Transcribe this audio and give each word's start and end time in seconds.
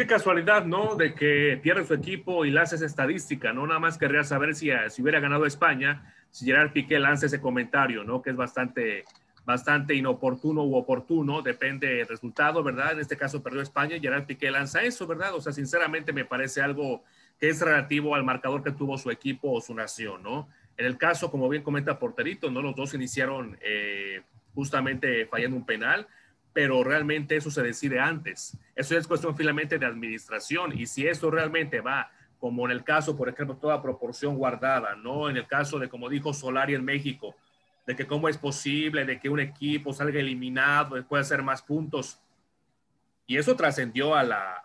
qué 0.00 0.06
casualidad, 0.06 0.64
¿no? 0.64 0.96
De 0.96 1.12
que 1.12 1.60
pierde 1.62 1.84
su 1.84 1.92
equipo 1.92 2.46
y 2.46 2.50
lanza 2.50 2.76
esa 2.76 2.86
estadística, 2.86 3.52
¿no? 3.52 3.66
Nada 3.66 3.80
más 3.80 3.98
querría 3.98 4.24
saber 4.24 4.54
si, 4.54 4.70
si 4.88 5.02
hubiera 5.02 5.20
ganado 5.20 5.44
España, 5.44 6.14
si 6.30 6.46
Gerard 6.46 6.72
Piqué 6.72 6.98
lanza 6.98 7.26
ese 7.26 7.38
comentario, 7.38 8.02
¿no? 8.02 8.22
Que 8.22 8.30
es 8.30 8.36
bastante, 8.36 9.04
bastante 9.44 9.94
inoportuno 9.94 10.64
u 10.64 10.74
oportuno, 10.74 11.42
depende 11.42 11.96
del 11.96 12.08
resultado, 12.08 12.62
¿verdad? 12.62 12.92
En 12.92 13.00
este 13.00 13.18
caso 13.18 13.42
perdió 13.42 13.60
España 13.60 13.96
y 13.96 14.00
Gerard 14.00 14.24
Piqué 14.24 14.50
lanza 14.50 14.80
eso, 14.80 15.06
¿verdad? 15.06 15.34
O 15.34 15.40
sea, 15.42 15.52
sinceramente 15.52 16.14
me 16.14 16.24
parece 16.24 16.62
algo 16.62 17.04
que 17.38 17.50
es 17.50 17.60
relativo 17.60 18.14
al 18.14 18.24
marcador 18.24 18.62
que 18.62 18.72
tuvo 18.72 18.96
su 18.96 19.10
equipo 19.10 19.52
o 19.52 19.60
su 19.60 19.74
nación, 19.74 20.22
¿no? 20.22 20.48
En 20.78 20.86
el 20.86 20.96
caso, 20.96 21.30
como 21.30 21.46
bien 21.50 21.62
comenta 21.62 21.98
Porterito, 21.98 22.50
¿no? 22.50 22.62
Los 22.62 22.74
dos 22.74 22.94
iniciaron 22.94 23.58
eh, 23.60 24.22
justamente 24.54 25.26
fallando 25.26 25.58
un 25.58 25.66
penal, 25.66 26.06
pero 26.52 26.82
realmente 26.82 27.36
eso 27.36 27.50
se 27.50 27.62
decide 27.62 28.00
antes. 28.00 28.56
Eso 28.74 28.96
es 28.96 29.06
cuestión 29.06 29.36
finalmente 29.36 29.78
de 29.78 29.86
administración 29.86 30.78
y 30.78 30.86
si 30.86 31.06
eso 31.06 31.30
realmente 31.30 31.80
va 31.80 32.10
como 32.40 32.64
en 32.64 32.72
el 32.72 32.82
caso, 32.82 33.16
por 33.16 33.28
ejemplo, 33.28 33.56
toda 33.56 33.82
proporción 33.82 34.34
guardada, 34.36 34.96
¿no? 34.96 35.28
En 35.28 35.36
el 35.36 35.46
caso 35.46 35.78
de, 35.78 35.90
como 35.90 36.08
dijo 36.08 36.32
Solari 36.32 36.74
en 36.74 36.84
México, 36.84 37.36
de 37.86 37.94
que 37.94 38.06
cómo 38.06 38.28
es 38.28 38.38
posible 38.38 39.04
de 39.04 39.20
que 39.20 39.28
un 39.28 39.40
equipo 39.40 39.92
salga 39.92 40.18
eliminado 40.18 40.96
después 40.96 41.20
de 41.20 41.34
hacer 41.34 41.44
más 41.44 41.60
puntos. 41.60 42.18
Y 43.26 43.36
eso 43.36 43.54
trascendió 43.54 44.14
a 44.14 44.24
la, 44.24 44.64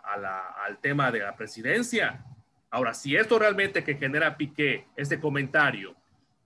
al 0.66 0.78
tema 0.78 1.12
de 1.12 1.20
la 1.20 1.36
presidencia. 1.36 2.24
Ahora, 2.70 2.94
si 2.94 3.14
esto 3.14 3.38
realmente 3.38 3.84
que 3.84 3.96
genera 3.96 4.36
Piqué, 4.36 4.86
este 4.96 5.20
comentario, 5.20 5.94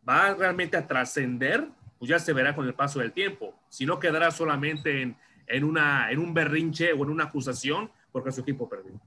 va 0.07 0.35
realmente 0.35 0.77
a 0.77 0.87
trascender, 0.87 1.67
pues 1.99 2.09
ya 2.09 2.19
se 2.19 2.33
verá 2.33 2.55
con 2.55 2.67
el 2.67 2.75
paso 2.75 2.99
del 2.99 3.13
tiempo. 3.13 3.55
Si 3.69 3.87
no 3.87 4.01
quedará 4.01 4.31
solamente 4.33 5.03
en, 5.03 5.17
en, 5.51 5.65
una, 5.65 6.11
en 6.11 6.19
un 6.19 6.33
berrinche 6.35 6.93
o 6.93 7.05
en 7.05 7.11
una 7.11 7.25
acusación 7.25 7.91
porque 8.13 8.33
su 8.33 8.41
equipo 8.41 8.69
perdió. 8.69 9.01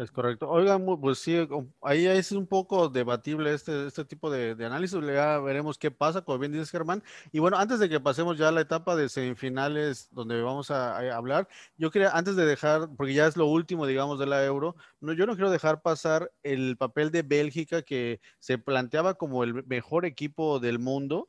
Es 0.00 0.10
correcto. 0.10 0.48
Oigan, 0.48 0.86
pues 0.98 1.18
sí, 1.18 1.46
ahí 1.82 2.06
es 2.06 2.32
un 2.32 2.46
poco 2.46 2.88
debatible 2.88 3.52
este, 3.52 3.86
este 3.86 4.04
tipo 4.06 4.30
de, 4.30 4.52
análisis. 4.64 4.98
Ya 5.04 5.38
veremos 5.40 5.76
qué 5.76 5.90
pasa, 5.90 6.22
como 6.22 6.38
bien 6.38 6.52
dices, 6.52 6.70
Germán. 6.70 7.02
Y 7.32 7.38
bueno, 7.38 7.58
antes 7.58 7.80
de 7.80 7.88
que 7.90 8.00
pasemos 8.00 8.38
ya 8.38 8.48
a 8.48 8.52
la 8.52 8.62
etapa 8.62 8.96
de 8.96 9.10
semifinales 9.10 10.08
donde 10.10 10.40
vamos 10.40 10.70
a, 10.70 10.96
hablar, 11.14 11.48
yo 11.76 11.90
quería, 11.90 12.12
antes 12.12 12.34
de 12.34 12.46
dejar, 12.46 12.88
porque 12.96 13.12
ya 13.12 13.26
es 13.26 13.36
lo 13.36 13.46
último, 13.46 13.86
digamos, 13.86 14.18
de 14.18 14.24
la 14.24 14.42
Euro, 14.42 14.74
no, 15.00 15.12
yo 15.12 15.26
no 15.26 15.34
quiero 15.34 15.50
dejar 15.50 15.82
pasar 15.82 16.32
el 16.42 16.78
papel 16.78 17.10
de 17.10 17.22
Bélgica 17.22 17.82
que 17.82 18.22
se 18.38 18.56
planteaba 18.56 19.14
como 19.14 19.44
el 19.44 19.66
mejor 19.66 20.06
equipo 20.06 20.60
del 20.60 20.78
mundo. 20.78 21.28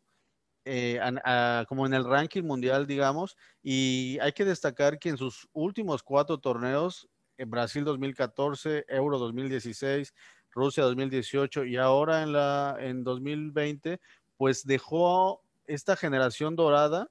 Eh, 0.63 0.99
como 1.67 1.87
en 1.87 1.93
el 1.93 2.05
ranking 2.05 2.43
mundial, 2.43 2.85
digamos, 2.85 3.35
y 3.63 4.19
hay 4.21 4.31
que 4.31 4.45
destacar 4.45 4.99
que 4.99 5.09
en 5.09 5.17
sus 5.17 5.47
últimos 5.53 6.03
cuatro 6.03 6.37
torneos 6.37 7.09
Brasil 7.45 7.83
2014, 7.83 8.85
Euro 8.87 9.17
2016, 9.19 10.13
Rusia 10.51 10.83
2018 10.83 11.65
y 11.65 11.77
ahora 11.77 12.23
en, 12.23 12.33
la, 12.33 12.77
en 12.79 13.03
2020, 13.03 13.99
pues 14.37 14.65
dejó 14.65 15.41
esta 15.65 15.95
generación 15.95 16.55
dorada 16.55 17.09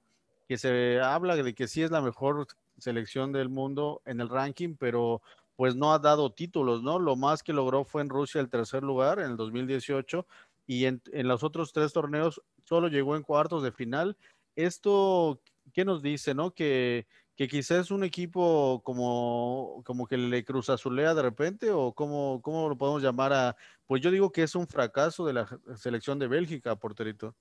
que 0.49 0.59
se 0.59 1.01
habla 1.01 1.37
de 1.37 1.55
que 1.55 1.69
sí 1.69 1.83
es 1.83 1.91
la 1.91 2.01
mejor 2.01 2.47
selección 2.79 3.33
del 3.33 3.49
mundo 3.49 4.03
en 4.05 4.21
el 4.21 4.29
ranking, 4.29 4.75
pero 4.79 5.23
pues 5.57 5.77
no 5.77 5.93
ha 5.93 5.99
dado 5.99 6.33
títulos, 6.33 6.83
¿no? 6.83 6.99
Lo 6.99 7.17
más 7.17 7.43
que 7.43 7.53
logró 7.53 7.85
fue 7.85 8.03
en 8.03 8.09
Rusia 8.09 8.41
el 8.41 8.49
tercer 8.49 8.83
lugar 8.83 9.19
en 9.21 9.33
el 9.33 9.37
2018 9.37 10.27
y 10.71 10.87
en, 10.87 11.03
los 11.27 11.43
otros 11.43 11.73
tres 11.73 11.93
torneos 11.93 12.41
solo 12.65 12.87
llegó 12.87 13.17
en 13.17 13.25
cuartos 13.25 13.65
de 13.65 13.73
final. 13.73 14.17
Esto, 14.55 15.43
¿qué 15.73 15.85
nos 15.85 16.01
dice, 16.01 16.33
no? 16.33 16.55
Que, 16.55 17.09
que 17.35 17.49
quizás 17.49 17.91
un 17.91 18.05
equipo 18.05 18.81
como, 18.85 19.83
como 19.85 20.07
que 20.07 20.17
le 20.17 20.45
cruzazulea 20.45 21.13
de 21.15 21.23
repente 21.23 21.73
o 21.73 21.93
cómo, 21.93 22.41
cómo 22.41 22.69
lo 22.69 22.79
podemos 22.79 23.03
llamar 23.03 23.33
a, 23.33 23.57
pues 23.85 24.01
yo 24.01 24.13
digo 24.13 24.31
que 24.31 24.45
es 24.45 24.55
un 24.55 24.69
fracaso 24.69 25.27
de 25.27 25.33
la 25.33 25.49
selección 25.77 26.21
de 26.21 26.29
Bélgica, 26.29 26.77
porterito. 26.77 27.35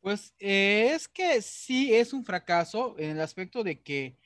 Pues 0.00 0.32
eh, 0.38 0.92
es 0.94 1.08
que 1.08 1.42
sí 1.42 1.92
es 1.92 2.12
un 2.12 2.24
fracaso 2.24 2.94
en 3.00 3.16
el 3.16 3.20
aspecto 3.20 3.64
de 3.64 3.80
que, 3.80 4.16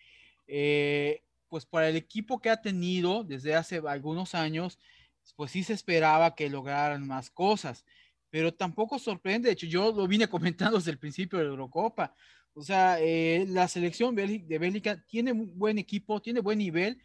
eh, 0.47 1.23
pues 1.49 1.65
para 1.65 1.89
el 1.89 1.97
equipo 1.97 2.43
que 2.43 2.51
ha 2.51 2.61
tenido 2.61 3.25
desde 3.25 3.55
hace 3.55 3.81
algunos 3.87 4.35
años, 4.35 4.79
pues 5.35 5.51
sí 5.51 5.63
se 5.63 5.73
esperaba 5.73 6.35
que 6.35 6.51
lograran 6.51 7.07
más 7.07 7.31
cosas, 7.31 7.87
pero 8.31 8.53
tampoco 8.53 8.99
sorprende, 8.99 9.49
de 9.49 9.53
hecho 9.55 9.67
yo 9.67 9.93
lo 9.93 10.07
vine 10.07 10.29
comentando 10.29 10.79
desde 10.79 10.91
el 10.91 10.99
principio 10.99 11.39
de 11.39 11.47
la 11.47 11.51
Eurocopa, 11.51 12.15
o 12.55 12.63
sea, 12.63 12.99
eh, 13.01 13.47
la 13.49 13.69
selección 13.69 14.15
de 14.17 14.59
Bélgica 14.59 15.05
tiene 15.07 15.31
un 15.31 15.57
buen 15.57 15.79
equipo, 15.79 16.21
tiene 16.21 16.41
buen 16.41 16.59
nivel, 16.59 17.01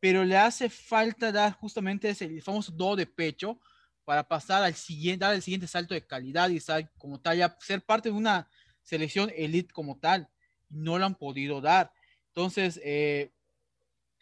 pero 0.00 0.24
le 0.24 0.36
hace 0.36 0.68
falta 0.68 1.32
dar 1.32 1.52
justamente 1.54 2.10
ese 2.10 2.40
famoso 2.42 2.70
do 2.72 2.94
de 2.94 3.06
pecho 3.06 3.58
para 4.04 4.26
pasar 4.26 4.62
al 4.62 4.74
siguiente, 4.74 5.24
dar 5.24 5.34
el 5.34 5.42
siguiente 5.42 5.66
salto 5.66 5.94
de 5.94 6.06
calidad 6.06 6.50
y 6.50 6.56
estar 6.56 6.90
como 6.98 7.20
tal, 7.20 7.38
ya 7.38 7.56
ser 7.60 7.82
parte 7.82 8.10
de 8.10 8.16
una 8.16 8.48
selección 8.82 9.30
elite 9.36 9.72
como 9.72 9.98
tal. 9.98 10.28
No 10.70 10.98
lo 10.98 11.06
han 11.06 11.14
podido 11.14 11.60
dar. 11.60 11.92
Entonces, 12.28 12.80
eh, 12.84 13.32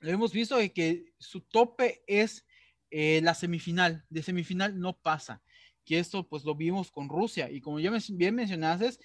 lo 0.00 0.10
hemos 0.10 0.32
visto 0.32 0.56
que 0.74 1.12
su 1.18 1.40
tope 1.40 2.02
es 2.06 2.44
eh, 2.90 3.20
la 3.22 3.34
semifinal. 3.34 4.04
De 4.08 4.22
semifinal 4.22 4.78
no 4.78 4.96
pasa. 4.96 5.42
Que 5.86 5.98
esto 6.00 6.28
pues 6.28 6.44
lo 6.44 6.54
vimos 6.54 6.91
con 6.91 7.08
Rusia. 7.08 7.48
Y 7.50 7.62
como 7.62 7.80
ya 7.80 7.91
bien 8.10 8.34
mencionaste, 8.34 8.98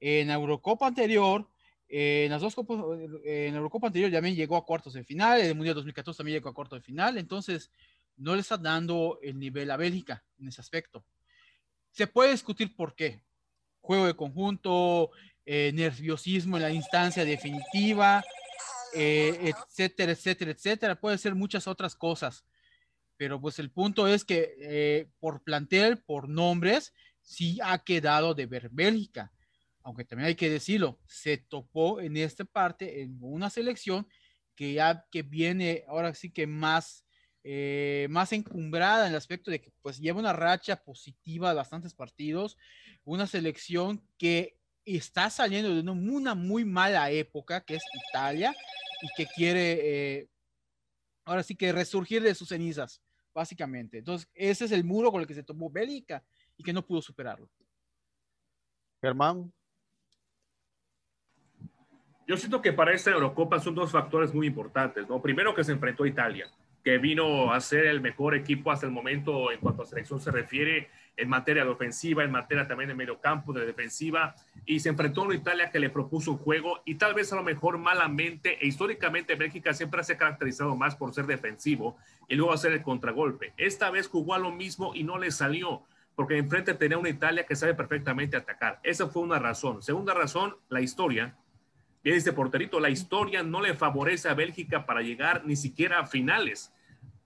en 0.00 0.28
la 0.28 0.34
Eurocopa 0.34 0.86
anterior, 0.86 1.46
eh, 1.88 2.24
en 2.26 2.30
las 2.30 2.40
dos 2.40 2.54
copas, 2.54 2.78
eh, 3.24 3.46
en 3.46 3.54
la 3.54 3.58
Eurocopa 3.58 3.88
anterior 3.88 4.10
también 4.10 4.36
llegó 4.36 4.56
a 4.56 4.64
cuartos 4.64 4.92
de 4.92 5.04
final, 5.04 5.40
en 5.40 5.46
el 5.46 5.54
Mundial 5.54 5.74
2014 5.74 6.18
también 6.18 6.36
llegó 6.36 6.48
a 6.48 6.54
cuartos 6.54 6.78
de 6.78 6.84
final, 6.84 7.18
entonces 7.18 7.70
no 8.16 8.34
le 8.34 8.40
está 8.40 8.56
dando 8.56 9.18
el 9.22 9.38
nivel 9.38 9.70
a 9.70 9.76
Bélgica 9.76 10.24
en 10.38 10.48
ese 10.48 10.60
aspecto. 10.60 11.04
Se 11.90 12.06
puede 12.06 12.32
discutir 12.32 12.76
por 12.76 12.94
qué. 12.94 13.20
Juego 13.80 14.06
de 14.06 14.14
conjunto, 14.14 15.10
eh, 15.44 15.72
nerviosismo 15.74 16.56
en 16.56 16.62
la 16.62 16.70
instancia 16.70 17.24
definitiva, 17.24 18.22
etcétera, 18.94 20.12
etcétera, 20.12 20.50
etcétera. 20.50 21.00
Puede 21.00 21.18
ser 21.18 21.34
muchas 21.34 21.66
otras 21.66 21.94
cosas. 21.94 22.44
Pero 23.18 23.38
pues 23.40 23.58
el 23.58 23.70
punto 23.70 24.08
es 24.08 24.24
que 24.24 25.10
por 25.18 25.42
plantel, 25.42 25.98
por 25.98 26.30
nombres, 26.30 26.94
sí 27.20 27.58
ha 27.62 27.78
quedado 27.84 28.32
de 28.32 28.46
ver 28.46 28.70
Bélgica 28.72 29.32
aunque 29.88 30.04
también 30.04 30.26
hay 30.28 30.34
que 30.34 30.50
decirlo, 30.50 31.00
se 31.06 31.38
topó 31.38 31.98
en 31.98 32.18
esta 32.18 32.44
parte 32.44 33.00
en 33.00 33.16
una 33.22 33.48
selección 33.48 34.06
que 34.54 34.74
ya 34.74 35.06
que 35.10 35.22
viene 35.22 35.84
ahora 35.88 36.12
sí 36.12 36.30
que 36.30 36.46
más, 36.46 37.06
eh, 37.42 38.06
más 38.10 38.34
encumbrada 38.34 39.06
en 39.06 39.12
el 39.12 39.16
aspecto 39.16 39.50
de 39.50 39.62
que 39.62 39.72
pues 39.80 39.98
lleva 39.98 40.18
una 40.18 40.34
racha 40.34 40.76
positiva 40.84 41.48
de 41.48 41.54
bastantes 41.54 41.94
partidos, 41.94 42.58
una 43.04 43.26
selección 43.26 44.06
que 44.18 44.58
está 44.84 45.30
saliendo 45.30 45.74
de 45.74 45.80
una 45.90 46.34
muy 46.34 46.66
mala 46.66 47.10
época, 47.10 47.64
que 47.64 47.76
es 47.76 47.82
Italia, 48.10 48.54
y 49.00 49.08
que 49.16 49.26
quiere 49.26 49.78
eh, 49.80 50.28
ahora 51.24 51.42
sí 51.42 51.54
que 51.54 51.72
resurgir 51.72 52.22
de 52.22 52.34
sus 52.34 52.48
cenizas, 52.50 53.00
básicamente. 53.38 53.98
Entonces, 53.98 54.28
ese 54.34 54.64
es 54.64 54.72
el 54.72 54.82
muro 54.82 55.12
con 55.12 55.20
el 55.20 55.26
que 55.26 55.34
se 55.34 55.44
tomó 55.44 55.70
Bélgica 55.70 56.24
y 56.56 56.64
que 56.64 56.72
no 56.72 56.84
pudo 56.84 57.00
superarlo. 57.00 57.48
Germán, 59.00 59.52
yo 62.26 62.36
siento 62.36 62.60
que 62.60 62.72
para 62.72 62.92
esta 62.92 63.12
Eurocopa 63.12 63.60
son 63.60 63.76
dos 63.76 63.92
factores 63.92 64.34
muy 64.34 64.48
importantes, 64.48 65.08
¿no? 65.08 65.22
Primero 65.22 65.54
que 65.54 65.62
se 65.62 65.70
enfrentó 65.70 66.02
a 66.02 66.08
Italia, 66.08 66.50
que 66.88 66.96
vino 66.96 67.52
a 67.52 67.60
ser 67.60 67.84
el 67.84 68.00
mejor 68.00 68.34
equipo 68.34 68.72
hasta 68.72 68.86
el 68.86 68.92
momento 68.92 69.52
en 69.52 69.60
cuanto 69.60 69.82
a 69.82 69.84
selección 69.84 70.22
se 70.22 70.30
refiere, 70.30 70.88
en 71.18 71.28
materia 71.28 71.62
de 71.62 71.68
ofensiva, 71.68 72.24
en 72.24 72.30
materia 72.30 72.66
también 72.66 72.88
de 72.88 72.94
medio 72.94 73.20
campo, 73.20 73.52
de 73.52 73.66
defensiva, 73.66 74.34
y 74.64 74.80
se 74.80 74.88
enfrentó 74.88 75.20
a 75.20 75.24
una 75.24 75.34
Italia 75.34 75.70
que 75.70 75.80
le 75.80 75.90
propuso 75.90 76.32
un 76.32 76.38
juego 76.38 76.80
y 76.86 76.94
tal 76.94 77.12
vez 77.12 77.30
a 77.30 77.36
lo 77.36 77.42
mejor 77.42 77.76
malamente, 77.76 78.56
e 78.64 78.66
históricamente 78.66 79.34
Bélgica 79.34 79.74
siempre 79.74 80.02
se 80.02 80.14
ha 80.14 80.16
caracterizado 80.16 80.76
más 80.76 80.96
por 80.96 81.12
ser 81.12 81.26
defensivo 81.26 81.98
y 82.26 82.36
luego 82.36 82.54
hacer 82.54 82.72
el 82.72 82.80
contragolpe. 82.80 83.52
Esta 83.58 83.90
vez 83.90 84.08
jugó 84.08 84.32
a 84.32 84.38
lo 84.38 84.50
mismo 84.50 84.94
y 84.94 85.02
no 85.04 85.18
le 85.18 85.30
salió 85.30 85.82
porque 86.14 86.38
enfrente 86.38 86.72
tenía 86.72 86.96
una 86.96 87.10
Italia 87.10 87.44
que 87.44 87.54
sabe 87.54 87.74
perfectamente 87.74 88.38
atacar. 88.38 88.80
Esa 88.82 89.08
fue 89.08 89.20
una 89.20 89.38
razón. 89.38 89.82
Segunda 89.82 90.14
razón, 90.14 90.56
la 90.70 90.80
historia 90.80 91.36
Bien 92.02 92.14
dice 92.14 92.32
Porterito, 92.32 92.78
la 92.80 92.90
historia 92.90 93.42
no 93.42 93.60
le 93.60 93.74
favorece 93.74 94.28
a 94.28 94.34
Bélgica 94.34 94.86
para 94.86 95.02
llegar 95.02 95.44
ni 95.44 95.56
siquiera 95.56 95.98
a 95.98 96.06
finales. 96.06 96.72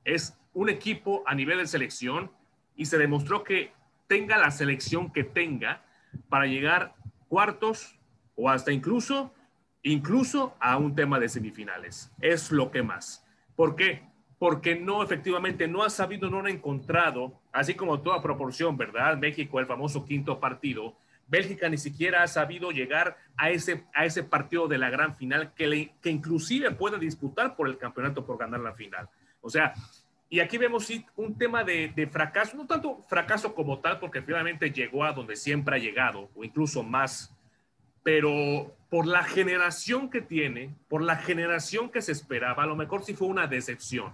Es 0.05 0.39
un 0.55 0.69
equipo 0.69 1.23
a 1.27 1.35
nivel 1.35 1.59
de 1.59 1.67
selección 1.67 2.31
y 2.77 2.87
se 2.87 2.99
demostró 2.99 3.45
que 3.45 3.73
tenga 4.07 4.39
la 4.39 4.51
selección 4.51 5.13
que 5.13 5.25
tenga 5.25 5.83
para 6.29 6.47
llegar 6.47 6.95
cuartos 7.29 7.99
o 8.35 8.51
hasta 8.51 8.73
incluso 8.73 9.33
incluso 9.83 10.57
a 10.61 10.77
un 10.77 10.95
tema 10.95 11.19
de 11.19 11.29
semifinales. 11.29 12.13
Es 12.21 12.53
lo 12.53 12.71
que 12.71 12.83
más. 12.83 13.27
¿Por 13.57 13.77
qué? 13.77 14.03
Porque 14.39 14.75
no, 14.75 15.03
efectivamente, 15.03 15.69
no 15.69 15.83
ha 15.83 15.91
sabido, 15.91 16.31
no 16.31 16.45
ha 16.45 16.51
encontrado, 16.51 17.41
así 17.53 17.75
como 17.75 18.01
toda 18.01 18.23
proporción, 18.23 18.77
¿verdad? 18.77 19.19
México, 19.19 19.61
el 19.61 19.67
famoso 19.67 20.05
quinto 20.05 20.41
partido, 20.41 20.97
Bélgica 21.29 21.69
ni 21.69 21.79
siquiera 21.79 22.23
ha 22.23 22.29
sabido 22.29 22.71
llegar 22.73 23.17
a 23.37 23.51
ese, 23.51 23.85
a 23.95 24.05
ese 24.05 24.23
partido 24.23 24.69
de 24.69 24.79
la 24.79 24.91
gran 24.91 25.17
final 25.17 25.55
que, 25.55 25.95
que 26.03 26.11
inclusive 26.11 26.71
puede 26.73 26.99
disputar 26.99 27.57
por 27.57 27.69
el 27.69 27.79
campeonato 27.79 28.27
por 28.27 28.39
ganar 28.39 28.61
la 28.61 28.75
final. 28.75 29.09
O 29.43 29.51
sea, 29.51 29.75
y 30.31 30.41
aquí 30.41 30.57
vemos 30.57 30.91
un 31.17 31.37
tema 31.37 31.63
de, 31.63 32.09
fracaso, 32.11 32.57
no 32.57 32.67
tanto 32.67 33.03
fracaso 33.07 33.55
como 33.55 33.81
tal, 33.81 33.99
porque 33.99 34.23
finalmente 34.23 34.71
llegó 34.71 35.05
a 35.05 35.13
donde 35.13 35.37
siempre 35.37 35.77
ha 35.77 35.79
llegado, 35.79 36.31
o 36.35 36.43
incluso 36.43 36.83
más, 36.83 37.37
pero 38.03 38.75
por 38.89 39.07
la 39.07 39.25
generación 39.25 40.09
que 40.09 40.23
tiene, 40.23 40.75
por 40.89 41.03
la 41.03 41.17
generación 41.17 41.91
que 41.91 42.01
se 42.01 42.13
esperaba, 42.13 42.63
a 42.63 42.67
lo 42.67 42.77
mejor 42.77 43.05
sí 43.05 43.13
fue 43.13 43.29
una 43.29 43.47
decepción. 43.47 44.11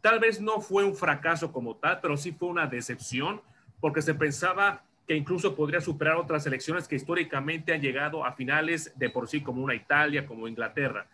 Tal 0.00 0.20
vez 0.20 0.40
no 0.40 0.62
fue 0.62 0.84
un 0.84 0.96
fracaso 0.96 1.52
como 1.52 1.76
tal, 1.76 2.00
pero 2.00 2.16
sí 2.16 2.32
fue 2.32 2.48
una 2.48 2.66
decepción, 2.66 3.42
porque 3.78 4.00
se 4.00 4.14
pensaba 4.14 4.84
que 5.06 5.16
incluso 5.16 5.54
podría 5.54 5.82
superar 5.82 6.16
otras 6.16 6.44
selecciones 6.44 6.88
que 6.88 6.96
históricamente 6.96 7.74
han 7.74 7.82
llegado 7.82 8.24
a 8.24 8.32
finales 8.32 8.92
de 8.96 9.10
por 9.10 9.28
sí, 9.28 9.42
como 9.42 9.62
una 9.62 9.74
Italia, 9.74 10.26
como 10.26 10.48
Inglaterra. 10.48 11.06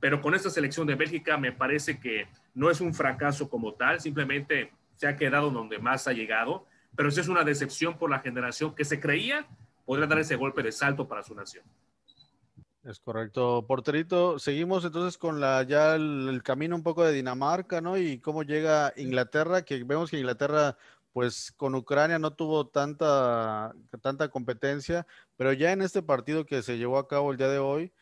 Pero 0.00 0.20
con 0.20 0.34
esta 0.34 0.50
selección 0.50 0.86
de 0.86 0.94
Bélgica 0.94 1.36
me 1.36 1.52
parece 1.52 2.00
que 2.00 2.26
no 2.54 2.70
es 2.70 2.80
un 2.80 2.94
fracaso 2.94 3.48
como 3.48 3.74
tal, 3.74 4.00
simplemente 4.00 4.72
se 4.96 5.06
ha 5.06 5.16
quedado 5.16 5.50
donde 5.50 5.78
más 5.78 6.08
ha 6.08 6.12
llegado, 6.12 6.66
pero 6.96 7.10
sí 7.10 7.20
es 7.20 7.28
una 7.28 7.44
decepción 7.44 7.98
por 7.98 8.10
la 8.10 8.18
generación 8.18 8.74
que 8.74 8.84
se 8.84 8.98
creía 9.00 9.46
podría 9.90 10.06
dar 10.06 10.20
ese 10.20 10.36
golpe 10.36 10.62
de 10.62 10.70
salto 10.70 11.08
para 11.08 11.24
su 11.24 11.34
nación. 11.34 11.64
Es 12.84 13.00
correcto. 13.00 13.64
Porterito, 13.66 14.38
seguimos 14.38 14.84
entonces 14.84 15.18
con 15.18 15.40
la 15.40 15.64
ya 15.64 15.96
el, 15.96 16.42
camino 16.44 16.76
un 16.76 16.84
poco 16.84 17.04
de 17.04 17.12
Dinamarca, 17.12 17.80
¿no? 17.80 17.98
Y 17.98 18.20
cómo 18.20 18.44
llega 18.44 18.92
Inglaterra, 18.96 19.62
que 19.62 19.82
vemos 19.82 20.08
que 20.08 20.18
Inglaterra, 20.18 20.76
pues 21.12 21.52
con 21.56 21.74
Ucrania 21.74 22.20
no 22.20 22.32
tuvo 22.32 22.68
tanta, 22.68 23.74
tanta 24.00 24.28
competencia, 24.28 25.08
pero 25.36 25.52
ya 25.52 25.72
en 25.72 25.82
este 25.82 26.02
partido 26.02 26.46
que 26.46 26.62
se 26.62 26.78
llevó 26.78 26.98
a 26.98 27.08
cabo 27.08 27.32
el 27.32 27.36
día 27.36 27.48
de 27.48 27.58
hoy, 27.58 27.92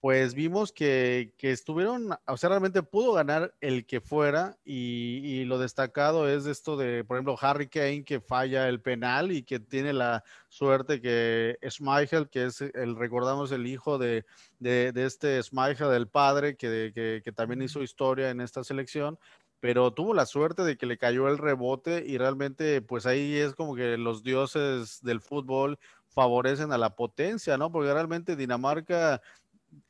pues 0.00 0.34
vimos 0.34 0.72
que, 0.72 1.32
estuvieron, 1.40 2.10
o 2.26 2.36
sea, 2.36 2.50
realmente 2.50 2.82
pudo 2.82 3.12
ganar 3.12 3.54
el 3.60 3.86
que 3.86 4.00
fuera 4.00 4.56
y, 4.64 5.44
lo 5.44 5.58
destacado 5.58 6.28
es 6.28 6.46
esto 6.46 6.76
de, 6.76 7.04
por 7.04 7.16
ejemplo, 7.16 7.36
Harry 7.40 7.68
Kane 7.68 8.04
que 8.04 8.20
falla 8.20 8.68
el 8.68 8.80
penal 8.80 9.32
y 9.32 9.42
que 9.42 9.60
tiene 9.60 9.92
la 9.92 10.24
suerte 10.48 11.00
que 11.00 11.58
Schmeichel, 11.68 12.28
que 12.28 12.46
es 12.46 12.60
el, 12.60 12.96
recordamos, 12.96 13.52
el 13.52 13.66
hijo 13.66 13.98
de, 13.98 14.24
de, 14.58 14.92
este 14.94 15.42
Schmeichel, 15.42 15.90
del 15.90 16.08
padre, 16.08 16.56
que, 16.56 16.92
que 17.24 17.32
también 17.32 17.62
hizo 17.62 17.82
historia 17.82 18.30
en 18.30 18.40
esta 18.40 18.64
selección, 18.64 19.18
pero 19.60 19.92
tuvo 19.92 20.12
la 20.12 20.26
suerte 20.26 20.62
de 20.62 20.76
que 20.76 20.84
le 20.84 20.98
cayó 20.98 21.26
el 21.28 21.38
rebote 21.38 22.04
y 22.06 22.18
realmente 22.18 22.82
pues 22.82 23.06
ahí 23.06 23.36
es 23.36 23.54
como 23.54 23.74
que 23.74 23.96
los 23.96 24.22
dioses 24.22 25.00
del 25.02 25.22
fútbol 25.22 25.78
favorecen 26.14 26.72
a 26.72 26.78
la 26.78 26.94
potencia, 26.94 27.58
¿no? 27.58 27.72
Porque 27.72 27.92
realmente 27.92 28.36
Dinamarca 28.36 29.20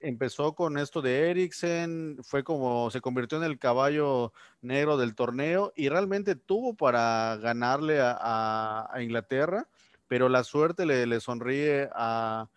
empezó 0.00 0.54
con 0.54 0.78
esto 0.78 1.02
de 1.02 1.30
Eriksen, 1.30 2.18
fue 2.22 2.44
como 2.44 2.90
se 2.90 3.00
convirtió 3.00 3.38
en 3.38 3.44
el 3.44 3.58
caballo 3.58 4.32
negro 4.62 4.96
del 4.96 5.14
torneo 5.14 5.72
y 5.76 5.88
realmente 5.88 6.34
tuvo 6.34 6.74
para 6.74 7.36
ganarle 7.36 7.98
a, 8.00 8.90
Inglaterra, 9.00 9.68
pero 10.08 10.28
la 10.28 10.44
suerte 10.44 10.86
le, 10.86 11.20
sonríe 11.20 11.88
a, 11.92 12.48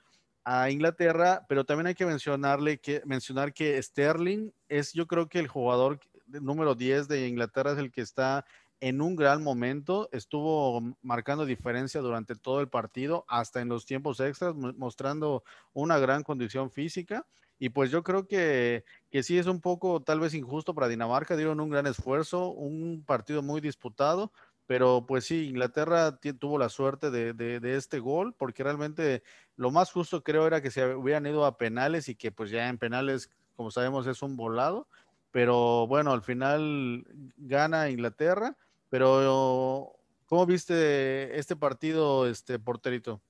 Inglaterra, 0.70 1.46
pero 1.50 1.66
también 1.66 1.88
hay 1.88 1.96
que 1.96 2.06
mencionarle 2.06 2.78
que 2.78 3.02
mencionar 3.06 3.54
que 3.54 3.82
Sterling 3.84 4.52
es 4.70 4.94
yo 4.94 5.06
creo 5.06 5.28
que 5.28 5.40
el 5.40 5.48
jugador 5.50 6.00
número 6.26 6.74
10 6.74 7.10
de 7.10 7.28
Inglaterra 7.28 7.74
es 7.74 7.78
el 7.78 7.92
que 7.92 8.00
está 8.00 8.46
en 8.80 9.02
un 9.02 9.16
gran 9.16 9.44
momento, 9.44 10.10
estuvo 10.12 10.82
marcando 11.02 11.46
diferencia 11.46 12.02
durante 12.02 12.36
todo 12.36 12.62
el 12.62 12.70
partido, 12.70 13.26
hasta 13.28 13.62
en 13.62 13.70
los 13.70 13.86
tiempos 13.86 14.20
extras, 14.20 14.56
mostrando 14.56 15.44
una 15.74 15.98
gran 15.98 16.24
condición 16.24 16.70
física. 16.72 17.26
Y 17.60 17.70
pues 17.70 17.90
yo 17.90 18.04
creo 18.04 18.28
que, 18.28 18.86
que 19.10 19.24
sí 19.24 19.38
es 19.38 19.48
un 19.48 19.62
poco 19.62 20.04
tal 20.04 20.20
vez 20.20 20.36
injusto 20.36 20.76
para 20.76 20.88
Dinamarca, 20.88 21.36
dieron 21.36 21.60
un 21.60 21.70
gran 21.70 21.88
esfuerzo, 21.88 22.50
un 22.50 23.04
partido 23.04 23.42
muy 23.42 23.62
disputado, 23.62 24.32
pero 24.68 25.06
pues 25.08 25.26
sí, 25.26 25.48
Inglaterra 25.48 26.20
tuvo 26.40 26.60
la 26.60 26.70
suerte 26.70 27.10
de, 27.10 27.34
de, 27.34 27.76
este 27.76 28.00
gol, 28.00 28.36
porque 28.38 28.64
realmente 28.64 29.24
lo 29.56 29.72
más 29.72 29.92
justo 29.92 30.24
creo 30.24 30.46
era 30.46 30.62
que 30.62 30.70
se 30.70 30.94
hubieran 30.94 31.26
ido 31.26 31.46
a 31.46 31.58
penales 31.58 32.10
y 32.10 32.16
que 32.16 32.32
pues 32.32 32.52
ya 32.52 32.70
en 32.70 32.78
penales, 32.78 33.32
como 33.56 33.72
sabemos, 33.72 34.06
es 34.06 34.22
un 34.22 34.36
volado, 34.36 34.88
pero 35.32 35.88
bueno, 35.88 36.12
al 36.12 36.22
final 36.22 37.06
gana 37.38 37.90
Inglaterra 37.90 38.56
pero, 38.90 39.94
¿cómo 40.26 40.46
viste 40.46 41.38
este 41.38 41.56
partido, 41.56 42.28
este 42.28 42.60
porterito? 42.60 43.22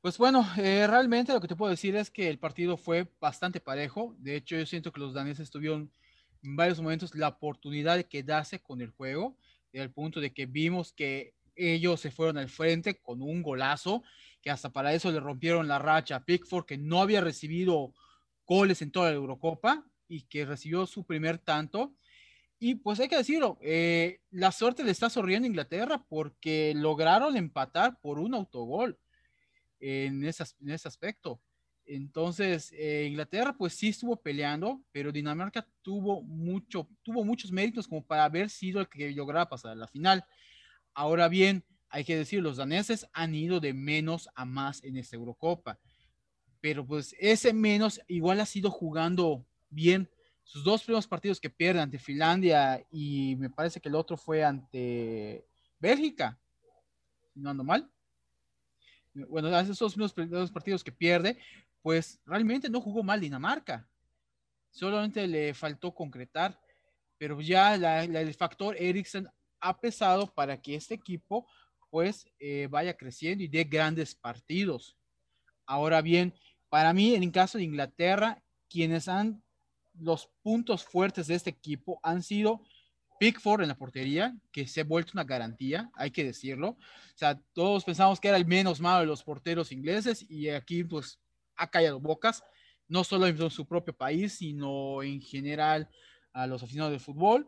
Pues 0.00 0.16
bueno, 0.16 0.46
eh, 0.56 0.86
realmente 0.86 1.32
lo 1.32 1.40
que 1.40 1.48
te 1.48 1.56
puedo 1.56 1.70
decir 1.70 1.94
es 1.94 2.10
que 2.10 2.28
el 2.28 2.38
partido 2.38 2.76
fue 2.76 3.06
bastante 3.20 3.60
parejo. 3.60 4.14
De 4.18 4.36
hecho, 4.36 4.56
yo 4.56 4.64
siento 4.64 4.92
que 4.92 5.00
los 5.00 5.12
daneses 5.12 5.50
tuvieron 5.50 5.92
en 6.42 6.56
varios 6.56 6.80
momentos 6.80 7.14
la 7.14 7.28
oportunidad 7.28 7.96
de 7.96 8.08
quedarse 8.08 8.60
con 8.60 8.80
el 8.80 8.90
juego, 8.90 9.36
al 9.74 9.90
punto 9.90 10.20
de 10.20 10.32
que 10.32 10.46
vimos 10.46 10.92
que 10.92 11.34
ellos 11.54 12.00
se 12.00 12.10
fueron 12.10 12.38
al 12.38 12.48
frente 12.48 12.98
con 13.00 13.20
un 13.20 13.42
golazo, 13.42 14.02
que 14.40 14.50
hasta 14.50 14.72
para 14.72 14.94
eso 14.94 15.12
le 15.12 15.20
rompieron 15.20 15.68
la 15.68 15.78
racha 15.78 16.16
a 16.16 16.24
Pickford, 16.24 16.64
que 16.64 16.78
no 16.78 17.02
había 17.02 17.20
recibido 17.20 17.92
goles 18.46 18.80
en 18.82 18.90
toda 18.90 19.10
la 19.10 19.16
Eurocopa 19.16 19.84
y 20.08 20.22
que 20.22 20.46
recibió 20.46 20.86
su 20.86 21.04
primer 21.04 21.38
tanto. 21.38 21.94
Y 22.62 22.74
pues 22.74 23.00
hay 23.00 23.08
que 23.08 23.16
decirlo, 23.16 23.56
eh, 23.62 24.20
la 24.30 24.52
suerte 24.52 24.84
le 24.84 24.90
está 24.90 25.08
sonriendo 25.08 25.46
a 25.46 25.48
Inglaterra 25.48 26.04
porque 26.10 26.74
lograron 26.76 27.34
empatar 27.38 27.98
por 28.00 28.18
un 28.18 28.34
autogol 28.34 28.98
en, 29.80 30.22
ese, 30.26 30.44
en 30.60 30.68
ese 30.68 30.86
aspecto. 30.86 31.40
Entonces, 31.86 32.70
eh, 32.76 33.06
Inglaterra 33.08 33.56
pues 33.56 33.72
sí 33.72 33.88
estuvo 33.88 34.14
peleando, 34.20 34.82
pero 34.92 35.10
Dinamarca 35.10 35.66
tuvo, 35.80 36.22
mucho, 36.22 36.86
tuvo 37.02 37.24
muchos 37.24 37.50
méritos 37.50 37.88
como 37.88 38.04
para 38.04 38.24
haber 38.24 38.50
sido 38.50 38.80
el 38.80 38.90
que 38.90 39.10
lograra 39.12 39.48
pasar 39.48 39.72
a 39.72 39.76
la 39.76 39.88
final. 39.88 40.26
Ahora 40.92 41.28
bien, 41.28 41.64
hay 41.88 42.04
que 42.04 42.14
decir, 42.14 42.42
los 42.42 42.58
daneses 42.58 43.08
han 43.14 43.34
ido 43.34 43.60
de 43.60 43.72
menos 43.72 44.28
a 44.34 44.44
más 44.44 44.84
en 44.84 44.98
esta 44.98 45.16
Eurocopa, 45.16 45.78
pero 46.60 46.86
pues 46.86 47.16
ese 47.18 47.54
menos 47.54 48.02
igual 48.06 48.38
ha 48.38 48.46
sido 48.46 48.70
jugando 48.70 49.46
bien 49.70 50.10
sus 50.50 50.64
dos 50.64 50.82
primeros 50.82 51.06
partidos 51.06 51.38
que 51.38 51.48
pierde 51.48 51.80
ante 51.80 51.96
Finlandia 51.96 52.84
y 52.90 53.36
me 53.36 53.50
parece 53.50 53.80
que 53.80 53.88
el 53.88 53.94
otro 53.94 54.16
fue 54.16 54.42
ante 54.42 55.46
Bélgica, 55.78 56.36
no 57.36 57.50
ando 57.50 57.62
mal. 57.62 57.88
Bueno, 59.14 59.56
esos 59.56 60.12
primeros 60.12 60.50
partidos 60.50 60.82
que 60.82 60.90
pierde, 60.90 61.38
pues 61.82 62.20
realmente 62.26 62.68
no 62.68 62.80
jugó 62.80 63.04
mal 63.04 63.20
Dinamarca. 63.20 63.88
Solamente 64.72 65.24
le 65.28 65.54
faltó 65.54 65.94
concretar, 65.94 66.60
pero 67.16 67.40
ya 67.40 67.76
el 67.76 68.34
factor 68.34 68.74
Eriksen 68.76 69.28
ha 69.60 69.80
pesado 69.80 70.34
para 70.34 70.60
que 70.60 70.74
este 70.74 70.94
equipo 70.94 71.46
pues 71.90 72.26
eh, 72.40 72.66
vaya 72.68 72.96
creciendo 72.96 73.44
y 73.44 73.48
dé 73.48 73.62
grandes 73.62 74.16
partidos. 74.16 74.96
Ahora 75.64 76.02
bien, 76.02 76.34
para 76.68 76.92
mí, 76.92 77.14
en 77.14 77.22
el 77.22 77.30
caso 77.30 77.56
de 77.56 77.64
Inglaterra, 77.64 78.42
quienes 78.68 79.06
han 79.06 79.44
los 80.00 80.30
puntos 80.42 80.84
fuertes 80.84 81.26
de 81.26 81.34
este 81.34 81.50
equipo 81.50 82.00
han 82.02 82.22
sido 82.22 82.62
Pickford 83.20 83.60
en 83.60 83.68
la 83.68 83.76
portería, 83.76 84.34
que 84.50 84.66
se 84.66 84.80
ha 84.80 84.84
vuelto 84.84 85.12
una 85.14 85.24
garantía, 85.24 85.90
hay 85.94 86.10
que 86.10 86.24
decirlo. 86.24 86.70
O 86.70 86.78
sea, 87.16 87.38
todos 87.52 87.84
pensamos 87.84 88.18
que 88.18 88.28
era 88.28 88.38
el 88.38 88.46
menos 88.46 88.80
malo 88.80 89.00
de 89.00 89.06
los 89.06 89.22
porteros 89.22 89.72
ingleses 89.72 90.24
y 90.28 90.48
aquí 90.48 90.84
pues 90.84 91.20
ha 91.56 91.70
callado 91.70 92.00
bocas, 92.00 92.42
no 92.88 93.04
solo 93.04 93.26
en 93.26 93.50
su 93.50 93.66
propio 93.66 93.94
país, 93.94 94.38
sino 94.38 95.02
en 95.02 95.20
general 95.20 95.90
a 96.32 96.46
los 96.46 96.62
aficionados 96.62 96.92
del 96.92 97.00
fútbol. 97.00 97.46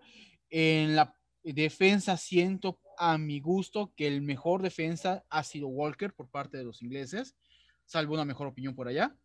En 0.50 0.94
la 0.94 1.16
defensa 1.42 2.18
siento 2.18 2.78
a 2.98 3.16
mi 3.16 3.40
gusto 3.40 3.94
que 3.96 4.06
el 4.06 4.20
mejor 4.20 4.60
defensa 4.60 5.24
ha 5.30 5.42
sido 5.42 5.68
Walker 5.68 6.12
por 6.12 6.28
parte 6.28 6.58
de 6.58 6.64
los 6.64 6.82
ingleses, 6.82 7.34
salvo 7.86 8.12
una 8.12 8.26
mejor 8.26 8.46
opinión 8.46 8.74
por 8.74 8.88
allá. 8.88 9.16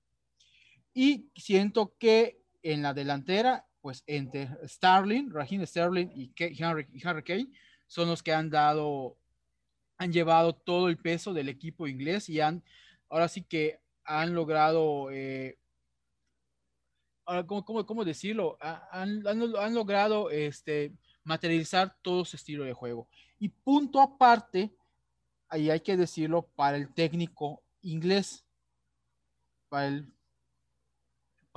Y 0.94 1.30
siento 1.36 1.94
que 2.00 2.40
en 2.64 2.82
la 2.82 2.94
delantera, 2.94 3.66
pues 3.82 4.04
entre 4.08 4.50
Starling, 4.68 5.32
Raheem 5.32 5.66
Sterling 5.66 6.10
y 6.14 6.34
Henry, 6.38 6.88
Harry 7.04 7.24
Kane 7.24 7.48
son 7.86 8.10
los 8.10 8.22
que 8.22 8.34
han 8.34 8.50
dado, 8.50 9.18
han 9.98 10.12
llevado 10.12 10.54
todo 10.54 10.90
el 10.90 10.98
peso 10.98 11.34
del 11.34 11.50
equipo 11.50 11.88
inglés 11.88 12.30
y 12.30 12.42
han, 12.42 12.64
ahora 13.10 13.28
sí 13.28 13.44
que 13.44 13.80
han 14.04 14.34
logrado, 14.34 15.10
eh, 15.12 15.58
¿cómo, 17.46 17.86
cómo, 17.86 18.06
decirlo? 18.06 18.58
Han, 18.62 19.26
han, 19.26 19.74
logrado 19.74 20.30
este, 20.30 20.94
materializar 21.24 21.96
todo 22.02 22.26
su 22.26 22.36
estilo 22.36 22.64
de 22.64 22.74
juego. 22.74 23.08
Y 23.40 23.50
punto 23.50 24.02
aparte, 24.02 24.76
ahí 25.50 25.70
hay 25.70 25.80
que 25.82 25.98
decirlo, 25.98 26.48
para 26.56 26.78
el 26.78 26.94
técnico 26.94 27.64
inglés, 27.82 28.46
para 29.70 29.88
el 29.88 30.17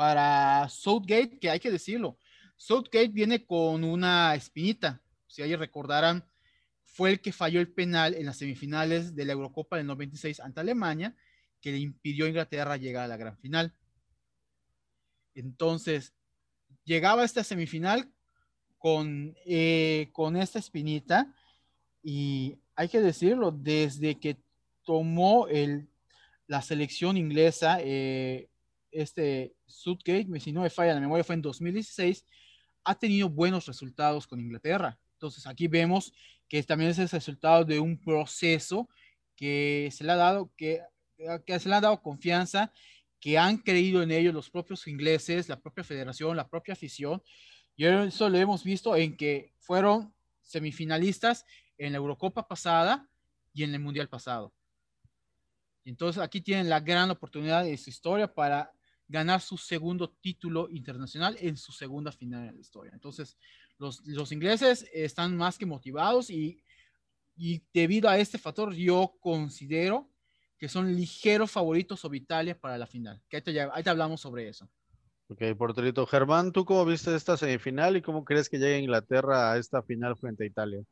para 0.00 0.66
Southgate, 0.70 1.38
que 1.38 1.50
hay 1.50 1.60
que 1.60 1.70
decirlo, 1.70 2.16
Southgate 2.56 3.08
viene 3.08 3.44
con 3.44 3.84
una 3.84 4.34
espinita. 4.34 4.98
Si 5.26 5.42
ahí 5.42 5.54
recordarán, 5.54 6.24
fue 6.86 7.10
el 7.10 7.20
que 7.20 7.32
falló 7.32 7.60
el 7.60 7.70
penal 7.70 8.14
en 8.14 8.24
las 8.24 8.38
semifinales 8.38 9.14
de 9.14 9.26
la 9.26 9.34
Eurocopa 9.34 9.76
del 9.76 9.86
96 9.86 10.40
ante 10.40 10.60
Alemania, 10.60 11.14
que 11.60 11.72
le 11.72 11.80
impidió 11.80 12.24
a 12.24 12.28
Inglaterra 12.28 12.78
llegar 12.78 13.04
a 13.04 13.08
la 13.08 13.18
gran 13.18 13.36
final. 13.36 13.74
Entonces, 15.34 16.14
llegaba 16.84 17.20
a 17.20 17.26
esta 17.26 17.44
semifinal 17.44 18.10
con, 18.78 19.36
eh, 19.44 20.08
con 20.14 20.34
esta 20.34 20.58
espinita 20.58 21.30
y 22.02 22.58
hay 22.74 22.88
que 22.88 23.02
decirlo, 23.02 23.50
desde 23.50 24.18
que 24.18 24.38
tomó 24.82 25.46
el, 25.48 25.90
la 26.46 26.62
selección 26.62 27.18
inglesa, 27.18 27.80
eh, 27.82 28.49
este 28.90 29.54
Sudgate, 29.66 30.26
si 30.40 30.52
no 30.52 30.62
me 30.62 30.70
falla 30.70 30.94
la 30.94 31.00
memoria, 31.00 31.24
fue 31.24 31.34
en 31.34 31.42
2016, 31.42 32.24
ha 32.84 32.94
tenido 32.94 33.28
buenos 33.28 33.66
resultados 33.66 34.26
con 34.26 34.40
Inglaterra. 34.40 34.98
Entonces 35.14 35.46
aquí 35.46 35.68
vemos 35.68 36.12
que 36.48 36.62
también 36.62 36.90
es 36.90 36.98
el 36.98 37.08
resultado 37.08 37.64
de 37.64 37.78
un 37.78 37.98
proceso 37.98 38.88
que 39.36 39.90
se 39.92 40.04
le 40.04 40.12
ha 40.12 40.16
dado, 40.16 40.52
que, 40.56 40.80
que 41.46 41.58
se 41.58 41.68
le 41.68 41.74
ha 41.74 41.80
dado 41.80 42.02
confianza, 42.02 42.72
que 43.20 43.38
han 43.38 43.58
creído 43.58 44.02
en 44.02 44.10
ellos 44.10 44.34
los 44.34 44.50
propios 44.50 44.86
ingleses, 44.86 45.48
la 45.48 45.60
propia 45.60 45.84
federación, 45.84 46.36
la 46.36 46.48
propia 46.48 46.72
afición. 46.72 47.22
Y 47.76 47.84
eso 47.84 48.28
lo 48.28 48.38
hemos 48.38 48.64
visto 48.64 48.96
en 48.96 49.16
que 49.16 49.52
fueron 49.58 50.12
semifinalistas 50.42 51.44
en 51.78 51.92
la 51.92 51.98
Eurocopa 51.98 52.48
pasada 52.48 53.08
y 53.52 53.62
en 53.62 53.74
el 53.74 53.80
Mundial 53.80 54.08
pasado. 54.08 54.52
Entonces 55.84 56.22
aquí 56.22 56.40
tienen 56.40 56.68
la 56.68 56.80
gran 56.80 57.10
oportunidad 57.10 57.64
de 57.64 57.76
su 57.76 57.90
historia 57.90 58.32
para 58.32 58.72
ganar 59.10 59.40
su 59.40 59.58
segundo 59.58 60.08
título 60.08 60.68
internacional 60.70 61.36
en 61.40 61.56
su 61.56 61.72
segunda 61.72 62.12
final 62.12 62.46
de 62.46 62.52
la 62.52 62.60
historia. 62.60 62.92
Entonces 62.94 63.36
los, 63.76 64.06
los 64.06 64.30
ingleses 64.30 64.88
están 64.92 65.36
más 65.36 65.58
que 65.58 65.66
motivados 65.66 66.30
y, 66.30 66.62
y 67.36 67.62
debido 67.74 68.08
a 68.08 68.18
este 68.18 68.38
factor 68.38 68.72
yo 68.72 69.16
considero 69.20 70.08
que 70.56 70.68
son 70.68 70.94
ligeros 70.94 71.50
favoritos 71.50 71.98
sobre 71.98 72.18
Italia 72.18 72.58
para 72.58 72.78
la 72.78 72.86
final. 72.86 73.20
Que 73.28 73.38
ahí 73.38 73.42
te, 73.42 73.60
ahí 73.60 73.82
te 73.82 73.90
hablamos 73.90 74.20
sobre 74.20 74.48
eso. 74.48 74.68
Ok, 75.28 75.42
porterito. 75.56 76.06
Germán, 76.06 76.52
¿tú 76.52 76.64
cómo 76.64 76.84
viste 76.84 77.14
esta 77.14 77.36
semifinal 77.36 77.96
y 77.96 78.02
cómo 78.02 78.24
crees 78.24 78.48
que 78.48 78.58
llegue 78.58 78.78
Inglaterra 78.78 79.52
a 79.52 79.58
esta 79.58 79.82
final 79.82 80.16
frente 80.16 80.44
a 80.44 80.46
Italia? 80.46 80.82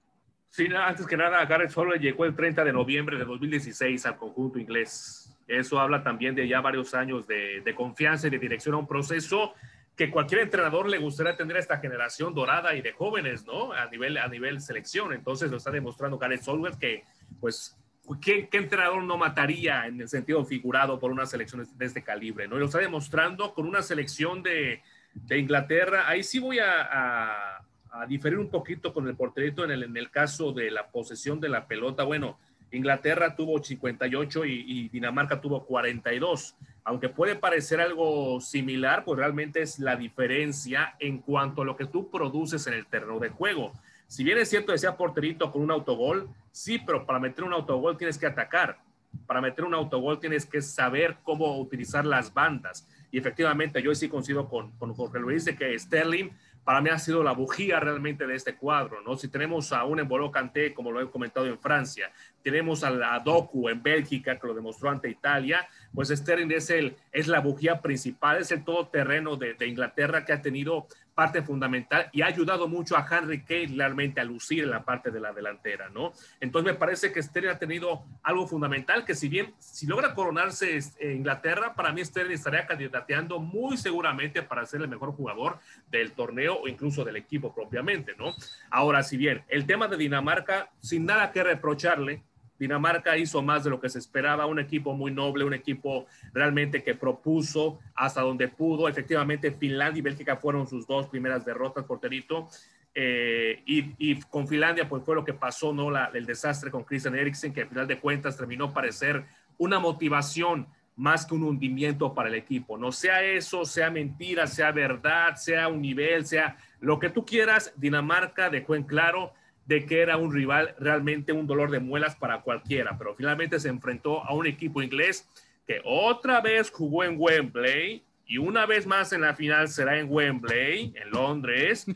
Sí, 0.50 0.66
antes 0.74 1.06
que 1.06 1.16
nada, 1.16 1.44
Gareth 1.44 1.70
Southgate 1.70 2.00
llegó 2.00 2.24
el 2.24 2.34
30 2.34 2.64
de 2.64 2.72
noviembre 2.72 3.18
de 3.18 3.24
2016 3.24 4.06
al 4.06 4.16
conjunto 4.16 4.58
inglés. 4.58 5.36
Eso 5.46 5.78
habla 5.78 6.02
también 6.02 6.34
de 6.34 6.48
ya 6.48 6.60
varios 6.60 6.94
años 6.94 7.26
de, 7.26 7.60
de, 7.60 7.74
confianza 7.74 8.26
y 8.26 8.30
de 8.30 8.38
dirección 8.38 8.74
a 8.74 8.78
un 8.78 8.86
proceso 8.86 9.54
que 9.96 10.10
cualquier 10.10 10.42
entrenador 10.42 10.88
le 10.88 10.98
gustaría 10.98 11.36
tener 11.36 11.56
a 11.56 11.60
esta 11.60 11.78
generación 11.78 12.32
dorada 12.32 12.74
y 12.74 12.82
de 12.82 12.92
jóvenes, 12.92 13.44
¿no? 13.44 13.72
A 13.72 13.86
nivel, 13.86 14.16
a 14.16 14.28
nivel 14.28 14.60
selección. 14.60 15.12
Entonces 15.12 15.50
lo 15.50 15.56
está 15.56 15.70
demostrando 15.70 16.18
Gareth 16.18 16.42
Southgate 16.42 16.78
que, 16.78 17.04
pues, 17.40 17.76
¿qué, 18.20 18.48
¿qué, 18.48 18.58
entrenador 18.58 19.02
no 19.02 19.16
mataría 19.16 19.86
en 19.86 20.00
el 20.00 20.08
sentido 20.08 20.44
figurado 20.44 21.00
por 21.00 21.10
una 21.10 21.26
selección 21.26 21.66
de 21.76 21.84
este 21.84 22.04
calibre, 22.04 22.46
¿no? 22.46 22.56
Y 22.56 22.60
lo 22.60 22.66
está 22.66 22.78
demostrando 22.78 23.52
con 23.54 23.66
una 23.66 23.82
selección 23.82 24.42
de, 24.42 24.82
de 25.14 25.38
Inglaterra. 25.38 26.08
Ahí 26.08 26.22
sí 26.22 26.38
voy 26.38 26.60
a, 26.60 26.82
a 26.82 27.57
a 27.90 28.06
diferir 28.06 28.38
un 28.38 28.48
poquito 28.48 28.92
con 28.92 29.08
el 29.08 29.16
porterito 29.16 29.64
en 29.64 29.70
el, 29.70 29.82
en 29.84 29.96
el 29.96 30.10
caso 30.10 30.52
de 30.52 30.70
la 30.70 30.88
posesión 30.88 31.40
de 31.40 31.48
la 31.48 31.66
pelota. 31.66 32.04
Bueno, 32.04 32.38
Inglaterra 32.70 33.34
tuvo 33.34 33.62
58 33.62 34.44
y, 34.44 34.88
Dinamarca 34.88 35.40
tuvo 35.40 35.64
42. 35.64 36.54
Aunque 36.84 37.08
puede 37.08 37.36
parecer 37.36 37.80
algo 37.80 38.40
similar, 38.40 39.04
pues 39.04 39.18
realmente 39.18 39.62
es 39.62 39.78
la 39.78 39.96
diferencia 39.96 40.94
en 40.98 41.18
cuanto 41.18 41.62
a 41.62 41.64
lo 41.64 41.76
que 41.76 41.86
tú 41.86 42.10
produces 42.10 42.66
en 42.66 42.74
el 42.74 42.86
terreno 42.86 43.18
de 43.18 43.30
juego. 43.30 43.72
Si 44.06 44.24
bien 44.24 44.38
es 44.38 44.48
cierto, 44.48 44.72
decía 44.72 44.96
porterito 44.96 45.52
con 45.52 45.62
un 45.62 45.70
autogol, 45.70 46.30
sí, 46.50 46.78
pero 46.78 47.04
para 47.04 47.18
meter 47.18 47.44
un 47.44 47.52
autogol 47.52 47.96
tienes 47.98 48.16
que 48.16 48.26
atacar. 48.26 48.78
Para 49.26 49.40
meter 49.40 49.64
un 49.64 49.74
autogol 49.74 50.18
tienes 50.18 50.46
que 50.46 50.62
saber 50.62 51.18
cómo 51.22 51.58
utilizar 51.58 52.06
las 52.06 52.32
bandas. 52.32 52.86
Y 53.10 53.18
efectivamente, 53.18 53.82
yo 53.82 53.94
sí 53.94 54.08
coincido 54.08 54.48
con, 54.48 54.72
con 54.72 54.94
Jorge 54.94 55.18
Luis 55.18 55.44
de 55.44 55.56
que 55.56 55.78
Sterling 55.78 56.30
para 56.68 56.82
mí 56.82 56.90
ha 56.90 56.98
sido 56.98 57.22
la 57.22 57.32
bujía 57.32 57.80
realmente 57.80 58.26
de 58.26 58.34
este 58.34 58.54
cuadro, 58.54 59.00
¿no? 59.00 59.16
Si 59.16 59.28
tenemos 59.28 59.72
a 59.72 59.84
un 59.84 60.00
Embolo 60.00 60.30
Canté, 60.30 60.74
como 60.74 60.92
lo 60.92 61.00
he 61.00 61.10
comentado 61.10 61.46
en 61.46 61.58
Francia, 61.58 62.12
tenemos 62.48 62.82
a, 62.82 62.88
la 62.88 63.18
Doku 63.20 63.68
en 63.68 63.82
Bélgica, 63.82 64.38
que 64.38 64.46
lo 64.46 64.54
demostró 64.54 64.88
ante 64.88 65.10
Italia, 65.10 65.68
pues 65.92 66.08
Sterling 66.08 66.50
es, 66.52 66.70
el, 66.70 66.96
es 67.12 67.28
la 67.28 67.40
bujía 67.40 67.82
principal, 67.82 68.38
es 68.38 68.50
el 68.52 68.64
todoterreno 68.64 69.36
de, 69.36 69.52
de 69.52 69.66
Inglaterra 69.66 70.24
que 70.24 70.32
ha 70.32 70.40
tenido 70.40 70.86
parte 71.18 71.42
fundamental 71.42 72.08
y 72.12 72.22
ha 72.22 72.26
ayudado 72.26 72.68
mucho 72.68 72.96
a 72.96 73.04
Henry 73.04 73.42
Kane 73.42 73.74
realmente 73.76 74.20
a 74.20 74.24
lucir 74.24 74.62
en 74.62 74.70
la 74.70 74.84
parte 74.84 75.10
de 75.10 75.18
la 75.18 75.32
delantera, 75.32 75.88
¿no? 75.88 76.12
Entonces 76.40 76.72
me 76.72 76.78
parece 76.78 77.10
que 77.10 77.20
Sterling 77.20 77.50
ha 77.50 77.58
tenido 77.58 78.04
algo 78.22 78.46
fundamental 78.46 79.04
que 79.04 79.16
si 79.16 79.28
bien, 79.28 79.52
si 79.58 79.88
logra 79.88 80.14
coronarse 80.14 80.78
eh, 80.78 81.14
Inglaterra, 81.14 81.74
para 81.74 81.92
mí 81.92 82.04
Sterling 82.04 82.34
estaría 82.34 82.68
candidateando 82.68 83.40
muy 83.40 83.76
seguramente 83.76 84.42
para 84.42 84.64
ser 84.64 84.80
el 84.80 84.86
mejor 84.86 85.10
jugador 85.10 85.58
del 85.90 86.12
torneo 86.12 86.60
o 86.60 86.68
incluso 86.68 87.04
del 87.04 87.16
equipo 87.16 87.52
propiamente, 87.52 88.14
¿no? 88.16 88.32
Ahora, 88.70 89.02
si 89.02 89.16
bien 89.16 89.42
el 89.48 89.66
tema 89.66 89.88
de 89.88 89.96
Dinamarca, 89.96 90.70
sin 90.80 91.04
nada 91.04 91.32
que 91.32 91.42
reprocharle, 91.42 92.22
Dinamarca 92.58 93.16
hizo 93.16 93.42
más 93.42 93.64
de 93.64 93.70
lo 93.70 93.80
que 93.80 93.88
se 93.88 93.98
esperaba, 93.98 94.46
un 94.46 94.58
equipo 94.58 94.94
muy 94.94 95.10
noble, 95.10 95.44
un 95.44 95.54
equipo 95.54 96.06
realmente 96.32 96.82
que 96.82 96.94
propuso 96.94 97.78
hasta 97.94 98.20
donde 98.20 98.48
pudo. 98.48 98.88
Efectivamente, 98.88 99.52
Finlandia 99.52 100.00
y 100.00 100.02
Bélgica 100.02 100.36
fueron 100.36 100.66
sus 100.66 100.86
dos 100.86 101.06
primeras 101.08 101.44
derrotas, 101.44 101.84
porterito. 101.84 102.48
Eh, 102.94 103.62
y, 103.66 103.94
y, 103.98 104.20
con 104.22 104.48
Finlandia, 104.48 104.88
pues 104.88 105.04
fue 105.04 105.14
lo 105.14 105.24
que 105.24 105.34
pasó, 105.34 105.72
¿no? 105.72 105.90
La, 105.90 106.10
el 106.14 106.26
desastre 106.26 106.70
con 106.70 106.84
Christian 106.84 107.14
Eriksen, 107.14 107.52
que 107.52 107.62
al 107.62 107.68
final 107.68 107.86
de 107.86 108.00
cuentas 108.00 108.36
terminó 108.36 108.72
parecer 108.72 109.24
una 109.56 109.78
motivación 109.78 110.66
más 110.98 111.24
que 111.24 111.34
un 111.34 111.44
hundimiento 111.44 112.12
para 112.12 112.28
el 112.28 112.34
equipo. 112.34 112.76
No 112.76 112.90
sea 112.90 113.22
eso, 113.22 113.64
sea 113.64 113.88
mentira, 113.88 114.48
sea 114.48 114.72
verdad, 114.72 115.36
sea 115.36 115.68
un 115.68 115.80
nivel, 115.80 116.26
sea 116.26 116.56
lo 116.80 116.98
que 116.98 117.08
tú 117.08 117.24
quieras, 117.24 117.72
Dinamarca 117.76 118.50
dejó 118.50 118.74
en 118.74 118.82
claro 118.82 119.32
de 119.68 119.84
que 119.84 120.00
era 120.00 120.16
un 120.16 120.32
rival 120.32 120.74
realmente 120.78 121.32
un 121.32 121.46
dolor 121.46 121.70
de 121.70 121.78
muelas 121.78 122.16
para 122.16 122.40
cualquiera, 122.40 122.96
pero 122.96 123.14
finalmente 123.14 123.60
se 123.60 123.68
enfrentó 123.68 124.24
a 124.24 124.32
un 124.32 124.46
equipo 124.46 124.82
inglés 124.82 125.28
que 125.66 125.82
otra 125.84 126.40
vez 126.40 126.70
jugó 126.70 127.04
en 127.04 127.16
Wembley 127.18 128.02
y 128.26 128.38
una 128.38 128.64
vez 128.64 128.86
más 128.86 129.12
en 129.12 129.20
la 129.20 129.34
final 129.34 129.68
será 129.68 129.98
en 129.98 130.06
Wembley, 130.10 130.94
en 130.96 131.10
Londres, 131.10 131.86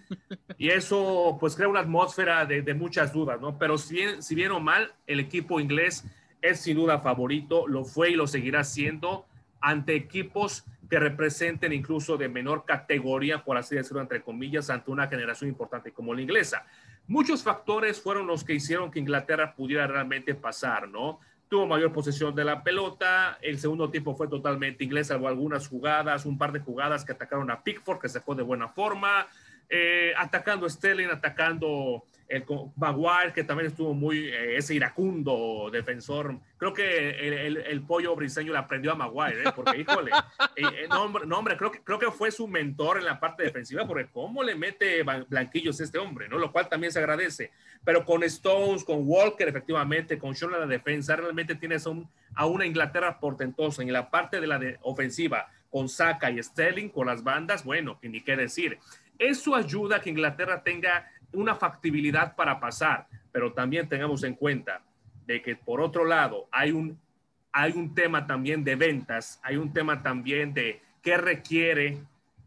y 0.58 0.68
eso 0.68 1.38
pues 1.40 1.56
crea 1.56 1.68
una 1.68 1.80
atmósfera 1.80 2.44
de, 2.44 2.60
de 2.60 2.74
muchas 2.74 3.10
dudas, 3.10 3.40
¿no? 3.40 3.58
Pero 3.58 3.78
si 3.78 3.94
bien, 3.94 4.22
si 4.22 4.34
bien 4.34 4.50
o 4.50 4.60
mal, 4.60 4.92
el 5.06 5.20
equipo 5.20 5.58
inglés 5.58 6.04
es 6.42 6.60
sin 6.60 6.76
duda 6.76 7.00
favorito, 7.00 7.66
lo 7.66 7.84
fue 7.84 8.10
y 8.10 8.16
lo 8.16 8.26
seguirá 8.26 8.64
siendo 8.64 9.24
ante 9.62 9.94
equipos 9.94 10.64
que 10.90 11.00
representen 11.00 11.72
incluso 11.72 12.18
de 12.18 12.28
menor 12.28 12.66
categoría, 12.66 13.42
por 13.42 13.56
así 13.56 13.76
decirlo, 13.76 14.02
entre 14.02 14.20
comillas, 14.20 14.68
ante 14.68 14.90
una 14.90 15.08
generación 15.08 15.48
importante 15.48 15.90
como 15.90 16.12
la 16.12 16.20
inglesa. 16.20 16.66
Muchos 17.12 17.42
factores 17.42 18.00
fueron 18.00 18.26
los 18.26 18.42
que 18.42 18.54
hicieron 18.54 18.90
que 18.90 18.98
Inglaterra 18.98 19.54
pudiera 19.54 19.86
realmente 19.86 20.34
pasar, 20.34 20.88
¿no? 20.88 21.20
Tuvo 21.46 21.66
mayor 21.66 21.92
posesión 21.92 22.34
de 22.34 22.42
la 22.42 22.62
pelota, 22.62 23.36
el 23.42 23.58
segundo 23.58 23.90
tiempo 23.90 24.16
fue 24.16 24.28
totalmente 24.28 24.82
inglés, 24.82 25.08
salvo 25.08 25.28
algunas 25.28 25.68
jugadas, 25.68 26.24
un 26.24 26.38
par 26.38 26.52
de 26.52 26.60
jugadas 26.60 27.04
que 27.04 27.12
atacaron 27.12 27.50
a 27.50 27.62
Pickford, 27.62 28.00
que 28.00 28.08
fue 28.08 28.34
de 28.34 28.42
buena 28.42 28.66
forma, 28.66 29.26
eh, 29.68 30.14
atacando 30.16 30.64
a 30.64 30.70
Sterling, 30.70 31.08
atacando 31.08 32.06
el 32.32 32.44
Maguire, 32.76 33.32
que 33.34 33.44
también 33.44 33.68
estuvo 33.68 33.92
muy, 33.92 34.28
eh, 34.28 34.56
ese 34.56 34.74
iracundo 34.74 35.68
defensor. 35.70 36.38
Creo 36.56 36.72
que 36.72 37.10
el, 37.10 37.32
el, 37.34 37.56
el, 37.58 37.82
pollo 37.82 38.16
briseño 38.16 38.52
le 38.52 38.58
aprendió 38.58 38.92
a 38.92 38.94
Maguire, 38.94 39.42
¿eh? 39.42 39.52
porque 39.54 39.78
híjole, 39.80 40.10
eh, 40.56 40.86
no, 40.88 41.02
hombre, 41.02 41.26
no, 41.26 41.38
hombre, 41.38 41.58
creo, 41.58 41.70
que, 41.70 41.82
creo 41.82 41.98
que 41.98 42.10
fue 42.10 42.30
su 42.30 42.48
mentor 42.48 42.98
en 42.98 43.04
la 43.04 43.20
parte 43.20 43.42
defensiva, 43.42 43.86
porque 43.86 44.08
cómo 44.10 44.42
le 44.42 44.54
mete 44.54 45.02
blanquillos 45.02 45.78
a 45.80 45.84
este 45.84 45.98
hombre, 45.98 46.26
¿no? 46.28 46.38
Lo 46.38 46.50
cual 46.52 46.68
también 46.70 46.90
se 46.90 47.00
agradece. 47.00 47.50
Pero 47.84 48.04
con 48.06 48.22
Stones, 48.22 48.82
con 48.82 49.00
Walker, 49.02 49.46
efectivamente, 49.46 50.18
con 50.18 50.34
Sean 50.34 50.54
en 50.54 50.60
la 50.60 50.66
defensa, 50.66 51.14
realmente 51.16 51.54
tienes 51.54 51.84
un, 51.84 52.08
a 52.34 52.46
una 52.46 52.64
Inglaterra 52.64 53.20
portentosa 53.20 53.82
en 53.82 53.92
la 53.92 54.10
parte 54.10 54.40
de 54.40 54.46
la 54.46 54.58
de 54.58 54.78
ofensiva, 54.82 55.50
con 55.68 55.88
Saka 55.88 56.30
y 56.30 56.42
Sterling, 56.42 56.88
con 56.88 57.08
las 57.08 57.22
bandas, 57.22 57.64
bueno, 57.64 57.98
que 58.00 58.08
ni 58.08 58.22
qué 58.22 58.36
decir. 58.36 58.78
Eso 59.18 59.54
ayuda 59.54 59.96
a 59.96 60.00
que 60.00 60.10
Inglaterra 60.10 60.62
tenga 60.62 61.11
una 61.32 61.54
factibilidad 61.54 62.34
para 62.36 62.60
pasar, 62.60 63.06
pero 63.30 63.52
también 63.52 63.88
tengamos 63.88 64.22
en 64.24 64.34
cuenta 64.34 64.82
de 65.26 65.42
que 65.42 65.56
por 65.56 65.80
otro 65.80 66.04
lado 66.04 66.48
hay 66.50 66.72
un, 66.72 66.98
hay 67.52 67.72
un 67.72 67.94
tema 67.94 68.26
también 68.26 68.64
de 68.64 68.76
ventas, 68.76 69.40
hay 69.42 69.56
un 69.56 69.72
tema 69.72 70.02
también 70.02 70.52
de 70.52 70.80
qué 71.02 71.16
requiere 71.16 71.98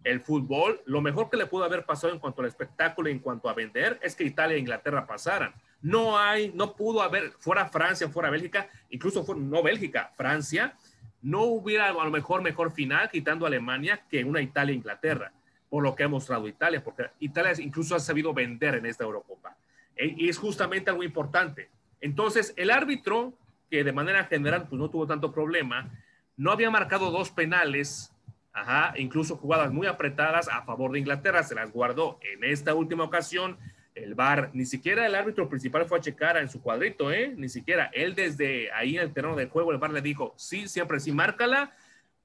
el 0.04 0.22
fútbol. 0.22 0.82
Lo 0.86 1.01
mejor 1.01 1.30
que 1.30 1.38
le 1.38 1.48
pudo 1.48 1.63
haber 1.63 1.86
pasado 1.86 2.13
en 2.13 2.20
cuanto 2.20 2.42
al 2.42 2.48
espectáculo 2.48 3.10
en 3.10 3.20
cuanto 3.20 3.50
a 3.50 3.54
vender 3.54 4.00
es 4.01 4.15
que 4.15 4.24
Italia 4.24 4.56
e 4.56 4.60
Inglaterra 4.60 5.06
pasaran. 5.06 5.54
No 5.82 6.18
hay, 6.18 6.51
no 6.56 6.75
pudo 6.75 7.01
haber, 7.01 7.32
fuera 7.39 7.68
Francia, 7.68 8.08
fuera 8.10 8.30
Bélgica, 8.30 8.70
incluso 8.89 9.24
fuera, 9.24 9.42
no 9.42 9.62
Bélgica, 9.62 10.12
Francia, 10.15 10.75
no 11.22 11.44
hubiera 11.44 11.89
a 11.89 11.92
lo 11.92 12.12
mejor 12.12 12.42
mejor 12.42 12.72
final 12.72 13.10
quitando 13.10 13.46
Alemania 13.46 14.06
que 14.10 14.24
una 14.24 14.42
Italia-Inglaterra 14.42 15.32
por 15.75 15.84
lo 15.84 15.94
que 15.94 16.05
ha 16.05 16.08
mostrado 16.08 16.48
Italia, 16.48 16.82
porque 16.82 17.10
Italia 17.20 17.51
incluso 17.60 17.98
ha 17.98 18.00
sabido 18.00 18.34
vender 18.34 18.75
en 18.75 18.86
esta 18.86 19.03
Eurocopa. 19.03 19.58
E, 19.94 20.15
y 20.15 20.29
es 20.29 20.38
justamente 20.38 20.89
algo 20.89 21.03
importante. 21.03 21.67
Entonces, 22.00 22.53
el 22.55 22.72
árbitro, 22.72 23.34
que 23.70 23.84
de 23.84 23.91
manera 23.91 24.24
general 24.24 24.70
pues, 24.70 24.79
no 24.79 24.89
tuvo 24.89 25.05
tanto 25.05 25.34
problema, 25.34 25.91
no 26.38 26.53
había 26.53 26.72
marcado 26.72 27.12
dos 27.12 27.29
penales 27.29 28.13
Ajá, 28.53 28.94
incluso 28.96 29.36
jugadas 29.36 29.74
muy 29.74 29.86
apretadas 29.86 30.48
a 30.48 30.62
favor 30.62 30.94
de 30.94 31.00
Inglaterra, 31.00 31.44
se 31.44 31.55
las 31.55 31.74
guardó. 31.74 32.20
En 32.22 32.46
esta 32.46 32.74
última 32.74 33.03
ocasión, 33.03 33.58
el 33.96 34.15
VAR, 34.15 34.51
ni 34.53 34.65
siquiera 34.65 35.05
el 35.05 35.13
árbitro 35.13 35.50
principal 35.50 35.86
fue 35.88 35.98
a 35.98 36.01
checar 36.01 36.38
en 36.38 36.48
su 36.48 36.62
cuadrito, 36.62 37.12
¿eh? 37.12 37.34
Ni 37.36 37.50
siquiera. 37.50 37.91
Él 37.91 38.15
desde 38.15 38.72
ahí 38.72 38.96
en 38.96 39.01
el 39.01 39.12
terreno 39.12 39.36
de 39.36 39.48
juego, 39.48 39.74
el 39.74 39.77
VAR 39.77 39.91
le 39.91 40.01
dijo, 40.01 40.34
sí, 40.38 40.70
siempre 40.70 41.01
sí, 41.01 41.12
márcala. 41.12 41.74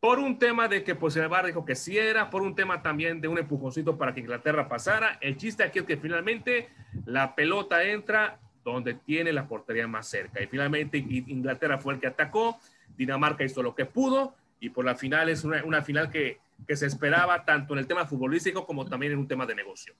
Por 0.00 0.18
un 0.18 0.38
tema 0.38 0.66
de 0.66 0.82
que 0.82 0.94
pues 0.94 1.14
el 1.16 1.28
VAR 1.28 1.46
dijo 1.46 1.64
que 1.66 1.74
sí 1.74 1.98
era, 1.98 2.30
por 2.30 2.40
un 2.40 2.54
tema 2.54 2.82
también 2.82 3.20
de 3.20 3.28
un 3.28 3.38
empujoncito 3.38 3.98
para 3.98 4.14
que 4.14 4.20
Inglaterra 4.20 4.66
pasara. 4.66 5.18
El 5.20 5.36
chiste 5.36 5.62
aquí 5.62 5.78
es 5.78 5.84
que 5.84 5.98
finalmente 5.98 6.70
la 7.04 7.34
pelota 7.34 7.84
entra 7.84 8.38
donde 8.64 8.94
tiene 8.94 9.32
la 9.32 9.46
portería 9.46 9.86
más 9.86 10.06
cerca. 10.06 10.42
Y 10.42 10.46
finalmente 10.46 10.96
Inglaterra 10.98 11.78
fue 11.78 11.94
el 11.94 12.00
que 12.00 12.06
atacó, 12.06 12.58
Dinamarca 12.96 13.44
hizo 13.44 13.62
lo 13.62 13.74
que 13.74 13.84
pudo 13.84 14.34
y 14.60 14.70
por 14.70 14.84
la 14.84 14.94
final 14.94 15.28
es 15.28 15.44
una, 15.44 15.82
final 15.82 16.10
que, 16.10 16.38
se 16.68 16.86
esperaba 16.86 17.44
tanto 17.44 17.72
en 17.72 17.80
el 17.80 17.86
tema 17.86 18.06
futbolístico 18.06 18.66
como 18.66 18.86
también 18.86 19.12
en 19.12 19.18
un 19.18 19.26
tema 19.26 19.46
de 19.46 19.54
negocio. 19.54 19.94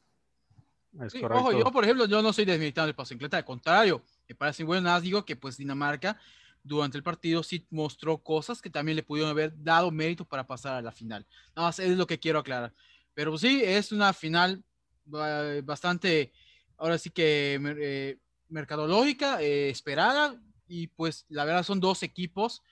ojo, 1.30 1.52
yo 1.52 1.64
por 1.72 1.84
ejemplo, 1.84 2.06
yo 2.06 2.22
no 2.22 2.32
soy 2.32 2.44
del 2.44 2.94
paso 2.94 3.14
Inglaterra, 3.14 3.38
al 3.38 3.44
contrario, 3.44 4.02
me 4.28 4.34
parece 4.34 4.62
bueno, 4.64 4.82
nada 4.82 5.00
digo 5.00 5.24
que 5.24 5.36
pues 5.36 5.56
Dinamarca 5.56 6.18
durante 6.62 6.96
el 6.96 7.02
partido 7.02 7.42
sí 7.42 7.66
mostró 7.70 8.18
cosas 8.18 8.60
que 8.60 8.70
también 8.70 8.96
le 8.96 9.02
pudieron 9.02 9.30
haber 9.30 9.52
dado 9.62 9.90
mérito 9.90 10.24
para 10.24 10.46
pasar 10.46 10.74
a 10.74 10.82
la 10.82 10.92
final. 10.92 11.26
Nada 11.56 11.68
más 11.68 11.78
es 11.78 11.96
lo 11.96 12.06
que 12.06 12.20
quiero 12.20 12.38
aclarar. 12.38 12.74
Pero 13.14 13.36
sí, 13.38 13.62
es 13.64 13.92
una 13.92 14.12
final 14.12 14.62
bastante, 15.04 16.32
ahora 16.76 16.98
sí 16.98 17.10
que 17.10 17.58
eh, 17.80 18.18
mercadológica, 18.48 19.42
eh, 19.42 19.70
esperada, 19.70 20.40
y 20.68 20.86
pues 20.86 21.26
la 21.28 21.44
verdad 21.44 21.64
son 21.64 21.80
dos 21.80 22.02
equipos 22.02 22.62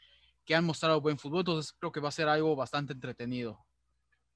que 0.45 0.55
han 0.55 0.65
mostrado 0.65 1.01
buen 1.01 1.19
fútbol, 1.19 1.41
entonces 1.41 1.73
creo 1.79 1.93
que 1.93 2.01
va 2.01 2.09
a 2.09 2.13
ser 2.13 2.29
algo 2.29 2.55
bastante 2.57 2.93
entretenido. 2.93 3.59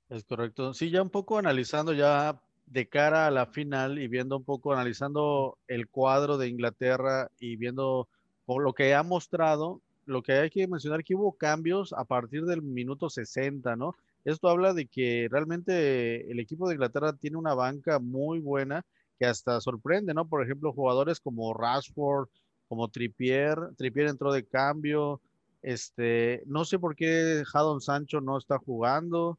Es 0.09 0.25
correcto. 0.25 0.75
Sí, 0.75 0.91
ya 0.91 1.01
un 1.01 1.09
poco 1.09 1.39
analizando 1.39 1.95
ya 1.95 2.43
de 2.67 2.89
cara 2.89 3.27
a 3.27 3.31
la 3.31 3.47
final 3.47 3.99
y 3.99 4.09
viendo 4.09 4.37
un 4.37 4.45
poco, 4.45 4.73
analizando 4.73 5.59
el 5.69 5.89
cuadro 5.89 6.37
de 6.37 6.49
Inglaterra 6.49 7.31
y 7.39 7.57
viendo 7.57 8.09
por 8.45 8.63
lo 8.63 8.73
que 8.73 8.95
ha 8.95 9.03
mostrado, 9.03 9.81
lo 10.07 10.23
que 10.23 10.33
hay 10.33 10.51
que 10.51 10.67
mencionar 10.67 11.05
que 11.05 11.15
hubo 11.15 11.33
cambios 11.33 11.93
a 11.93 12.05
partir 12.05 12.45
del 12.45 12.63
minuto 12.63 13.09
60, 13.09 13.77
¿no? 13.77 13.95
Esto 14.25 14.49
habla 14.49 14.73
de 14.73 14.87
que 14.87 15.29
realmente 15.31 16.31
el 16.31 16.39
equipo 16.41 16.69
de 16.69 16.75
Inglaterra 16.75 17.13
tiene 17.13 17.37
una 17.37 17.55
banca 17.55 17.99
muy 17.99 18.39
buena 18.39 18.85
que 19.19 19.27
hasta 19.27 19.61
sorprende, 19.61 20.15
¿no? 20.15 20.29
Por 20.29 20.43
ejemplo, 20.43 20.73
jugadores 20.73 21.21
como 21.21 21.55
Rashford, 21.55 22.29
como 22.69 22.89
Trippier, 22.89 23.59
Trippier 23.77 24.09
entró 24.09 24.33
de 24.33 24.45
cambio, 24.45 25.21
este, 25.63 26.43
no 26.47 26.65
sé 26.65 26.79
por 26.79 26.97
qué 26.97 27.45
Jadon 27.47 27.81
Sancho 27.81 28.21
no 28.21 28.39
está 28.39 28.59
jugando, 28.59 29.39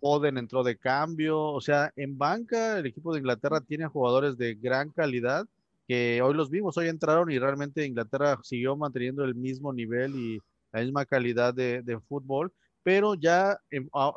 Oden 0.00 0.36
entró 0.36 0.62
de 0.62 0.76
cambio, 0.76 1.40
o 1.40 1.60
sea, 1.60 1.92
en 1.96 2.18
banca 2.18 2.78
el 2.78 2.86
equipo 2.86 3.12
de 3.12 3.20
Inglaterra 3.20 3.62
tiene 3.62 3.86
jugadores 3.86 4.36
de 4.36 4.54
gran 4.54 4.90
calidad 4.90 5.46
que 5.86 6.22
hoy 6.22 6.34
los 6.34 6.50
vimos, 6.50 6.76
hoy 6.76 6.88
entraron 6.88 7.30
y 7.30 7.38
realmente 7.38 7.86
Inglaterra 7.86 8.38
siguió 8.42 8.76
manteniendo 8.76 9.24
el 9.24 9.34
mismo 9.34 9.72
nivel 9.72 10.14
y 10.16 10.40
la 10.72 10.80
misma 10.80 11.04
calidad 11.04 11.54
de, 11.54 12.00
fútbol, 12.08 12.52
pero 12.82 13.14
ya 13.14 13.58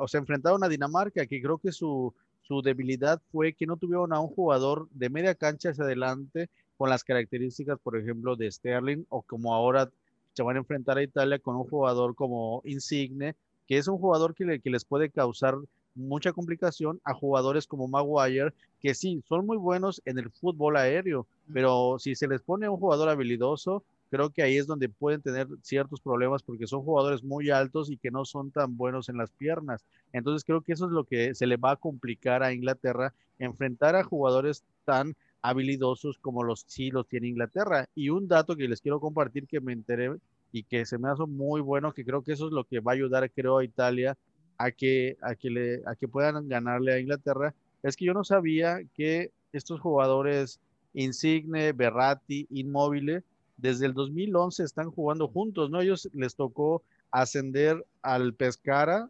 se 0.07 0.17
enfrentaron 0.17 0.63
a 0.63 0.69
Dinamarca, 0.69 1.25
que 1.25 1.41
creo 1.41 1.57
que 1.57 1.71
su, 1.71 2.13
su 2.41 2.61
debilidad 2.61 3.21
fue 3.31 3.53
que 3.53 3.67
no 3.67 3.77
tuvieron 3.77 4.13
a 4.13 4.19
un 4.19 4.29
jugador 4.29 4.87
de 4.91 5.09
media 5.09 5.35
cancha 5.35 5.69
hacia 5.69 5.83
adelante 5.83 6.49
con 6.77 6.89
las 6.89 7.03
características, 7.03 7.79
por 7.79 7.97
ejemplo, 7.97 8.35
de 8.35 8.51
Sterling 8.51 9.05
o 9.09 9.21
como 9.21 9.53
ahora 9.53 9.89
se 10.33 10.43
van 10.43 10.55
a 10.55 10.59
enfrentar 10.59 10.97
a 10.97 11.03
Italia 11.03 11.39
con 11.39 11.55
un 11.55 11.63
jugador 11.63 12.15
como 12.15 12.61
Insigne, 12.63 13.35
que 13.67 13.77
es 13.77 13.87
un 13.87 13.97
jugador 13.97 14.33
que, 14.33 14.59
que 14.59 14.69
les 14.69 14.85
puede 14.85 15.09
causar 15.09 15.55
mucha 15.97 16.31
complicación 16.31 17.01
a 17.03 17.13
jugadores 17.13 17.67
como 17.67 17.87
Maguire, 17.87 18.53
que 18.79 18.93
sí, 18.93 19.23
son 19.27 19.45
muy 19.45 19.57
buenos 19.57 20.01
en 20.05 20.19
el 20.19 20.29
fútbol 20.29 20.77
aéreo, 20.77 21.27
pero 21.51 21.97
si 21.99 22.15
se 22.15 22.27
les 22.27 22.41
pone 22.41 22.69
un 22.69 22.77
jugador 22.77 23.09
habilidoso, 23.09 23.83
creo 24.09 24.29
que 24.29 24.43
ahí 24.43 24.57
es 24.57 24.67
donde 24.67 24.89
pueden 24.89 25.21
tener 25.21 25.47
ciertos 25.61 25.99
problemas 26.01 26.43
porque 26.43 26.67
son 26.67 26.83
jugadores 26.83 27.23
muy 27.23 27.49
altos 27.49 27.89
y 27.89 27.97
que 27.97 28.11
no 28.11 28.25
son 28.25 28.51
tan 28.51 28.77
buenos 28.77 29.09
en 29.09 29.17
las 29.17 29.31
piernas. 29.31 29.83
Entonces 30.13 30.45
creo 30.45 30.61
que 30.61 30.73
eso 30.73 30.85
es 30.85 30.91
lo 30.91 31.03
que 31.03 31.35
se 31.35 31.47
le 31.47 31.57
va 31.57 31.71
a 31.71 31.75
complicar 31.75 32.43
a 32.43 32.53
Inglaterra, 32.53 33.13
enfrentar 33.39 33.95
a 33.95 34.03
jugadores 34.03 34.63
tan 34.85 35.15
habilidosos 35.41 36.17
como 36.19 36.43
los 36.43 36.63
sí 36.67 36.91
los 36.91 37.07
tiene 37.07 37.27
Inglaterra. 37.27 37.89
Y 37.95 38.09
un 38.09 38.27
dato 38.27 38.55
que 38.55 38.67
les 38.67 38.81
quiero 38.81 38.99
compartir 38.99 39.47
que 39.47 39.61
me 39.61 39.73
enteré 39.73 40.15
y 40.51 40.63
que 40.63 40.85
se 40.85 40.97
me 40.97 41.09
hace 41.09 41.25
muy 41.25 41.61
bueno, 41.61 41.93
que 41.93 42.05
creo 42.05 42.23
que 42.23 42.33
eso 42.33 42.47
es 42.47 42.53
lo 42.53 42.63
que 42.63 42.79
va 42.79 42.93
a 42.93 42.95
ayudar, 42.95 43.29
creo, 43.31 43.57
a 43.57 43.63
Italia 43.63 44.17
a 44.57 44.71
que, 44.71 45.17
a 45.21 45.35
que, 45.35 45.49
le, 45.49 45.81
a 45.85 45.95
que 45.95 46.07
puedan 46.07 46.47
ganarle 46.47 46.93
a 46.93 46.99
Inglaterra, 46.99 47.53
es 47.83 47.95
que 47.95 48.05
yo 48.05 48.13
no 48.13 48.23
sabía 48.23 48.79
que 48.95 49.31
estos 49.53 49.79
jugadores 49.79 50.59
Insigne, 50.93 51.73
Berratti, 51.73 52.47
Inmóvil, 52.49 53.23
desde 53.57 53.85
el 53.85 53.93
2011 53.93 54.63
están 54.63 54.91
jugando 54.91 55.27
juntos, 55.27 55.69
¿no? 55.69 55.81
Ellos 55.81 56.09
les 56.13 56.35
tocó 56.35 56.83
ascender 57.11 57.85
al 58.01 58.33
Pescara 58.33 59.09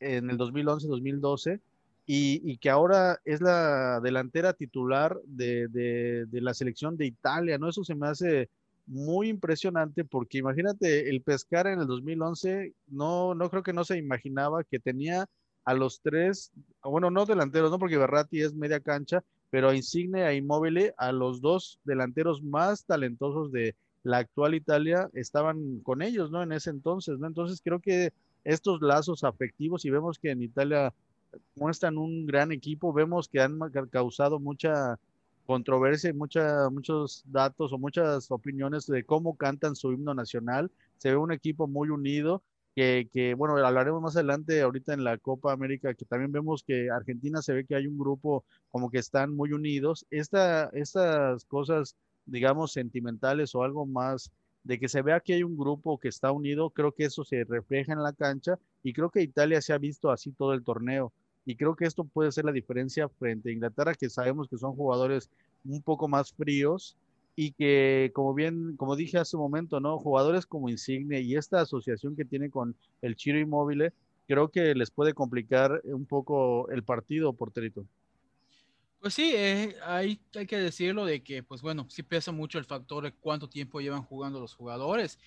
en 0.00 0.30
el 0.30 0.38
2011-2012 0.38 1.60
y, 2.04 2.56
que 2.58 2.68
ahora 2.68 3.20
es 3.24 3.40
la 3.40 4.00
delantera 4.00 4.52
titular 4.52 5.18
de, 5.24 6.26
la 6.32 6.54
selección 6.54 6.96
de 6.96 7.06
Italia, 7.06 7.58
¿no? 7.58 7.68
Eso 7.68 7.84
se 7.84 7.94
me 7.94 8.08
hace 8.08 8.48
muy 8.86 9.28
impresionante 9.28 10.04
porque 10.04 10.38
imagínate, 10.38 11.08
el 11.08 11.22
Pescara 11.22 11.72
en 11.72 11.80
el 11.80 11.86
2011, 11.86 12.74
no, 12.88 13.34
no 13.34 13.50
creo 13.50 13.62
que 13.62 13.72
no 13.72 13.84
se 13.84 13.98
imaginaba 13.98 14.64
que 14.64 14.78
tenía 14.78 15.26
a 15.64 15.74
los 15.74 16.00
tres, 16.00 16.52
bueno, 16.82 17.10
no 17.10 17.24
delanteros, 17.24 17.70
no 17.70 17.78
porque 17.78 17.96
Berratti 17.96 18.40
es 18.40 18.54
media 18.54 18.80
cancha, 18.80 19.22
pero 19.50 19.68
a 19.68 19.76
Insigne, 19.76 20.24
a 20.24 20.34
Immobile, 20.34 20.94
a 20.96 21.12
los 21.12 21.40
dos 21.40 21.78
delanteros 21.84 22.42
más 22.42 22.84
talentosos 22.84 23.52
de 23.52 23.76
la 24.02 24.18
actual 24.18 24.54
Italia 24.54 25.08
estaban 25.12 25.80
con 25.80 26.02
ellos, 26.02 26.30
¿no? 26.30 26.42
En 26.42 26.52
ese 26.52 26.70
entonces, 26.70 27.18
¿no? 27.18 27.28
Entonces 27.28 27.60
creo 27.62 27.80
que 27.80 28.12
estos 28.44 28.82
lazos 28.82 29.22
afectivos 29.22 29.84
y 29.84 29.90
vemos 29.90 30.18
que 30.18 30.30
en 30.30 30.42
Italia 30.42 30.92
muestran 31.54 31.96
un 31.96 32.26
gran 32.26 32.50
equipo, 32.50 32.92
vemos 32.92 33.28
que 33.28 33.40
han 33.40 33.58
causado 33.90 34.40
mucha 34.40 34.98
controversia 35.52 36.08
y 36.08 36.14
mucha, 36.14 36.70
muchos 36.70 37.24
datos 37.26 37.74
o 37.74 37.78
muchas 37.78 38.30
opiniones 38.30 38.86
de 38.86 39.04
cómo 39.04 39.36
cantan 39.36 39.76
su 39.76 39.92
himno 39.92 40.14
nacional. 40.14 40.70
Se 40.96 41.10
ve 41.10 41.16
un 41.16 41.30
equipo 41.30 41.68
muy 41.68 41.90
unido, 41.90 42.42
que, 42.74 43.34
bueno, 43.36 43.54
hablaremos 43.58 44.00
más 44.00 44.16
adelante 44.16 44.62
ahorita 44.62 44.94
en 44.94 45.04
la 45.04 45.18
Copa 45.18 45.52
América, 45.52 45.92
que 45.92 46.06
también 46.06 46.32
vemos 46.32 46.64
que 46.66 46.90
Argentina 46.90 47.42
se 47.42 47.52
ve 47.52 47.66
que 47.66 47.74
hay 47.74 47.86
un 47.86 47.98
grupo 47.98 48.46
como 48.70 48.88
que 48.90 48.96
están 48.96 49.36
muy 49.36 49.52
unidos. 49.52 50.06
Esta, 50.08 50.70
estas 50.72 51.44
cosas, 51.44 51.96
digamos, 52.24 52.72
sentimentales 52.72 53.54
o 53.54 53.62
algo 53.62 53.84
más 53.84 54.32
de 54.64 54.78
que 54.78 54.88
se 54.88 55.02
vea 55.02 55.20
que 55.20 55.34
hay 55.34 55.42
un 55.42 55.58
grupo 55.58 55.98
que 55.98 56.08
está 56.08 56.32
unido, 56.32 56.70
creo 56.70 56.92
que 56.92 57.04
eso 57.04 57.24
se 57.24 57.44
refleja 57.44 57.92
en 57.92 58.02
la 58.02 58.14
cancha 58.14 58.58
y 58.82 58.94
creo 58.94 59.10
que 59.10 59.20
Italia 59.20 59.60
se 59.60 59.74
ha 59.74 59.78
visto 59.78 60.10
así 60.10 60.32
todo 60.32 60.54
el 60.54 60.64
torneo 60.64 61.12
y 61.44 61.56
creo 61.56 61.74
que 61.74 61.86
esto 61.86 62.04
puede 62.04 62.32
ser 62.32 62.44
la 62.44 62.52
diferencia 62.52 63.08
frente 63.08 63.50
a 63.50 63.52
Inglaterra, 63.52 63.94
que 63.94 64.08
sabemos 64.08 64.48
que 64.48 64.58
son 64.58 64.74
jugadores 64.74 65.30
un 65.64 65.82
poco 65.82 66.08
más 66.08 66.32
fríos 66.32 66.96
y 67.34 67.52
que, 67.52 68.10
como 68.14 68.34
bien, 68.34 68.76
como 68.76 68.94
dije 68.94 69.18
hace 69.18 69.36
un 69.36 69.42
momento, 69.42 69.80
¿no? 69.80 69.98
Jugadores 69.98 70.46
como 70.46 70.68
Insigne 70.68 71.20
y 71.20 71.36
esta 71.36 71.60
asociación 71.60 72.14
que 72.14 72.24
tiene 72.24 72.50
con 72.50 72.76
el 73.00 73.16
Chiro 73.16 73.38
Inmóvil, 73.38 73.92
creo 74.28 74.48
que 74.48 74.74
les 74.74 74.90
puede 74.90 75.14
complicar 75.14 75.80
un 75.84 76.04
poco 76.04 76.68
el 76.70 76.82
partido, 76.84 77.32
porterito. 77.32 77.84
Pues 79.00 79.14
sí, 79.14 79.32
eh, 79.34 79.74
hay, 79.84 80.20
hay 80.36 80.46
que 80.46 80.58
decirlo 80.58 81.04
de 81.04 81.24
que, 81.24 81.42
pues 81.42 81.60
bueno, 81.60 81.86
sí 81.88 82.04
pesa 82.04 82.30
mucho 82.30 82.58
el 82.58 82.66
factor 82.66 83.02
de 83.02 83.12
cuánto 83.12 83.48
tiempo 83.48 83.80
llevan 83.80 84.04
jugando 84.04 84.38
los 84.38 84.54
jugadores, 84.54 85.18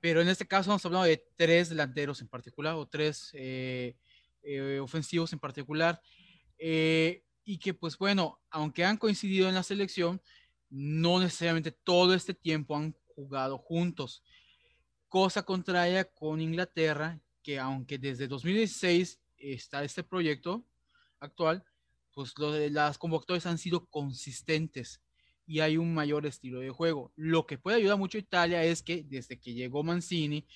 pero 0.00 0.20
en 0.20 0.28
este 0.28 0.46
caso 0.46 0.62
estamos 0.62 0.84
hablando 0.84 1.06
de 1.06 1.24
tres 1.36 1.70
delanteros 1.70 2.20
en 2.20 2.28
particular 2.28 2.74
o 2.74 2.86
tres 2.86 3.30
eh, 3.32 3.94
eh, 4.46 4.78
ofensivos 4.80 5.32
en 5.32 5.40
particular, 5.40 6.00
eh, 6.58 7.24
y 7.44 7.58
que 7.58 7.74
pues 7.74 7.98
bueno, 7.98 8.40
aunque 8.50 8.84
han 8.84 8.96
coincidido 8.96 9.48
en 9.48 9.54
la 9.56 9.64
selección, 9.64 10.22
no 10.70 11.18
necesariamente 11.18 11.72
todo 11.72 12.14
este 12.14 12.32
tiempo 12.32 12.76
han 12.76 12.94
jugado 13.08 13.58
juntos. 13.58 14.22
Cosa 15.08 15.42
contraria 15.42 16.04
con 16.04 16.40
Inglaterra, 16.40 17.20
que 17.42 17.58
aunque 17.58 17.98
desde 17.98 18.28
2016 18.28 19.20
está 19.36 19.82
este 19.82 20.04
proyecto 20.04 20.64
actual, 21.18 21.64
pues 22.14 22.32
de 22.34 22.70
las 22.70 22.98
convocatorias 22.98 23.46
han 23.46 23.58
sido 23.58 23.86
consistentes 23.86 25.02
y 25.44 25.60
hay 25.60 25.76
un 25.76 25.92
mayor 25.92 26.24
estilo 26.24 26.60
de 26.60 26.70
juego. 26.70 27.12
Lo 27.16 27.46
que 27.46 27.58
puede 27.58 27.78
ayudar 27.78 27.98
mucho 27.98 28.18
a 28.18 28.20
Italia 28.20 28.64
es 28.64 28.82
que 28.82 29.02
desde 29.02 29.38
que 29.38 29.54
llegó 29.54 29.82
Mancini, 29.82 30.46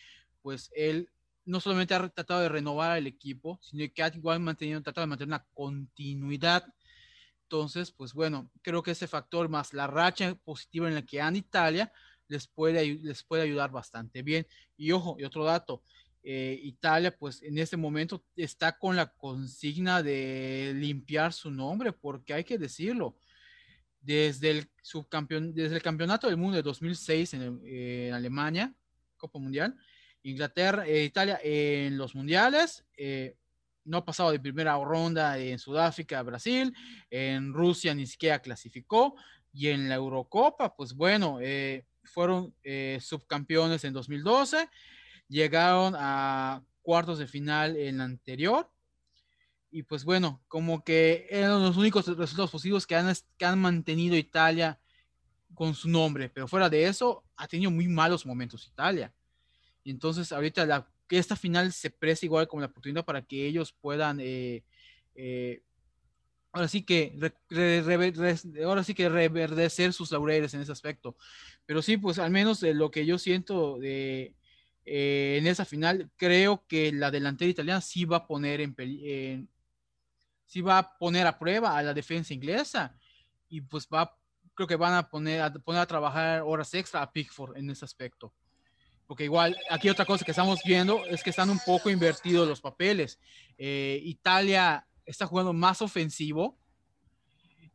pues 0.43 0.71
él 0.75 1.11
no 1.45 1.61
solamente 1.61 1.95
ha 1.95 2.09
tratado 2.09 2.41
de 2.41 2.49
renovar 2.49 2.93
al 2.93 3.07
equipo, 3.07 3.59
sino 3.63 3.85
que 3.93 4.03
ha 4.03 4.09
igual 4.09 4.41
mantenido, 4.41 4.81
tratado 4.83 5.07
de 5.07 5.11
mantener 5.11 5.29
una 5.29 5.47
continuidad. 5.55 6.65
Entonces, 7.43 7.91
pues 7.91 8.13
bueno, 8.13 8.51
creo 8.63 8.83
que 8.83 8.93
ese 8.93 9.09
factor 9.09 9.49
más 9.49 9.73
la 9.73 9.87
racha 9.87 10.35
positiva 10.37 10.89
en 10.89 10.95
la 10.95 11.03
que 11.03 11.21
anda 11.21 11.39
Italia 11.39 11.93
les 12.29 12.47
puede, 12.47 12.95
les 13.03 13.25
puede 13.25 13.43
ayudar 13.43 13.71
bastante 13.71 14.23
bien. 14.23 14.47
Y 14.77 14.93
ojo, 14.93 15.17
y 15.19 15.25
otro 15.25 15.45
dato, 15.45 15.83
eh, 16.23 16.61
Italia, 16.63 17.17
pues 17.17 17.43
en 17.43 17.59
este 17.59 17.77
momento 17.77 18.25
está 18.37 18.79
con 18.79 18.95
la 18.95 19.07
consigna 19.07 20.03
de 20.03 20.73
limpiar 20.77 21.33
su 21.33 21.51
nombre, 21.51 21.93
porque 21.93 22.35
hay 22.35 22.45
que 22.45 22.59
decirlo, 22.59 23.17
desde 24.01 24.51
el 24.51 24.71
subcampeón, 24.83 25.55
desde 25.55 25.77
el 25.77 25.83
campeonato 25.83 26.27
del 26.27 26.37
mundo 26.37 26.57
de 26.57 26.63
2006 26.63 27.35
en, 27.35 28.13
Alemania, 28.15 28.75
Copa 29.17 29.39
Mundial, 29.39 29.77
Inglaterra, 30.23 30.87
eh, 30.87 31.05
Italia 31.05 31.41
en 31.43 31.97
los 31.97 32.15
mundiales, 32.15 32.85
eh, 32.97 33.37
no 33.85 33.99
ha 33.99 34.05
pasado 34.05 34.31
de 34.31 34.41
primera 34.41 34.77
ronda 34.77 35.39
en 35.39 35.59
Sudáfrica, 35.59 36.23
Brasil, 36.23 36.75
en 37.11 37.53
Rusia 37.53 37.95
ni 37.95 38.07
siquiera 38.07 38.41
clasificó, 38.41 39.15
y 39.53 39.69
en 39.69 39.89
la 39.89 39.97
Eurocopa, 39.97 40.77
pues 40.77 40.95
bueno, 40.95 41.41
fueron 42.05 42.55
subcampeones 43.01 43.83
en 43.83 43.93
2012 43.93 44.69
llegaron 45.31 45.95
a 45.97 46.63
cuartos 46.83 47.19
de 47.19 47.27
final 47.27 47.77
en 47.77 47.99
la 47.99 48.05
anterior. 48.05 48.71
Y 49.71 49.85
pues 49.85 50.05
bueno, 50.05 50.43
como 50.49 50.83
que 50.83 51.27
eran 51.31 51.63
los 51.63 51.77
únicos 51.77 52.07
resultados 52.07 52.51
posibles 52.51 52.87
que 52.87 52.97
han, 52.97 53.15
que 53.39 53.45
han 53.45 53.59
mantenido 53.59 54.17
Italia 54.17 54.79
con 55.55 55.75
su 55.75 55.89
nombre. 55.89 56.29
Pero 56.29 56.49
fuera 56.49 56.69
de 56.69 56.87
eso, 56.87 57.25
ha 57.37 57.47
tenido 57.47 57.71
muy 57.71 57.87
malos 57.87 58.27
momentos 58.27 58.67
Italia. 58.67 59.15
Y 59.83 59.91
entonces 59.91 60.33
ahorita 60.33 60.67
la, 60.67 60.89
esta 61.09 61.37
final 61.37 61.73
se 61.73 61.91
presta 61.91 62.27
igual 62.27 62.49
como 62.49 62.61
la 62.61 62.69
oportunidad 62.69 63.05
para 63.05 63.23
que 63.23 63.47
ellos 63.47 63.73
puedan... 63.73 64.19
Eh, 64.21 64.65
eh, 65.15 65.63
ahora 66.53 66.69
sí 66.69 66.83
que 66.83 67.17
ahora 68.65 68.83
sí 68.83 68.95
que 68.95 69.09
reverdecer 69.09 69.93
sus 69.93 70.11
laureles 70.11 70.55
en 70.55 70.61
ese 70.61 70.73
aspecto. 70.73 71.17
Pero 71.67 71.83
sí, 71.83 71.97
pues 71.97 72.19
al 72.19 72.31
menos 72.31 72.61
de 72.61 72.75
lo 72.75 72.91
que 72.91 73.07
yo 73.07 73.19
siento 73.19 73.79
de 73.79 74.35
eh, 74.85 75.37
en 75.39 75.47
esa 75.47 75.65
final, 75.65 76.11
creo 76.17 76.65
que 76.67 76.93
la 76.93 77.11
delantera 77.11 77.51
italiana 77.51 77.81
sí 77.81 78.05
va 78.05 78.19
a 78.19 78.27
poner 78.27 78.61
en, 78.61 79.49
sí 80.47 80.61
va 80.61 80.79
a 80.79 80.99
poner 80.99 81.27
a 81.27 81.39
prueba 81.39 81.77
a 81.77 81.83
la 81.83 81.95
defensa 81.95 82.35
inglesa 82.35 82.97
y 83.49 83.61
pues 83.61 83.87
va, 83.87 84.17
creo 84.55 84.67
que 84.67 84.77
van 84.77 84.95
a 84.95 85.09
poner 85.09 85.43
a, 85.43 85.53
poner 85.53 85.83
a 85.83 85.87
trabajar 85.87 86.43
horas 86.43 86.75
extra 86.75 87.03
a 87.03 87.13
Pickford 87.13 87.57
en 87.57 87.71
ese 87.71 87.85
aspecto. 87.85 88.33
Porque 89.11 89.25
igual, 89.25 89.57
aquí 89.69 89.89
otra 89.89 90.05
cosa 90.05 90.25
que 90.25 90.31
estamos 90.31 90.61
viendo 90.65 91.05
es 91.07 91.25
que 91.25 91.31
están 91.31 91.51
un 91.51 91.59
poco 91.67 91.91
invertidos 91.91 92.47
los 92.47 92.61
papeles. 92.61 93.19
Eh, 93.59 94.01
Italia 94.05 94.87
está 95.05 95.27
jugando 95.27 95.53
más 95.53 95.83
ofensivo 95.83 96.57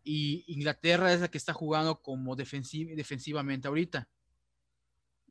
y 0.02 0.46
Inglaterra 0.48 1.12
es 1.12 1.20
la 1.20 1.28
que 1.28 1.38
está 1.38 1.52
jugando 1.52 2.02
como 2.02 2.38
defensivamente 2.38 3.68
ahorita. 3.68 4.08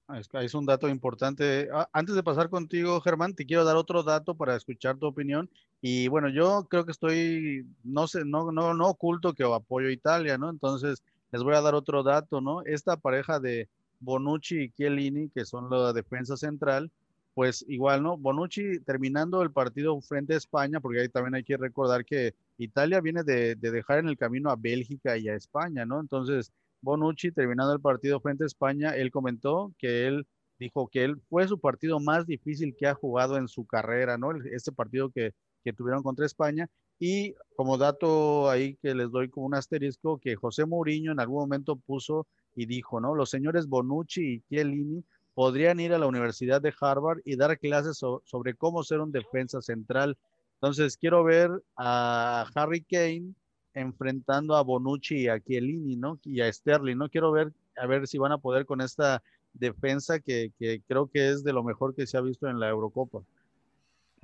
Ah, 0.06 0.20
es, 0.42 0.52
un 0.52 0.66
dato 0.66 0.90
importante. 0.90 1.70
Ah, 1.72 1.88
antes 1.94 2.14
de 2.14 2.22
pasar 2.22 2.50
contigo, 2.50 3.00
Germán, 3.00 3.34
te 3.34 3.46
quiero 3.46 3.64
dar 3.64 3.76
otro 3.76 4.02
dato 4.02 4.36
para 4.36 4.56
escuchar 4.56 4.98
tu 4.98 5.06
opinión. 5.06 5.48
Y 5.80 6.08
bueno, 6.08 6.28
yo 6.28 6.66
creo 6.68 6.84
que 6.84 6.92
estoy, 6.92 7.66
no 7.82 8.08
sé, 8.08 8.26
no, 8.26 8.52
no, 8.52 8.74
no 8.74 8.88
oculto 8.88 9.32
que 9.32 9.44
apoyo 9.44 9.88
a 9.88 9.92
Italia, 9.92 10.36
¿no? 10.36 10.50
Entonces, 10.50 11.02
les 11.32 11.42
voy 11.42 11.54
a 11.54 11.62
dar 11.62 11.74
otro 11.74 12.02
dato, 12.02 12.42
¿no? 12.42 12.60
Esta 12.66 12.98
pareja 12.98 13.40
de 13.40 13.70
Bonucci 14.04 14.64
y 14.64 14.70
Chiellini, 14.70 15.30
que 15.30 15.44
son 15.44 15.70
la 15.70 15.92
defensa 15.92 16.36
central, 16.36 16.90
pues 17.34 17.64
igual, 17.68 18.02
¿no? 18.02 18.16
Bonucci 18.16 18.80
terminando 18.80 19.42
el 19.42 19.50
partido 19.50 20.00
frente 20.00 20.34
a 20.34 20.36
España, 20.36 20.80
porque 20.80 21.00
ahí 21.00 21.08
también 21.08 21.34
hay 21.34 21.44
que 21.44 21.56
recordar 21.56 22.04
que 22.04 22.34
Italia 22.58 23.00
viene 23.00 23.24
de, 23.24 23.56
de 23.56 23.70
dejar 23.70 23.98
en 23.98 24.08
el 24.08 24.16
camino 24.16 24.50
a 24.50 24.56
Bélgica 24.56 25.16
y 25.18 25.28
a 25.28 25.34
España, 25.34 25.84
¿no? 25.84 26.00
Entonces, 26.00 26.52
Bonucci, 26.80 27.32
terminando 27.32 27.72
el 27.72 27.80
partido 27.80 28.20
frente 28.20 28.44
a 28.44 28.46
España, 28.46 28.90
él 28.96 29.10
comentó 29.10 29.74
que 29.78 30.06
él 30.06 30.26
dijo 30.58 30.88
que 30.88 31.04
él 31.04 31.20
fue 31.28 31.48
su 31.48 31.58
partido 31.58 31.98
más 31.98 32.26
difícil 32.26 32.76
que 32.76 32.86
ha 32.86 32.94
jugado 32.94 33.36
en 33.36 33.48
su 33.48 33.66
carrera, 33.66 34.18
¿no? 34.18 34.32
Este 34.52 34.70
partido 34.70 35.10
que, 35.10 35.32
que 35.64 35.72
tuvieron 35.72 36.02
contra 36.02 36.26
España. 36.26 36.68
Y 36.98 37.34
como 37.56 37.76
dato 37.76 38.48
ahí 38.48 38.76
que 38.76 38.94
les 38.94 39.10
doy 39.10 39.28
como 39.28 39.46
un 39.46 39.54
asterisco, 39.54 40.18
que 40.18 40.36
José 40.36 40.64
Mourinho 40.64 41.12
en 41.12 41.20
algún 41.20 41.40
momento 41.40 41.76
puso 41.76 42.26
y 42.54 42.66
dijo, 42.66 43.00
¿no? 43.00 43.14
Los 43.14 43.30
señores 43.30 43.68
Bonucci 43.68 44.34
y 44.34 44.40
Chiellini 44.42 45.04
podrían 45.34 45.80
ir 45.80 45.92
a 45.92 45.98
la 45.98 46.06
Universidad 46.06 46.60
de 46.60 46.74
Harvard 46.80 47.20
y 47.24 47.36
dar 47.36 47.58
clases 47.58 47.98
sobre 47.98 48.54
cómo 48.54 48.82
ser 48.84 49.00
un 49.00 49.12
defensa 49.12 49.60
central. 49.60 50.16
Entonces, 50.54 50.96
quiero 50.96 51.24
ver 51.24 51.50
a 51.76 52.46
Harry 52.54 52.82
Kane 52.82 53.34
enfrentando 53.74 54.56
a 54.56 54.62
Bonucci 54.62 55.22
y 55.22 55.28
a 55.28 55.40
Chiellini, 55.40 55.96
¿no? 55.96 56.20
Y 56.24 56.40
a 56.40 56.52
Sterling, 56.52 56.96
¿no? 56.96 57.08
Quiero 57.08 57.32
ver, 57.32 57.52
a 57.76 57.86
ver 57.86 58.06
si 58.06 58.18
van 58.18 58.32
a 58.32 58.38
poder 58.38 58.64
con 58.64 58.80
esta 58.80 59.22
defensa 59.52 60.20
que, 60.20 60.52
creo 60.86 61.08
que 61.08 61.30
es 61.30 61.42
de 61.44 61.52
lo 61.52 61.64
mejor 61.64 61.94
que 61.94 62.06
se 62.06 62.16
ha 62.16 62.20
visto 62.20 62.48
en 62.48 62.60
la 62.60 62.68
Eurocopa. 62.68 63.22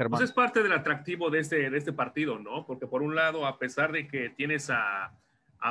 Pues 0.09 0.23
es 0.23 0.33
parte 0.33 0.63
del 0.63 0.73
atractivo 0.73 1.29
de 1.29 1.41
este, 1.41 1.69
de 1.69 1.77
este 1.77 1.93
partido, 1.93 2.39
¿no? 2.39 2.65
Porque 2.65 2.87
por 2.87 3.03
un 3.03 3.15
lado, 3.15 3.45
a 3.47 3.59
pesar 3.59 3.93
de 3.93 4.09
que 4.09 4.31
tienes 4.31 4.71
a, 4.71 5.13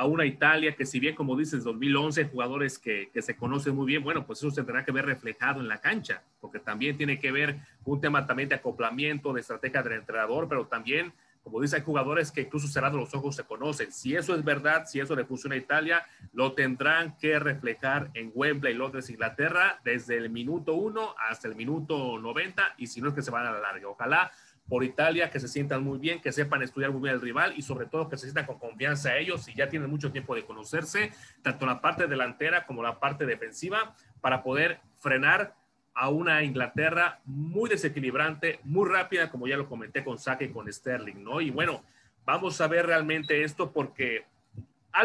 una 0.04 0.24
Italia 0.24 0.76
que 0.76 0.86
si 0.86 1.00
bien, 1.00 1.14
como 1.14 1.36
dices, 1.36 1.64
2011, 1.64 2.24
jugadores 2.26 2.78
que, 2.78 3.10
que, 3.12 3.22
se 3.22 3.36
conocen 3.36 3.74
muy 3.74 3.86
bien, 3.86 4.02
bueno, 4.02 4.26
pues 4.26 4.38
eso 4.38 4.50
se 4.50 4.62
tendrá 4.62 4.84
que 4.84 4.92
ver 4.92 5.06
reflejado 5.06 5.60
en 5.60 5.68
la 5.68 5.80
cancha, 5.80 6.22
porque 6.40 6.60
también 6.60 6.96
tiene 6.96 7.18
que 7.18 7.32
ver 7.32 7.56
un 7.84 8.00
tema 8.00 8.26
también 8.26 8.48
de 8.48 8.54
acoplamiento, 8.54 9.32
de 9.32 9.40
estrategia 9.40 9.82
del 9.82 9.94
entrenador, 9.94 10.48
pero 10.48 10.66
también 10.66 11.12
como 11.42 11.60
dice, 11.60 11.80
jugadores 11.80 12.30
que 12.30 12.42
incluso 12.42 12.68
cerrando 12.68 12.98
los 12.98 13.14
ojos 13.14 13.34
se 13.34 13.44
conocen. 13.44 13.92
Si 13.92 14.14
eso 14.14 14.34
es 14.34 14.44
verdad, 14.44 14.84
si 14.86 15.00
eso 15.00 15.16
le 15.16 15.24
funciona 15.24 15.54
a 15.54 15.58
Italia, 15.58 16.06
lo 16.32 16.52
tendrán 16.52 17.16
que 17.16 17.38
reflejar 17.38 18.10
en 18.14 18.30
Wembley, 18.34 18.74
Londres, 18.74 19.08
Inglaterra, 19.08 19.80
desde 19.82 20.18
el 20.18 20.28
minuto 20.30 20.74
1 20.74 21.14
hasta 21.30 21.48
el 21.48 21.56
minuto 21.56 22.18
90, 22.18 22.74
y 22.76 22.86
si 22.86 23.00
no 23.00 23.08
es 23.08 23.14
que 23.14 23.22
se 23.22 23.30
van 23.30 23.46
a 23.46 23.52
la 23.52 23.60
larga. 23.60 23.88
Ojalá 23.88 24.30
por 24.70 24.84
Italia 24.84 25.30
que 25.30 25.40
se 25.40 25.48
sientan 25.48 25.82
muy 25.82 25.98
bien, 25.98 26.20
que 26.20 26.30
sepan 26.30 26.62
estudiar 26.62 26.92
muy 26.92 27.02
bien 27.02 27.16
el 27.16 27.20
rival 27.20 27.54
y 27.56 27.62
sobre 27.62 27.86
todo 27.86 28.08
que 28.08 28.16
se 28.16 28.26
sientan 28.26 28.46
con 28.46 28.60
confianza 28.60 29.16
ellos 29.16 29.48
y 29.48 29.54
ya 29.54 29.68
tienen 29.68 29.90
mucho 29.90 30.12
tiempo 30.12 30.36
de 30.36 30.44
conocerse, 30.44 31.10
tanto 31.42 31.66
la 31.66 31.80
parte 31.80 32.06
delantera 32.06 32.66
como 32.66 32.80
la 32.80 33.00
parte 33.00 33.26
defensiva, 33.26 33.96
para 34.20 34.44
poder 34.44 34.80
frenar 35.00 35.56
a 35.92 36.08
una 36.08 36.44
Inglaterra 36.44 37.20
muy 37.24 37.68
desequilibrante, 37.68 38.60
muy 38.62 38.88
rápida, 38.88 39.28
como 39.28 39.48
ya 39.48 39.56
lo 39.56 39.68
comenté 39.68 40.04
con 40.04 40.18
Saka 40.18 40.44
y 40.44 40.50
con 40.50 40.72
Sterling, 40.72 41.24
¿no? 41.24 41.40
Y 41.40 41.50
bueno, 41.50 41.82
vamos 42.24 42.60
a 42.60 42.68
ver 42.68 42.86
realmente 42.86 43.42
esto 43.42 43.72
porque 43.72 44.24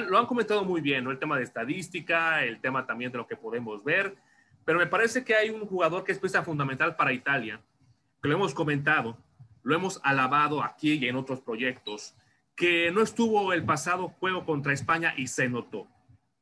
lo 0.08 0.19
han 0.19 0.28
comentado 0.28 0.63
muy 0.63 0.80
bien, 0.80 1.04
¿no? 1.04 1.10
El 1.10 1.17
tema 1.17 1.38
de 1.38 1.43
estadística, 1.43 2.43
el 2.43 2.62
tema 2.62 2.86
también 2.86 3.12
de 3.12 3.17
lo 3.17 3.25
que 3.25 3.36
podemos 3.36 3.84
ver, 3.84 4.15
pero 4.63 4.78
me 4.78 4.86
parece 4.86 5.23
que 5.23 5.34
hay 5.34 5.49
un 5.49 5.65
jugador 5.65 6.04
que 6.04 6.12
es 6.12 6.19
pieza 6.19 6.43
fundamental 6.43 6.95
para 6.95 7.13
Italia, 7.13 7.60
que 8.21 8.30
lo 8.30 8.36
hemos 8.36 8.54
comentado, 8.54 9.17
lo 9.65 9.75
hemos 9.75 9.99
alabado 10.04 10.63
aquí 10.63 10.93
y 10.93 11.08
en 11.08 11.15
otros 11.15 11.41
proyectos, 11.41 12.15
que 12.56 12.91
no 12.91 13.01
estuvo 13.01 13.51
el 13.51 13.65
pasado 13.65 14.10
juego 14.10 14.45
contra 14.45 14.71
España 14.71 15.15
y 15.17 15.25
se 15.28 15.49
notó. 15.49 15.88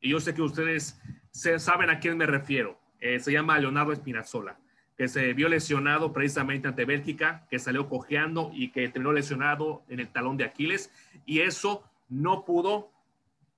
Y 0.02 0.10
yo 0.10 0.20
sé 0.20 0.34
que 0.34 0.42
ustedes 0.42 1.00
saben 1.32 1.90
a 1.90 2.00
quién 2.00 2.18
me 2.18 2.26
refiero. 2.26 2.78
Eh, 3.00 3.22
se 3.22 3.32
llama 3.32 3.58
Leonardo 3.58 3.94
Espinazola, 3.94 4.60
que 4.98 5.08
se 5.08 5.34
vio 5.34 5.48
lesionado 5.48 6.12
precisamente 6.12 6.68
ante 6.68 6.84
Bélgica, 6.84 7.48
que 7.50 7.60
salió 7.60 7.88
cojeando 7.88 8.52
y 8.54 8.72
que 8.72 8.90
terminó 8.90 9.14
lesionado 9.14 9.84
en 9.88 10.02
el 10.02 10.10
talón 10.10 10.36
de 10.36 10.44
Aquiles, 10.44 10.92
y 11.26 11.40
eso 11.40 11.90
no 12.10 12.44
pudo, 12.44 12.92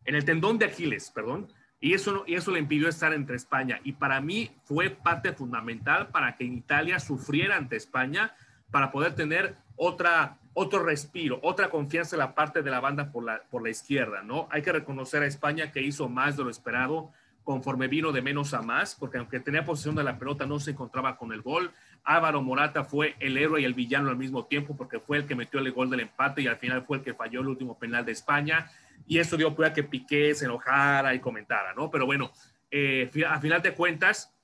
en 0.05 0.13
el 0.13 0.25
tendón 0.25 0.59
de 0.59 0.65
Aquiles, 0.65 1.09
perdón, 1.09 1.51
y 1.79 1.93
eso, 1.95 2.23
y 2.27 2.35
eso 2.35 2.51
le 2.51 2.59
impidió 2.59 2.87
estar 2.87 3.13
entre 3.13 3.35
España. 3.35 3.79
Y 3.83 3.93
para 3.93 4.21
mí 4.21 4.51
fue 4.63 4.91
parte 4.91 5.33
fundamental 5.33 6.09
para 6.09 6.35
que 6.35 6.43
Italia 6.43 6.99
sufriera 6.99 7.57
ante 7.57 7.75
España, 7.75 8.35
para 8.71 8.91
poder 8.91 9.15
tener 9.15 9.55
otra, 9.75 10.37
otro 10.53 10.83
respiro, 10.83 11.39
otra 11.43 11.69
confianza 11.69 12.15
en 12.15 12.19
la 12.19 12.35
parte 12.35 12.61
de 12.61 12.71
la 12.71 12.79
banda 12.79 13.11
por 13.11 13.23
la, 13.23 13.41
por 13.49 13.63
la 13.63 13.69
izquierda, 13.69 14.23
¿no? 14.23 14.47
Hay 14.51 14.61
que 14.61 14.71
reconocer 14.71 15.23
a 15.23 15.27
España 15.27 15.71
que 15.71 15.81
hizo 15.81 16.09
más 16.09 16.37
de 16.37 16.43
lo 16.43 16.49
esperado 16.49 17.11
conforme 17.45 17.87
vino 17.87 18.11
de 18.11 18.23
menos 18.23 18.55
a 18.55 18.63
más, 18.63 18.95
porque 18.95 19.19
aunque 19.19 19.39
tenía 19.39 19.63
posesión 19.63 19.95
de 19.95 20.03
la 20.03 20.17
pelota 20.17 20.47
no 20.47 20.59
se 20.59 20.71
encontraba 20.71 21.15
con 21.15 21.31
el 21.31 21.43
gol. 21.43 21.71
Álvaro 22.03 22.41
Morata 22.41 22.83
fue 22.83 23.15
el 23.19 23.37
héroe 23.37 23.61
y 23.61 23.65
el 23.65 23.75
villano 23.75 24.09
al 24.09 24.17
mismo 24.17 24.45
tiempo 24.45 24.75
porque 24.75 24.99
fue 24.99 25.17
el 25.17 25.25
que 25.27 25.35
metió 25.35 25.59
el 25.59 25.71
gol 25.71 25.89
del 25.89 25.99
empate 25.99 26.41
y 26.41 26.47
al 26.47 26.57
final 26.57 26.83
fue 26.83 26.97
el 26.97 27.03
que 27.03 27.13
falló 27.13 27.41
el 27.41 27.47
último 27.47 27.77
penal 27.77 28.03
de 28.03 28.13
España 28.13 28.69
y 29.07 29.19
eso 29.19 29.37
dio 29.37 29.53
prueba 29.55 29.73
que 29.73 29.83
Piqué 29.83 30.33
se 30.33 30.45
enojara 30.45 31.13
y 31.13 31.19
comentara, 31.19 31.73
¿no? 31.75 31.91
Pero 31.91 32.07
bueno, 32.07 32.31
eh, 32.71 33.11
a 33.29 33.39
final 33.39 33.61
de 33.61 33.75
cuentas, 33.75 34.34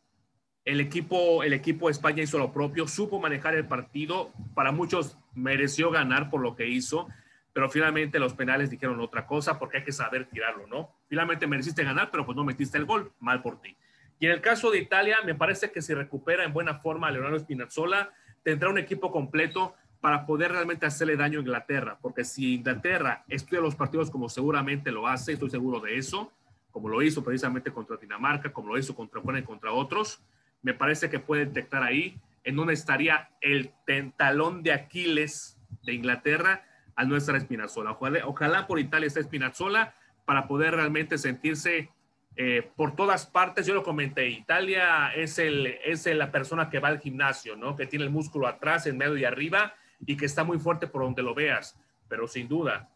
el 0.66 0.80
equipo, 0.80 1.44
el 1.44 1.54
equipo 1.54 1.88
de 1.88 1.94
España 1.94 2.24
hizo 2.24 2.38
lo 2.38 2.54
propio, 2.54 2.88
supo 2.88 3.20
manejar 3.20 3.56
el 3.56 3.66
partido, 3.66 4.32
para 4.54 4.72
muchos 4.72 5.18
mereció 5.34 5.90
ganar 5.90 6.30
por 6.30 6.42
lo 6.42 6.56
que 6.56 6.68
hizo, 6.68 7.08
pero 7.54 7.70
finalmente 7.70 8.20
los 8.20 8.34
penales 8.34 8.70
dijeron 8.70 9.00
otra 9.00 9.26
cosa 9.26 9.58
porque 9.60 9.78
hay 9.78 9.84
que 9.84 9.92
saber 9.92 10.26
tirarlo, 10.26 10.68
¿no? 10.68 10.92
Finalmente 11.08 11.48
mereciste 11.48 11.84
ganar, 11.84 12.10
pero 12.12 12.26
pues 12.26 12.36
no 12.36 12.44
metiste 12.44 12.78
el 12.78 12.86
gol, 12.86 13.12
mal 13.20 13.42
por 13.42 13.60
ti. 13.60 13.76
Y 14.20 14.28
en 14.28 14.34
el 14.34 14.42
caso 14.42 14.70
de 14.70 14.78
Italia, 14.78 15.18
me 15.26 15.34
parece 15.34 15.72
que 15.72 15.82
si 15.82 15.94
recupera 15.94 16.44
en 16.44 16.54
buena 16.54 16.76
forma 16.76 17.08
a 17.08 17.12
Leonardo 17.12 17.40
Spinazzola, 17.40 18.12
tendrá 18.44 18.70
un 18.70 18.78
equipo 18.78 19.12
completo 19.12 19.74
para 20.00 20.26
poder 20.26 20.52
realmente 20.52 20.86
hacerle 20.86 21.16
daño 21.16 21.40
a 21.40 21.42
Inglaterra, 21.42 21.98
porque 22.02 22.24
si 22.24 22.56
Inglaterra 22.56 23.24
estudia 23.28 23.62
los 23.62 23.76
partidos 23.76 24.10
como 24.10 24.30
seguramente 24.30 24.92
lo 24.92 25.08
hace, 25.08 25.34
estoy 25.34 25.50
seguro 25.50 25.80
de 25.80 25.98
eso, 25.98 26.32
como 26.72 26.88
lo 26.88 27.02
hizo 27.02 27.24
precisamente 27.24 27.72
contra 27.72 27.98
Dinamarca, 27.98 28.52
como 28.52 28.70
lo 28.70 28.78
hizo 28.78 28.96
contra 28.96 29.22
y 29.40 29.44
contra 29.44 29.72
otros, 29.72 30.22
me 30.62 30.74
parece 30.74 31.10
que 31.10 31.20
puede 31.20 31.46
detectar 31.46 31.84
ahí 31.84 32.20
en 32.44 32.56
donde 32.56 32.74
estaría 32.74 33.30
el 33.42 33.72
tentalón 33.86 34.64
de 34.64 34.74
Aquiles 34.74 35.58
de 35.84 35.94
Inglaterra 35.94 36.64
al 36.96 37.10
no 37.10 37.16
estar 37.16 37.36
Espinazola. 37.36 37.92
Ojalá, 37.92 38.26
ojalá 38.26 38.68
por 38.68 38.80
Italia 38.80 39.08
esté 39.08 39.20
Espinazola 39.20 39.96
para 40.26 40.48
poder 40.48 40.76
realmente 40.76 41.18
sentirse 41.18 41.90
eh, 42.36 42.70
por 42.76 42.96
todas 42.96 43.26
partes. 43.26 43.66
Yo 43.66 43.74
lo 43.74 43.84
comenté, 43.84 44.30
Italia 44.30 45.14
es, 45.14 45.40
el, 45.40 45.68
es 45.84 46.06
la 46.06 46.32
persona 46.32 46.70
que 46.70 46.80
va 46.80 46.90
al 46.90 47.00
gimnasio, 47.00 47.56
¿no? 47.56 47.76
Que 47.76 47.86
tiene 47.86 48.06
el 48.06 48.12
músculo 48.12 48.48
atrás, 48.48 48.88
en 48.88 48.98
medio 48.98 49.18
y 49.18 49.26
arriba 49.26 49.74
y 50.06 50.18
que 50.18 50.26
está 50.26 50.44
muy 50.44 50.60
fuerte 50.60 50.88
por 50.88 51.04
donde 51.04 51.24
lo 51.24 51.34
veas. 51.34 51.78
Pero 52.08 52.28
sin 52.28 52.48
duda, 52.48 52.90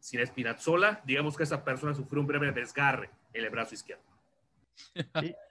sin 0.00 0.20
Espinazzola, 0.20 1.00
digamos 1.04 1.36
que 1.36 1.42
esa 1.42 1.64
persona 1.64 1.94
sufrió 1.94 2.20
un 2.20 2.26
breve 2.26 2.52
desgarre 2.52 3.10
en 3.32 3.44
el 3.44 3.50
brazo 3.50 3.74
izquierdo. 3.74 4.04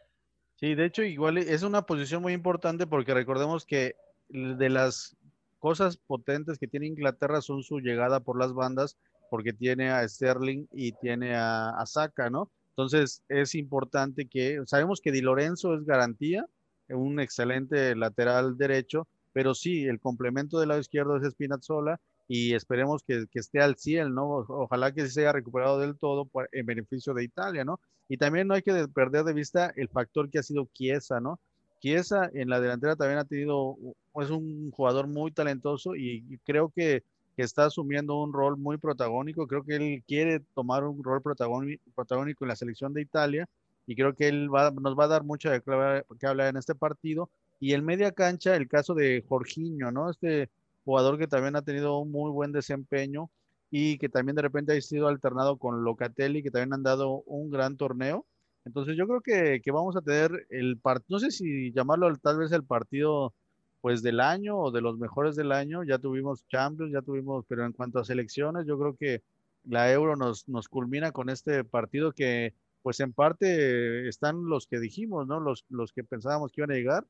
Sí. 0.66 0.76
de 0.76 0.86
hecho, 0.86 1.04
igual 1.04 1.38
es 1.38 1.64
una 1.64 1.86
posición 1.86 2.22
muy 2.22 2.34
importante 2.34 2.88
porque 2.88 3.14
recordemos 3.14 3.66
que 3.66 3.96
de 4.30 4.70
las 4.70 5.16
cosas 5.60 5.98
potentes 5.98 6.58
que 6.58 6.68
tiene 6.68 6.88
Inglaterra 6.88 7.42
son 7.42 7.64
su 7.64 7.80
llegada 7.80 8.20
por 8.20 8.40
las 8.40 8.54
bandas, 8.54 8.98
porque 9.30 9.54
tiene 9.54 9.90
a 9.90 10.08
Sterling 10.08 10.68
y 10.72 10.92
tiene 10.94 11.36
a, 11.36 11.70
a 11.70 11.86
Saka, 11.86 12.30
¿no? 12.30 12.50
Entonces 12.70 13.24
es 13.30 13.56
importante 13.56 14.28
que, 14.28 14.62
sabemos 14.66 15.02
que 15.02 15.12
Di 15.12 15.22
Lorenzo 15.22 15.76
es 15.76 15.86
garantía, 15.86 16.46
un 16.90 17.20
excelente 17.20 17.96
lateral 17.96 18.58
derecho, 18.58 19.08
pero 19.34 19.56
sí, 19.56 19.86
el 19.86 20.00
complemento 20.00 20.60
del 20.60 20.70
lado 20.70 20.82
izquierdo 20.82 21.18
es 21.18 21.32
Spinazzola 21.32 22.00
y 22.28 22.54
esperemos 22.54 23.04
que, 23.04 23.26
esté 23.34 23.62
al 23.62 23.76
100, 23.78 24.14
¿no? 24.14 24.46
Ojalá 24.48 24.92
que 24.92 25.08
se 25.08 25.22
haya 25.22 25.32
recuperado 25.32 25.80
del 25.80 25.98
todo 25.98 26.30
en 26.52 26.66
beneficio 26.66 27.14
de 27.14 27.24
Italia, 27.24 27.64
¿no? 27.64 27.80
Y 28.08 28.18
también 28.18 28.48
no 28.48 28.54
hay 28.54 28.62
que 28.62 28.88
perder 28.88 29.24
de 29.24 29.34
vista 29.34 29.74
el 29.76 29.90
factor 29.90 30.30
que 30.30 30.40
ha 30.40 30.44
sido 30.44 30.68
Chiesa, 30.74 31.20
¿no? 31.20 31.40
Chiesa 31.82 32.30
en 32.34 32.50
la 32.50 32.60
delantera 32.60 32.96
también 32.96 33.20
ha 33.20 33.26
tenido, 33.26 33.78
es 34.16 34.30
un 34.30 34.72
jugador 34.72 35.08
muy 35.08 35.32
talentoso 35.32 35.96
y 35.96 36.40
creo 36.46 36.70
que 36.70 37.04
que 37.36 37.44
está 37.44 37.66
asumiendo 37.66 38.16
un 38.22 38.34
rol 38.34 38.58
muy 38.58 38.78
protagónico. 38.78 39.48
Creo 39.48 39.64
que 39.64 39.76
él 39.76 40.04
quiere 40.08 40.40
tomar 40.54 40.84
un 40.84 41.04
rol 41.04 41.22
protagónico 41.22 42.46
en 42.46 42.48
la 42.48 42.56
selección 42.56 42.94
de 42.94 43.02
Italia 43.02 43.48
y 43.86 43.96
creo 43.96 44.16
que 44.16 44.28
él 44.28 44.48
nos 44.48 44.98
va 44.98 45.04
a 45.04 45.08
dar 45.08 45.24
mucho 45.24 45.50
de 45.50 45.62
que 45.62 46.28
hablar 46.28 46.48
en 46.48 46.58
este 46.58 46.76
partido. 46.76 47.30
Y 47.60 47.74
en 47.74 47.86
media 47.86 48.12
cancha, 48.12 48.56
el 48.56 48.68
caso 48.68 48.94
de 48.94 49.24
Jorginho, 49.28 49.92
¿no? 49.92 50.10
Este 50.10 50.50
jugador 50.86 51.18
que 51.18 51.28
también 51.28 51.56
ha 51.56 51.64
tenido 51.64 51.98
un 52.00 52.12
muy 52.12 52.32
buen 52.32 52.52
desempeño 52.52 53.30
y 53.72 53.98
que 53.98 54.08
también 54.08 54.36
de 54.36 54.44
repente 54.44 54.78
ha 54.78 54.82
sido 54.82 55.08
alternado 55.08 55.58
con 55.58 55.84
Locatelli, 55.84 56.44
que 56.44 56.52
también 56.52 56.74
han 56.74 56.84
dado 56.84 57.24
un 57.26 57.50
gran 57.50 57.76
torneo. 57.76 58.26
Entonces 58.64 58.96
yo 58.98 59.08
creo 59.08 59.22
que, 59.22 59.62
que 59.62 59.72
vamos 59.72 59.96
a 59.96 60.02
tener 60.02 60.48
el 60.50 60.78
partido, 60.78 61.18
no 61.18 61.20
sé 61.20 61.32
si 61.32 61.72
llamarlo 61.74 62.16
tal 62.18 62.38
vez 62.38 62.52
el 62.52 62.64
partido 62.64 63.34
pues 63.82 64.02
del 64.02 64.20
año 64.20 64.58
o 64.58 64.72
de 64.72 64.82
los 64.82 64.98
mejores 64.98 65.36
del 65.36 65.52
año. 65.52 65.84
Ya 65.84 66.00
tuvimos 66.00 66.48
Champions, 66.48 66.92
ya 66.92 67.02
tuvimos, 67.02 67.46
pero 67.48 67.66
en 67.66 67.74
cuanto 67.74 68.00
a 68.00 68.06
selecciones, 68.06 68.66
yo 68.66 68.80
creo 68.80 68.96
que 68.96 69.22
la 69.64 69.92
Euro 69.92 70.16
nos, 70.16 70.48
nos 70.48 70.68
culmina 70.68 71.12
con 71.12 71.30
este 71.30 71.64
partido 71.64 72.12
que 72.12 72.54
pues 72.82 73.00
en 73.00 73.14
parte 73.14 74.08
están 74.08 74.46
los 74.46 74.68
que 74.68 74.80
dijimos, 74.80 75.28
¿no? 75.28 75.40
Los, 75.40 75.66
los 75.70 75.92
que 75.92 76.04
pensábamos 76.04 76.52
que 76.52 76.62
iban 76.62 76.72
a 76.72 76.76
llegar. 76.76 77.06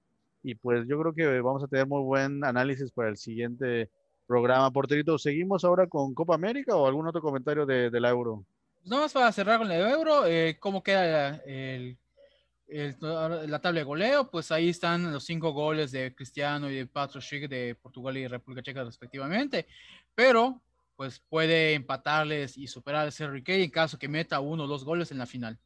Y 0.46 0.56
pues 0.56 0.88
yo 0.88 1.00
creo 1.00 1.14
que 1.14 1.42
vamos 1.42 1.64
a 1.64 1.68
tener 1.68 1.88
muy 1.88 2.04
buen 2.04 2.44
análisis 2.46 2.92
para 2.92 3.10
el 3.10 3.18
siguiente 3.18 3.90
programa. 4.28 4.70
Porterito, 4.72 5.18
¿seguimos 5.18 5.66
ahora 5.66 5.88
con 5.88 6.14
Copa 6.14 6.36
América 6.36 6.76
o 6.76 6.86
algún 6.86 7.08
otro 7.08 7.22
comentario 7.22 7.66
de, 7.66 7.90
de 7.90 8.00
la 8.00 8.10
Euro? 8.10 8.46
No 8.84 9.00
más 9.00 9.14
para 9.14 9.32
cerrar 9.32 9.58
con 9.58 9.68
la 9.68 9.78
Euro, 9.90 10.28
eh, 10.28 10.58
¿cómo 10.60 10.84
queda 10.84 11.38
el 11.46 11.98
la 12.68 13.60
tabla 13.60 13.80
de 13.80 13.84
goleo, 13.84 14.30
pues 14.30 14.52
ahí 14.52 14.70
están 14.70 15.12
los 15.12 15.24
cinco 15.24 15.52
goles 15.52 15.92
de 15.92 16.16
Cristiano 16.16 16.70
y 16.70 16.76
de 16.76 16.88
Patrick 16.88 17.48
de 17.48 17.76
Portugal 17.76 18.18
y 18.18 18.28
República 18.28 18.64
Checa 18.64 18.84
respectivamente, 18.84 19.68
pero 20.16 20.62
pues 20.96 21.20
puede 21.20 21.74
empatarles 21.74 22.58
y 22.58 22.68
superar 22.68 23.08
a 23.08 23.12
Kane 23.12 23.64
en 23.64 23.70
caso 23.70 24.00
que 24.00 24.08
meta 24.08 24.40
uno 24.40 24.64
o 24.64 24.68
dos 24.68 24.84
goles 24.84 25.12
en 25.12 25.18
la 25.18 25.26
final. 25.26 25.60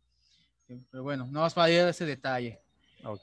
Pero 0.67 1.03
bueno, 1.03 1.27
no 1.31 1.41
más 1.41 1.53
para 1.53 1.67
a 1.67 1.89
ese 1.89 2.05
detalle. 2.05 2.59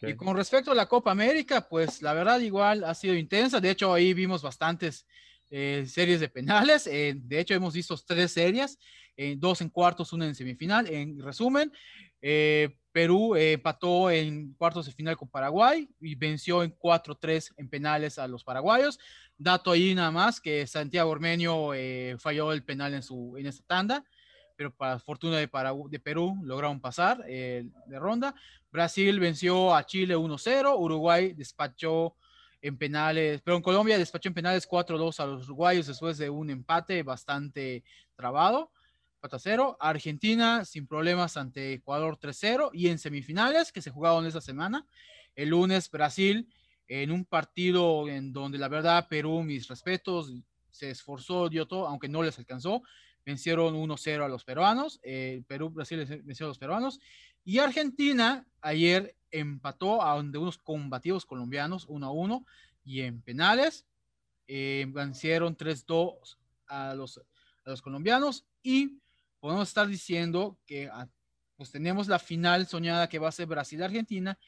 Y 0.03 0.15
con 0.15 0.37
respecto 0.37 0.73
a 0.73 0.75
la 0.75 0.87
Copa 0.87 1.11
América, 1.11 1.69
pues 1.69 2.03
la 2.03 2.15
verdad 2.15 2.41
igual 2.41 2.85
ha 2.85 2.95
sido 2.95 3.15
intensa. 3.15 3.61
De 3.61 3.71
hecho, 3.71 3.93
ahí 3.93 4.15
vimos 4.15 4.43
bastantes 4.43 5.07
eh, 5.51 5.85
series 5.87 6.21
de 6.21 6.29
penales. 6.29 6.87
Eh, 6.87 7.15
de 7.17 7.41
hecho, 7.41 7.55
hemos 7.55 7.75
visto 7.75 7.97
tres 8.05 8.33
series, 8.33 8.79
eh, 9.17 9.37
dos 9.39 9.61
en 9.61 9.69
cuartos, 9.69 10.13
una 10.13 10.27
en 10.27 10.35
semifinal. 10.35 10.89
En 10.89 11.21
resumen, 11.21 11.73
Perú 12.91 13.37
empató 13.37 14.11
en 14.11 14.55
cuartos 14.55 14.87
de 14.87 14.93
final 14.93 15.17
con 15.17 15.29
Paraguay 15.29 15.89
y 16.01 16.15
venció 16.17 16.65
en 16.65 16.77
4-3 16.77 17.53
en 17.57 17.69
penales 17.69 18.19
a 18.19 18.27
los 18.27 18.43
paraguayos. 18.43 18.99
Dato 19.39 19.71
ahí 19.71 19.95
nada 19.95 20.11
más 20.11 20.41
que 20.41 20.67
Santiago 20.67 21.11
Ormeño 21.11 21.71
falló 22.19 22.53
el 22.53 22.65
penal 22.65 22.95
en, 22.95 23.03
su, 23.03 23.37
en 23.37 23.47
esta 23.47 23.63
tanda, 23.67 24.05
pero 24.57 24.75
para 24.75 24.99
fortuna 24.99 25.39
de, 25.39 25.49
de 25.91 26.01
Perú 26.01 26.39
lograron 26.43 26.81
pasar 26.81 27.25
de 27.25 27.71
ronda. 27.91 28.35
Brasil 28.71 29.21
venció 29.21 29.75
a 29.75 29.85
Chile 29.87 30.17
1-0, 30.17 30.75
Uruguay 30.79 31.33
despachó 31.35 32.17
en 32.61 32.77
penales, 32.77 33.43
pero 33.43 33.57
en 33.57 33.63
Colombia 33.63 33.99
despachó 33.99 34.29
en 34.29 34.35
penales 34.35 34.69
4-2 34.69 35.21
a 35.21 35.27
los 35.27 35.45
uruguayos 35.45 35.87
después 35.87 36.19
de 36.19 36.31
un 36.31 36.51
empate 36.51 37.03
bastante 37.03 37.85
trabado. 38.17 38.73
4-0. 39.23 39.77
Argentina 39.81 40.65
sin 40.65 40.87
problemas 40.87 41.37
ante 41.37 41.75
Ecuador 41.75 42.19
3-0. 42.19 42.71
Y 42.73 42.89
en 42.89 42.99
semifinales 42.99 43.73
que 43.73 43.83
se 43.83 43.91
jugaron 43.91 44.27
esa 44.27 44.41
semana, 44.41 44.87
el 45.35 45.51
lunes 45.51 45.91
Brasil 45.91 46.49
en 46.89 47.11
un 47.11 47.25
partido 47.25 48.09
en 48.09 48.33
donde 48.33 48.59
la 48.59 48.69
verdad 48.69 49.09
Perú, 49.09 49.43
mis 49.43 49.67
respetos, 49.69 50.33
se 50.71 50.91
esforzó, 50.91 51.49
dio 51.49 51.67
todo, 51.67 51.87
aunque 51.87 52.09
no 52.09 52.23
les 52.23 52.39
alcanzó. 52.39 52.83
Vencieron 53.27 53.75
1-0 53.75 54.25
a 54.25 54.29
los 54.29 54.45
peruanos. 54.45 54.99
Eh, 55.03 55.43
Perú, 55.47 55.69
Brasil 55.69 56.07
venció 56.25 56.47
a 56.47 56.49
los 56.49 56.59
peruanos. 56.59 57.01
Y 57.45 57.59
Argentina 57.59 58.47
ayer 58.63 59.15
empató 59.31 60.03
a 60.03 60.15
donde 60.17 60.39
unos 60.39 60.57
combativos 60.57 61.27
colombianos 61.27 61.85
1 61.89 62.07
a 62.07 62.11
1 62.11 62.47
y 62.85 63.03
en 63.03 63.21
penales 63.21 63.85
eh, 64.49 64.87
vencieron 64.89 65.57
3-2 65.57 66.39
a 66.69 66.95
los, 66.95 67.19
a 67.19 67.71
los 67.71 67.83
colombianos 67.83 68.47
y 68.63 68.99
podemos 69.41 69.69
estar 69.69 69.87
diciendo 69.87 70.59
que 70.67 70.89
ah, 70.93 71.09
pues 71.57 71.71
tenemos 71.71 72.09
la 72.09 72.19
final 72.19 72.67
soñada 72.67 73.09
que 73.09 73.19
va 73.19 73.29
a 73.29 73.33
ser 73.33 73.47
Brasil-Argentina, 73.47 74.39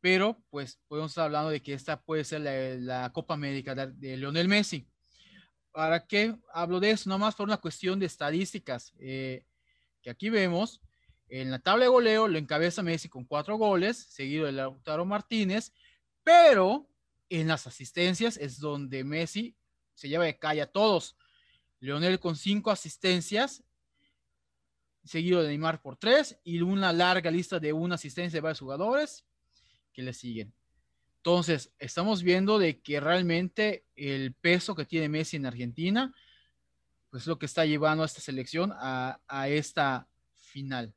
pero 0.00 0.42
pues 0.50 0.78
podemos 0.88 1.10
estar 1.10 1.24
hablando 1.24 1.50
de 1.50 1.62
que 1.62 1.74
esta 1.74 2.00
puede 2.00 2.24
ser 2.24 2.40
la, 2.40 3.10
Copa 3.12 3.34
América 3.34 3.74
de, 3.74 4.16
Lionel 4.16 4.48
Messi. 4.48 4.86
¿Para 5.72 6.06
qué 6.06 6.36
hablo 6.52 6.80
de 6.80 6.90
eso? 6.90 7.08
Nomás 7.08 7.34
por 7.34 7.48
una 7.48 7.56
cuestión 7.56 7.98
de 7.98 8.06
estadísticas 8.06 8.92
eh, 8.98 9.44
que 10.02 10.10
aquí 10.10 10.28
vemos 10.30 10.80
en 11.32 11.50
la 11.50 11.58
tabla 11.58 11.86
de 11.86 11.88
goleo 11.88 12.28
lo 12.28 12.36
encabeza 12.36 12.82
Messi 12.82 13.08
con 13.08 13.24
cuatro 13.24 13.56
goles, 13.56 13.96
seguido 13.96 14.44
de 14.44 14.52
Lautaro 14.52 15.06
Martínez, 15.06 15.72
pero 16.22 16.86
en 17.30 17.48
las 17.48 17.66
asistencias 17.66 18.36
es 18.36 18.58
donde 18.58 19.02
Messi 19.02 19.56
se 19.94 20.10
lleva 20.10 20.26
de 20.26 20.38
calle 20.38 20.60
a 20.60 20.70
todos. 20.70 21.16
Leonel 21.80 22.20
con 22.20 22.36
cinco 22.36 22.70
asistencias, 22.70 23.64
seguido 25.04 25.40
de 25.40 25.48
Neymar 25.48 25.80
por 25.80 25.96
tres, 25.96 26.38
y 26.44 26.60
una 26.60 26.92
larga 26.92 27.30
lista 27.30 27.58
de 27.58 27.72
una 27.72 27.94
asistencia 27.94 28.36
de 28.36 28.42
varios 28.42 28.60
jugadores 28.60 29.24
que 29.94 30.02
le 30.02 30.12
siguen. 30.12 30.52
Entonces, 31.24 31.72
estamos 31.78 32.24
viendo 32.24 32.58
de 32.58 32.80
que 32.80 32.98
realmente 32.98 33.84
el 33.94 34.34
peso 34.34 34.74
que 34.74 34.84
tiene 34.84 35.08
Messi 35.08 35.36
en 35.36 35.46
Argentina, 35.46 36.12
pues 37.10 37.22
es 37.22 37.26
lo 37.28 37.38
que 37.38 37.46
está 37.46 37.64
llevando 37.64 38.02
a 38.02 38.06
esta 38.06 38.20
selección 38.20 38.72
a, 38.74 39.20
a 39.28 39.48
esta 39.48 40.08
final. 40.34 40.92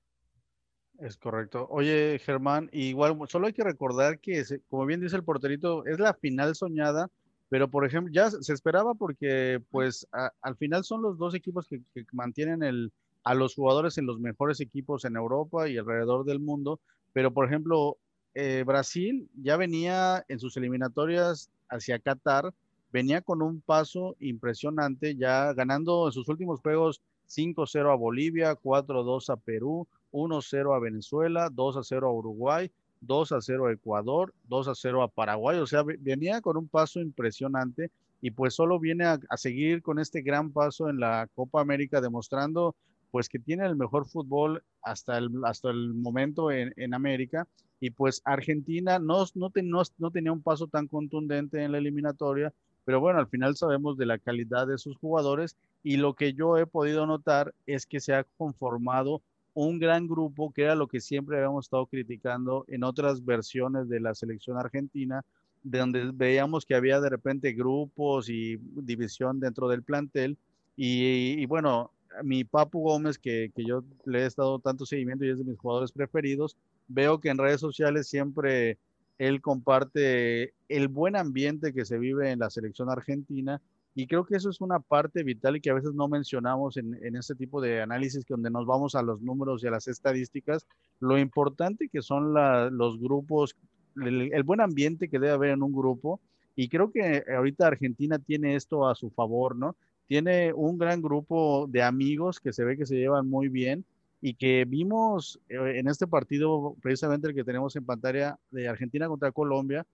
Es 0.97 1.15
correcto. 1.17 1.67
Oye, 1.69 2.17
Germán, 2.17 2.71
igual 2.71 3.15
solo 3.27 3.45
hay 3.45 3.53
que 3.53 3.63
recordar 3.63 4.19
que, 4.19 4.43
como 4.67 4.88
bien 4.88 4.99
dice 4.99 5.15
el 5.15 5.23
porterito, 5.23 5.85
es 5.85 5.99
la 5.99 6.15
final 6.15 6.55
soñada, 6.55 7.11
pero 7.47 7.69
por 7.69 7.85
ejemplo, 7.85 8.11
ya 8.11 8.31
se 8.31 8.51
esperaba 8.51 8.95
porque 8.95 9.61
pues 9.69 10.07
al 10.41 10.57
final 10.57 10.83
son 10.83 11.03
los 11.03 11.19
dos 11.19 11.35
equipos 11.35 11.67
que, 11.67 11.81
mantienen 12.13 12.63
el, 12.63 12.91
a 13.23 13.35
los 13.35 13.53
jugadores 13.53 13.99
en 13.99 14.07
los 14.07 14.19
mejores 14.19 14.59
equipos 14.59 15.05
en 15.05 15.17
Europa 15.17 15.69
y 15.69 15.77
alrededor 15.77 16.25
del 16.25 16.39
mundo, 16.39 16.79
pero 17.13 17.31
por 17.31 17.45
ejemplo, 17.45 17.99
eh, 18.36 18.63
Brasil 18.65 19.30
ya 19.41 19.58
venía 19.58 20.26
en 20.28 20.39
sus 20.39 20.58
eliminatorias 20.58 21.50
hacia 21.69 22.00
Qatar, 22.00 22.54
venía 22.91 23.21
con 23.21 23.41
un 23.41 23.62
paso 23.62 24.15
impresionante, 24.19 25.15
ya 25.15 25.54
ganando 25.54 26.08
en 26.08 26.12
sus 26.12 26.28
últimos 26.30 26.60
juegos 26.60 27.02
5-0 27.30 27.91
a 27.91 27.95
Bolivia, 27.95 28.56
4-2 28.56 29.30
a 29.30 29.38
Perú, 29.38 29.88
1-0 30.12 30.76
a 30.76 30.80
Venezuela, 30.80 31.50
2-0 31.50 32.04
a 32.04 32.12
Uruguay, 32.12 32.71
2-0 33.02 33.69
a 33.69 33.74
Ecuador, 33.74 34.34
2-0 34.50 35.04
a 35.04 35.08
Paraguay. 35.08 35.58
O 35.60 35.67
sea, 35.67 35.84
venía 35.84 36.41
con 36.41 36.58
un 36.58 36.67
paso 36.67 37.02
impresionante 37.02 37.89
y 38.21 38.32
pues 38.32 38.54
solo 38.54 38.80
viene 38.80 39.06
a, 39.06 39.19
seguir 39.38 39.82
con 39.82 40.00
este 40.00 40.21
gran 40.21 40.52
paso 40.52 40.89
en 40.89 41.00
la 41.00 41.28
Copa 41.36 41.62
América 41.62 42.02
demostrando 42.02 42.76
pues 43.15 43.30
que 43.30 43.39
tiene 43.39 43.65
el 43.65 43.78
mejor 43.78 44.10
fútbol 44.10 44.62
hasta 44.82 45.17
el, 45.17 45.30
hasta 45.45 45.69
el 45.69 45.93
momento 45.93 46.51
en, 46.51 46.93
América. 46.93 47.47
Y 47.80 47.91
pues 47.91 48.21
Argentina 48.25 48.99
no, 48.99 49.23
no, 49.36 49.54
no, 49.99 50.12
tenía 50.12 50.34
un 50.34 50.41
paso 50.41 50.67
tan 50.67 50.89
contundente 50.89 51.63
en 51.63 51.71
la 51.71 51.78
eliminatoria, 51.78 52.51
pero 52.84 52.99
bueno, 52.99 53.19
al 53.19 53.28
final 53.28 53.56
sabemos 53.56 53.97
de 53.97 54.06
la 54.06 54.17
calidad 54.17 54.67
de 54.67 54.78
sus 54.78 54.97
jugadores 54.97 55.56
y 55.82 55.95
lo 55.95 56.13
que 56.13 56.34
yo 56.34 56.58
he 56.58 56.67
podido 56.67 57.08
notar 57.08 57.54
es 57.65 57.86
que 57.86 58.01
se 58.01 58.13
ha 58.13 58.25
conformado 58.38 59.21
un 59.54 59.80
gran 59.80 60.10
grupo, 60.10 60.51
que 60.51 60.63
era 60.63 60.75
lo 60.75 60.89
que 60.89 60.99
siempre 60.99 61.38
habíamos 61.38 61.67
estado 61.67 61.86
criticando 61.86 62.65
en 62.67 62.84
otras 62.84 63.23
versiones 63.23 63.88
de 63.88 64.01
la 64.01 64.13
selección 64.13 64.58
argentina, 64.58 65.23
donde 65.63 66.12
veíamos 66.13 66.65
que 66.65 66.75
había 66.75 66.99
de 66.99 67.12
repente 67.12 67.54
grupos 67.54 68.28
y 68.28 68.58
división 68.58 69.39
dentro 69.39 69.69
del 69.69 69.84
plantel. 69.84 70.38
Y 70.75 71.45
bueno, 71.45 71.91
mi 72.23 72.43
Papu 72.43 72.82
Gómez, 72.82 73.17
que, 73.17 73.51
que, 73.56 73.63
yo 73.63 73.84
le 74.06 74.19
he 74.19 74.25
estado 74.25 74.60
tanto 74.60 74.86
seguimiento 74.86 75.25
y 75.25 75.30
es 75.30 75.38
de 75.38 75.45
mis 75.45 75.58
jugadores 75.58 75.91
preferidos, 75.91 76.58
veo 76.88 77.19
que 77.19 77.30
en 77.30 77.38
redes 77.38 77.62
sociales 77.62 78.08
siempre 78.08 78.78
él 79.17 79.41
comparte 79.41 80.54
el 80.67 80.88
buen 80.88 81.15
ambiente 81.15 81.73
que 81.73 81.86
se 81.86 81.97
vive 81.97 82.32
en 82.32 82.39
la 82.39 82.49
selección 82.49 82.89
argentina 82.89 83.62
y 83.97 84.08
creo 84.08 84.25
que 84.25 84.36
eso 84.36 84.49
es 84.49 84.60
una 84.60 84.80
parte 84.80 85.23
vital 85.23 85.56
y 85.56 85.62
que 85.62 85.69
a 85.69 85.73
veces 85.73 85.93
no 85.93 86.10
mencionamos 86.10 86.75
en, 86.75 86.99
en 87.01 87.15
este 87.15 87.34
tipo 87.34 87.62
de 87.62 87.82
análisis, 87.82 88.25
donde 88.28 88.51
nos 88.51 88.65
vamos 88.65 88.93
a 88.93 89.01
los 89.01 89.21
números 89.21 89.63
y 89.63 89.67
a 89.67 89.71
las 89.71 89.88
estadísticas, 89.88 90.67
lo 90.99 91.17
importante 91.17 91.88
que 91.88 92.01
son 92.01 92.34
los 92.34 92.99
grupos, 92.99 93.56
el, 93.95 94.34
el 94.34 94.43
buen 94.43 94.60
ambiente 94.60 95.08
que 95.08 95.17
debe 95.17 95.32
haber 95.32 95.51
en 95.51 95.63
un 95.63 95.71
grupo. 95.71 96.19
Y 96.58 96.67
creo 96.67 96.91
que 96.91 97.23
ahorita 97.34 97.67
Argentina 97.67 98.19
tiene 98.19 98.56
esto 98.56 98.88
a 98.88 98.95
su 98.95 99.10
favor, 99.12 99.56
¿no? 99.56 99.78
Tiene 100.08 100.54
un 100.54 100.78
gran 100.78 101.02
grupo 101.02 101.68
de 101.68 101.82
amigos 101.82 102.39
que 102.39 102.54
se 102.54 102.63
ve 102.63 102.78
que 102.78 102.86
se 102.86 102.96
llevan 102.96 103.30
muy 103.30 103.50
bien 103.50 103.86
y 104.22 104.34
que 104.34 104.65
vimos 104.65 105.39
eh, 105.50 105.74
en 105.76 105.88
este 105.88 106.08
partido, 106.08 106.76
precisamente 106.82 107.28
el 107.28 107.36
que 107.36 107.44
tenemos 107.44 107.76
en 107.76 107.86
pantalla 107.86 108.39
de 108.52 108.68
Argentina 108.68 109.08
contra 109.08 109.32
Colombia, 109.32 109.86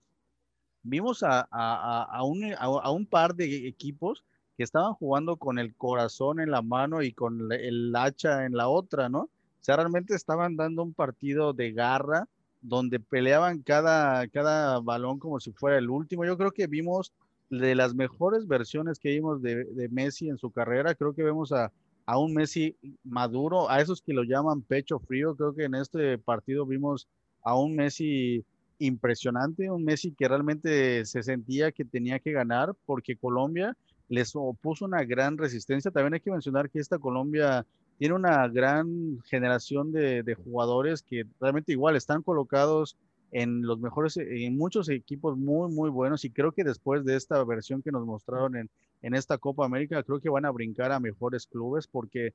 vimos 0.84 1.24
a, 1.24 1.48
a, 1.52 2.04
a, 2.04 2.24
un, 2.24 2.54
a, 2.58 2.92
un, 2.92 3.06
par 3.06 3.36
de 3.36 3.68
equipos 3.68 4.24
que 4.58 4.64
estaban 4.64 4.94
jugando 4.94 5.38
con 5.38 5.60
el 5.60 5.76
corazón 5.76 6.40
en 6.40 6.52
la 6.52 6.62
mano 6.62 7.02
y 7.02 7.14
con 7.14 7.52
el 7.52 7.96
hacha 7.96 8.46
en 8.46 8.54
la 8.54 8.68
otra, 8.68 9.10
¿no? 9.10 9.22
O 9.22 9.64
sea, 9.64 9.76
realmente 9.76 10.16
estaban 10.16 10.56
dando 10.56 10.82
un 10.82 10.94
partido 10.94 11.54
de 11.54 11.72
garra 11.72 12.28
donde 12.62 13.00
peleaban 13.00 13.62
cada, 13.62 14.28
cada 14.28 14.80
balón 14.80 15.20
como 15.20 15.40
si 15.40 15.52
fuera 15.52 15.78
el 15.78 15.90
último. 15.90 16.26
Yo 16.26 16.38
creo 16.38 16.52
que 16.52 16.68
vimos 16.68 17.12
de 17.52 17.76
las 17.76 17.94
mejores 17.94 18.48
versiones 18.48 18.98
que 18.98 19.10
vimos 19.10 19.42
de, 19.42 19.66
de 19.66 19.90
Messi 19.90 20.30
en 20.30 20.38
su 20.38 20.52
carrera. 20.52 20.96
Creo 20.96 21.14
que 21.14 21.22
vemos 21.22 21.52
a, 21.52 21.72
a, 22.06 22.18
un 22.18 22.34
Messi 22.34 22.78
maduro, 23.04 23.70
a 23.70 23.82
esos 23.82 24.02
que 24.02 24.14
lo 24.14 24.24
llaman 24.24 24.62
pecho 24.62 25.00
frío. 25.00 25.36
Creo 25.36 25.54
que 25.54 25.66
en 25.66 25.76
este 25.76 26.18
partido 26.18 26.66
vimos 26.66 27.08
a 27.44 27.56
un 27.56 27.76
Messi 27.76 28.46
impresionante, 28.80 29.70
un 29.70 29.84
Messi 29.84 30.14
que 30.14 30.30
realmente 30.30 31.06
se 31.06 31.22
sentía 31.22 31.72
que 31.74 31.84
tenía 31.84 32.20
que 32.20 32.32
ganar 32.32 32.74
porque 32.86 33.18
Colombia 33.18 33.76
les 34.08 34.32
opuso 34.34 34.86
una 34.86 35.04
gran 35.04 35.38
resistencia. 35.38 35.92
También 35.92 36.14
hay 36.14 36.20
que 36.22 36.32
mencionar 36.32 36.70
que 36.70 36.80
esta 36.80 37.00
Colombia 37.00 37.66
tiene 37.98 38.16
una 38.16 38.48
gran 38.48 39.20
generación 39.26 39.92
de, 39.92 40.24
de 40.24 40.36
jugadores 40.36 41.04
que 41.04 41.26
realmente 41.40 41.74
igual 41.74 41.98
están 41.98 42.24
colocados 42.24 42.98
en 43.32 43.62
los 43.62 43.80
mejores, 43.80 44.18
en 44.18 44.58
muchos 44.58 44.90
equipos 44.90 45.38
muy, 45.38 45.72
muy 45.72 45.90
buenos 45.90 46.26
y 46.26 46.30
creo 46.30 46.52
que 46.52 46.64
después 46.64 47.06
de 47.06 47.16
esta 47.16 47.44
versión 47.44 47.82
que 47.82 47.92
nos 47.92 48.06
mostraron 48.06 48.58
en, 48.58 48.70
en 49.02 49.16
esta 49.16 49.38
Copa 49.38 49.66
América, 49.66 50.04
creo 50.04 50.20
que 50.20 50.30
van 50.30 50.46
a 50.46 50.52
brincar 50.52 50.92
a 50.92 51.00
mejores 51.00 51.48
clubes 51.48 51.88
porque 51.88 52.34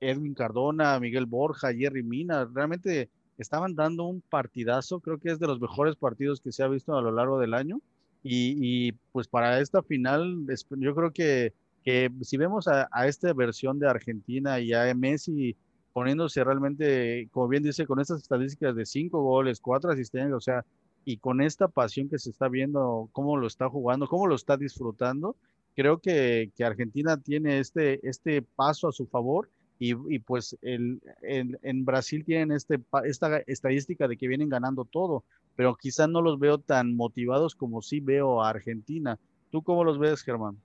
Edwin 0.00 0.34
Cardona, 0.34 1.00
Miguel 1.00 1.26
Borja, 1.26 1.72
Jerry 1.72 2.02
Mina, 2.02 2.44
realmente 2.52 3.08
estaban 3.38 3.74
dando 3.74 4.04
un 4.04 4.20
partidazo, 4.20 5.00
creo 5.00 5.18
que 5.18 5.30
es 5.30 5.38
de 5.38 5.46
los 5.46 5.60
mejores 5.60 5.96
partidos 5.96 6.40
que 6.40 6.52
se 6.52 6.62
ha 6.62 6.68
visto 6.68 6.96
a 6.96 7.02
lo 7.02 7.10
largo 7.10 7.38
del 7.38 7.54
año 7.54 7.80
y, 8.22 8.56
y 8.60 8.92
pues 9.12 9.28
para 9.28 9.60
esta 9.60 9.82
final 9.82 10.46
yo 10.70 10.94
creo 10.94 11.10
que, 11.12 11.52
que 11.84 12.10
si 12.22 12.36
vemos 12.36 12.68
a, 12.68 12.88
a, 12.92 13.08
esta 13.08 13.32
versión 13.32 13.78
de 13.78 13.88
Argentina 13.88 14.60
y 14.60 14.72
a 14.72 14.92
Messi 14.94 15.56
poniéndose 15.94 16.42
realmente, 16.42 17.28
como 17.30 17.46
bien 17.48 17.62
dice, 17.62 17.86
con 17.86 18.00
estas 18.00 18.20
estadísticas 18.20 18.74
de 18.74 18.84
cinco 18.84 19.22
goles, 19.22 19.60
cuatro 19.60 19.92
asistencias, 19.92 20.36
o 20.36 20.40
sea, 20.40 20.66
y 21.04 21.18
con 21.18 21.40
esta 21.40 21.68
pasión 21.68 22.08
que 22.08 22.18
se 22.18 22.30
está 22.30 22.48
viendo, 22.48 23.08
cómo 23.12 23.36
lo 23.36 23.46
está 23.46 23.68
jugando, 23.70 24.08
cómo 24.08 24.26
lo 24.26 24.34
está 24.34 24.56
disfrutando, 24.56 25.36
creo 25.76 25.98
que, 25.98 26.50
Argentina 26.64 27.16
tiene 27.16 27.60
este, 27.60 28.06
este 28.08 28.42
paso 28.42 28.88
a 28.88 28.92
su 28.92 29.06
favor 29.06 29.48
y, 29.78 29.94
y 30.12 30.18
pues 30.18 30.58
el, 30.62 31.00
el, 31.22 31.60
en 31.62 31.84
Brasil 31.84 32.24
tienen 32.24 32.50
este, 32.50 32.80
esta 33.04 33.38
estadística 33.46 34.08
de 34.08 34.16
que 34.16 34.26
vienen 34.26 34.48
ganando 34.48 34.84
todo, 34.84 35.22
pero 35.54 35.76
quizás 35.76 36.08
no 36.08 36.22
los 36.22 36.40
veo 36.40 36.58
tan 36.58 36.96
motivados 36.96 37.54
como 37.54 37.82
sí 37.82 38.00
veo 38.00 38.42
a 38.42 38.50
Argentina. 38.50 39.16
¿Tú 39.52 39.62
cómo 39.62 39.84
los 39.84 40.00
ves, 40.00 40.22
Germán? 40.22 40.58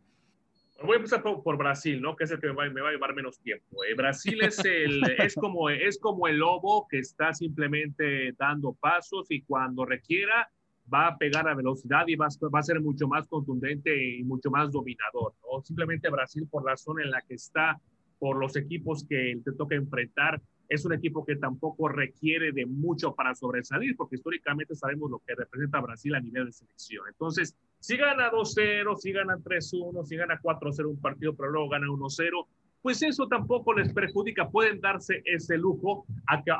Voy 0.84 0.94
a 0.94 0.96
empezar 0.98 1.22
por, 1.22 1.44
por, 1.44 1.58
Brasil, 1.58 2.02
¿no? 2.02 2.16
Que 2.16 2.24
es 2.24 2.32
el 2.32 2.40
que 2.40 2.48
me 2.48 2.54
va, 2.54 2.70
me 2.70 2.82
va 2.82 2.90
a 2.90 2.92
llevar 2.92 3.14
menos 3.14 3.40
tiempo. 3.40 3.84
Eh, 3.84 3.94
Brasil 3.96 4.42
es, 4.42 4.64
el, 4.64 5.02
es, 5.20 5.36
como, 5.36 5.70
es 5.70 6.00
como 6.00 6.28
el 6.28 6.38
lobo 6.38 6.88
que 6.88 7.00
está 7.00 7.34
simplemente 7.34 8.34
dando 8.38 8.74
pasos 8.74 9.28
y 9.30 9.42
cuando 9.42 9.86
requiera 9.86 10.50
va 10.92 11.08
a 11.08 11.18
pegar 11.18 11.48
a 11.48 11.54
velocidad 11.54 12.08
y 12.08 12.16
va, 12.16 12.28
va 12.54 12.60
a 12.60 12.64
ser 12.64 12.80
mucho 12.80 13.08
más 13.08 13.28
contundente 13.28 14.18
y 14.18 14.24
mucho 14.24 14.50
más 14.50 14.72
dominador, 14.72 15.34
¿no? 15.44 15.62
Simplemente 15.62 16.10
Brasil 16.10 16.48
por 16.50 16.66
la 16.66 16.78
zona 16.78 17.04
en 17.04 17.12
la 17.12 17.22
que 17.22 17.36
está, 17.36 17.80
por 18.18 18.38
los 18.38 18.56
equipos 18.56 19.06
que 19.08 19.40
te 19.44 19.52
toca 19.54 19.76
enfrentar, 19.76 20.42
es 20.70 20.86
un 20.86 20.94
equipo 20.94 21.26
que 21.26 21.36
tampoco 21.36 21.90
requiere 21.90 22.52
de 22.52 22.66
mucho 22.66 23.16
para 23.16 23.34
sobresalir, 23.34 23.96
porque 23.98 24.18
históricamente 24.18 24.76
sabemos 24.76 25.10
lo 25.10 25.20
que 25.20 25.36
representa 25.36 25.82
Brasil 25.82 26.14
a 26.14 26.22
nivel 26.22 26.46
de 26.46 26.52
selección. 26.52 27.06
Entonces, 27.10 27.56
si 27.80 27.98
gana 27.98 28.32
2-0, 28.32 28.96
si 28.98 29.12
gana 29.12 29.38
3-1, 29.38 30.06
si 30.06 30.16
gana 30.16 30.40
4-0 30.40 30.86
un 30.86 31.02
partido, 31.02 31.36
pero 31.36 31.50
luego 31.50 31.70
gana 31.70 31.88
1-0, 31.88 32.46
pues 32.82 33.02
eso 33.02 33.28
tampoco 33.28 33.74
les 33.74 33.92
perjudica. 33.92 34.50
Pueden 34.50 34.80
darse 34.80 35.22
ese 35.26 35.58
lujo, 35.58 36.06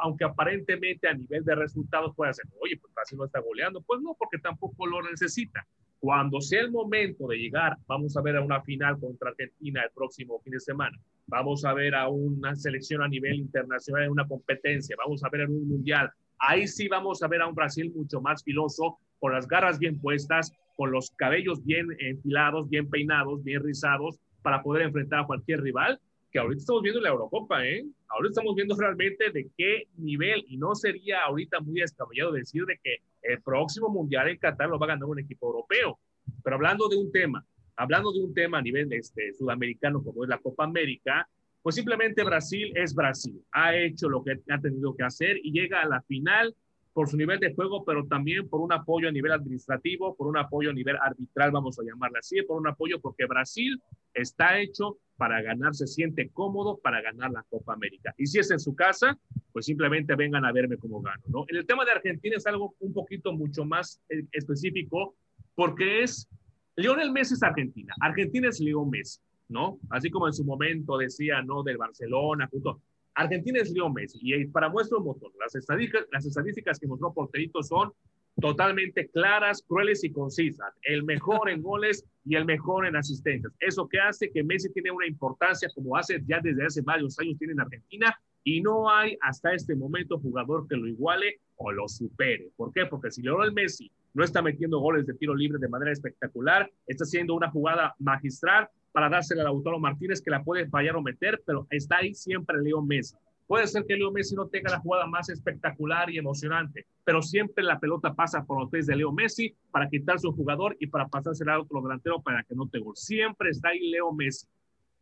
aunque 0.02 0.26
aparentemente 0.26 1.08
a 1.08 1.14
nivel 1.14 1.46
de 1.46 1.56
resultados 1.56 2.14
pueda 2.16 2.34
ser, 2.34 2.46
oye, 2.60 2.78
pues 2.78 2.94
Brasil 2.94 3.18
no 3.18 3.26
está 3.26 3.40
goleando. 3.40 3.82
Pues 3.82 4.02
no, 4.02 4.16
porque 4.18 4.40
tampoco 4.40 4.86
lo 4.86 5.02
necesita. 5.04 5.66
Cuando 6.00 6.40
sea 6.40 6.62
el 6.62 6.72
momento 6.72 7.28
de 7.28 7.38
llegar, 7.38 7.76
vamos 7.86 8.16
a 8.16 8.22
ver 8.22 8.38
a 8.38 8.42
una 8.42 8.62
final 8.62 8.98
contra 9.00 9.32
Argentina 9.32 9.84
el 9.84 9.92
próximo 9.92 10.40
fin 10.40 10.54
de 10.54 10.60
semana. 10.60 10.98
Vamos 11.28 11.66
a 11.66 11.74
ver 11.74 11.94
a 11.94 12.08
una 12.08 12.56
selección 12.56 13.02
a 13.02 13.08
nivel 13.08 13.36
internacional 13.36 14.06
en 14.06 14.12
una 14.12 14.28
competencia. 14.28 14.96
Vamos 14.98 15.24
a 15.24 15.30
ver 15.30 15.42
en 15.42 15.52
un 15.52 15.68
mundial. 15.68 16.10
Ahí 16.40 16.68
sí 16.68 16.88
vamos 16.88 17.22
a 17.22 17.28
ver 17.28 17.42
a 17.42 17.48
un 17.48 17.54
Brasil 17.54 17.92
mucho 17.94 18.22
más 18.22 18.44
filoso, 18.44 18.98
con 19.20 19.34
las 19.34 19.46
garras 19.46 19.78
bien 19.78 20.00
puestas, 20.00 20.54
con 20.78 20.92
los 20.92 21.12
cabellos 21.12 21.66
bien 21.66 21.88
enfilados, 22.00 22.70
bien 22.70 22.90
peinados, 22.90 23.44
bien 23.44 23.62
rizados, 23.62 24.18
para 24.42 24.64
poder 24.64 24.84
enfrentar 24.84 25.20
a 25.20 25.28
cualquier 25.28 25.62
rival, 25.62 26.00
que 26.32 26.40
ahorita 26.40 26.60
estamos 26.60 26.82
viendo 26.82 27.00
en 27.00 27.04
la 27.04 27.10
Eurocopa, 27.10 27.66
¿eh? 27.66 27.84
Ahorita 28.08 28.30
estamos 28.30 28.56
viendo 28.56 28.78
realmente 28.78 29.32
de 29.32 29.50
qué 29.58 29.84
nivel, 29.98 30.46
y 30.48 30.56
no 30.56 30.76
sería 30.76 31.24
ahorita 31.24 31.60
muy 31.60 31.82
descabellado 31.82 32.32
decir 32.32 32.64
de 32.66 32.80
que 32.82 33.00
el 33.22 33.42
próximo 33.42 33.90
Mundial 33.90 34.30
en 34.30 34.38
Qatar 34.38 34.70
lo 34.70 34.80
va 34.80 34.86
a 34.88 34.90
ganar 34.90 35.06
un 35.06 35.20
equipo 35.20 35.48
europeo. 35.48 36.00
Pero 36.44 36.56
hablando 36.56 36.88
de 36.88 36.98
un 36.98 37.12
tema, 37.12 37.46
hablando 37.76 38.12
de 38.12 38.20
un 38.20 38.34
tema 38.34 38.60
a 38.60 38.62
nivel 38.62 38.92
este, 38.94 39.34
sudamericano 39.34 40.04
como 40.04 40.24
es 40.24 40.30
la 40.30 40.38
Copa 40.38 40.64
América, 40.64 41.28
pues 41.62 41.76
simplemente 41.76 42.24
Brasil 42.24 42.72
es 42.76 42.94
Brasil. 42.94 43.42
Ha 43.52 43.76
hecho 43.76 44.10
lo 44.10 44.24
que 44.24 44.40
ha 44.50 44.60
tenido 44.60 44.96
que 44.96 45.04
hacer 45.04 45.38
y 45.44 45.52
llega 45.52 45.82
a 45.82 45.88
la 45.88 46.02
final 46.04 46.56
por 46.94 47.10
su 47.10 47.18
nivel 47.18 47.40
de 47.40 47.54
juego, 47.54 47.84
pero 47.86 48.06
también 48.06 48.50
por 48.50 48.62
un 48.62 48.74
apoyo 48.74 49.10
a 49.10 49.12
nivel 49.12 49.32
administrativo, 49.32 50.16
por 50.16 50.28
un 50.28 50.38
apoyo 50.38 50.70
a 50.70 50.74
nivel 50.74 50.98
arbitral, 51.02 51.52
vamos 51.52 51.80
a 51.80 51.84
llamarla 51.84 52.20
así, 52.20 52.42
por 52.44 52.60
un 52.60 52.68
apoyo 52.68 53.00
porque 53.00 53.26
Brasil 53.26 53.82
está 54.14 54.60
hecho 54.60 54.98
para 55.18 55.42
ganar, 55.42 55.76
se 55.76 55.86
siente 55.86 56.30
cómodo 56.30 56.78
para 56.78 57.02
ganar 57.02 57.32
la 57.32 57.44
Copa 57.44 57.74
América. 57.74 58.14
Y 58.18 58.26
si 58.26 58.40
es 58.40 58.52
en 58.52 58.60
su 58.60 58.76
casa, 58.76 59.18
pues 59.52 59.66
simplemente 59.66 60.16
vengan 60.16 60.46
a 60.46 60.52
verme 60.52 60.78
cómo 60.78 61.02
gano, 61.02 61.24
¿no? 61.28 61.46
En 61.48 61.58
el 61.58 61.66
tema 61.66 61.86
de 61.86 61.92
Argentina 61.92 62.38
es 62.38 62.48
algo 62.48 62.76
un 62.80 62.94
poquito 62.94 63.34
mucho 63.34 63.66
más 63.66 64.02
eh, 64.10 64.24
específico 64.32 65.16
porque 65.56 66.04
es, 66.04 66.28
Lionel 66.76 67.12
Messi 67.12 67.34
es 67.34 67.44
Argentina, 67.44 67.94
Argentina 68.00 68.48
es 68.48 68.60
Leo 68.60 68.86
Messi, 68.86 69.20
¿no? 69.50 69.78
Así 69.90 70.10
como 70.10 70.28
en 70.28 70.34
su 70.34 70.46
momento 70.46 70.98
decía, 70.98 71.42
¿no? 71.42 71.64
Del 71.64 71.78
Barcelona, 71.78 72.48
justo 72.50 72.82
Argentina 73.20 73.60
es 73.60 73.70
Leo 73.72 73.90
Messi 73.90 74.18
y 74.22 74.46
para 74.46 74.70
muestra 74.70 74.98
un 74.98 75.04
montón. 75.04 75.32
Las 75.38 75.54
estadísticas, 75.54 76.06
las 76.10 76.26
estadísticas 76.26 76.80
que 76.80 76.88
mostró 76.88 77.14
Porterito 77.14 77.62
son 77.62 77.92
totalmente 78.40 79.10
claras, 79.10 79.62
crueles 79.68 80.06
y 80.06 80.12
concisas. 80.14 80.74
El 80.84 81.04
mejor 81.04 81.50
en 81.50 81.62
goles 81.62 82.06
y 82.24 82.36
el 82.36 82.46
mejor 82.46 82.86
en 82.86 82.96
asistencias. 82.96 83.52
Eso 83.60 83.90
que 83.90 84.00
hace 84.00 84.32
que 84.32 84.42
Messi 84.42 84.72
tiene 84.72 84.92
una 84.92 85.06
importancia 85.06 85.68
como 85.76 85.98
hace 85.98 86.24
ya 86.26 86.40
desde 86.42 86.66
hace 86.66 86.82
varios 86.82 87.20
años 87.20 87.38
tiene 87.38 87.52
en 87.52 87.60
Argentina 87.60 88.18
y 88.46 88.62
no 88.62 88.90
hay 88.90 89.18
hasta 89.20 89.54
este 89.54 89.76
momento 89.76 90.18
jugador 90.18 90.66
que 90.70 90.78
lo 90.78 90.88
iguale 90.88 91.42
o 91.58 91.74
lo 91.74 91.90
supere. 91.90 92.52
¿Por 92.56 92.72
qué? 92.72 92.86
Porque 92.86 93.12
si 93.12 93.22
Lionel 93.22 93.52
Messi 93.52 93.92
no 94.14 94.24
está 94.24 94.42
metiendo 94.42 94.80
goles 94.80 95.06
de 95.06 95.14
tiro 95.16 95.36
libre 95.36 95.60
de 95.60 95.68
manera 95.68 95.92
espectacular, 95.92 96.72
está 96.88 97.04
haciendo 97.04 97.36
una 97.36 97.52
jugada 97.52 97.96
magistral, 98.00 98.70
para 98.92 99.10
dársela 99.10 99.42
a 99.42 99.46
Lautaro 99.46 99.80
Martínez, 99.80 100.22
que 100.22 100.32
la 100.32 100.44
puede 100.44 100.68
fallar 100.68 100.96
o 100.96 101.02
meter, 101.02 101.42
pero 101.46 101.68
está 101.70 101.98
ahí 101.98 102.14
siempre 102.14 102.62
Leo 102.62 102.82
Messi. 102.82 103.16
Puede 103.48 103.66
ser 103.66 103.84
que 103.86 103.96
Leo 103.96 104.12
Messi 104.12 104.36
no 104.36 104.48
tenga 104.48 104.70
la 104.70 104.80
jugada 104.80 105.08
más 105.08 105.30
espectacular 105.30 106.10
y 106.12 106.20
emocionante, 106.20 106.86
pero 107.04 107.22
siempre 107.22 107.64
la 107.64 107.80
pelota 107.80 108.14
pasa 108.14 108.46
por 108.46 108.60
los 108.60 108.70
pies 108.70 108.86
de 108.86 108.96
Leo 108.96 109.12
Messi 109.12 109.56
para 109.72 109.90
quitarse 109.90 110.28
un 110.28 110.36
jugador 110.36 110.78
y 110.80 110.86
para 110.86 111.08
pasársela 111.08 111.56
a 111.56 111.62
otro 111.62 111.82
delantero 111.82 112.22
para 112.22 112.44
que 112.44 112.54
no 112.54 112.68
te 112.68 112.78
gol. 112.78 112.96
Siempre 112.96 113.50
está 113.50 113.70
ahí 113.70 113.90
Leo 113.90 114.14
Messi. 114.14 114.46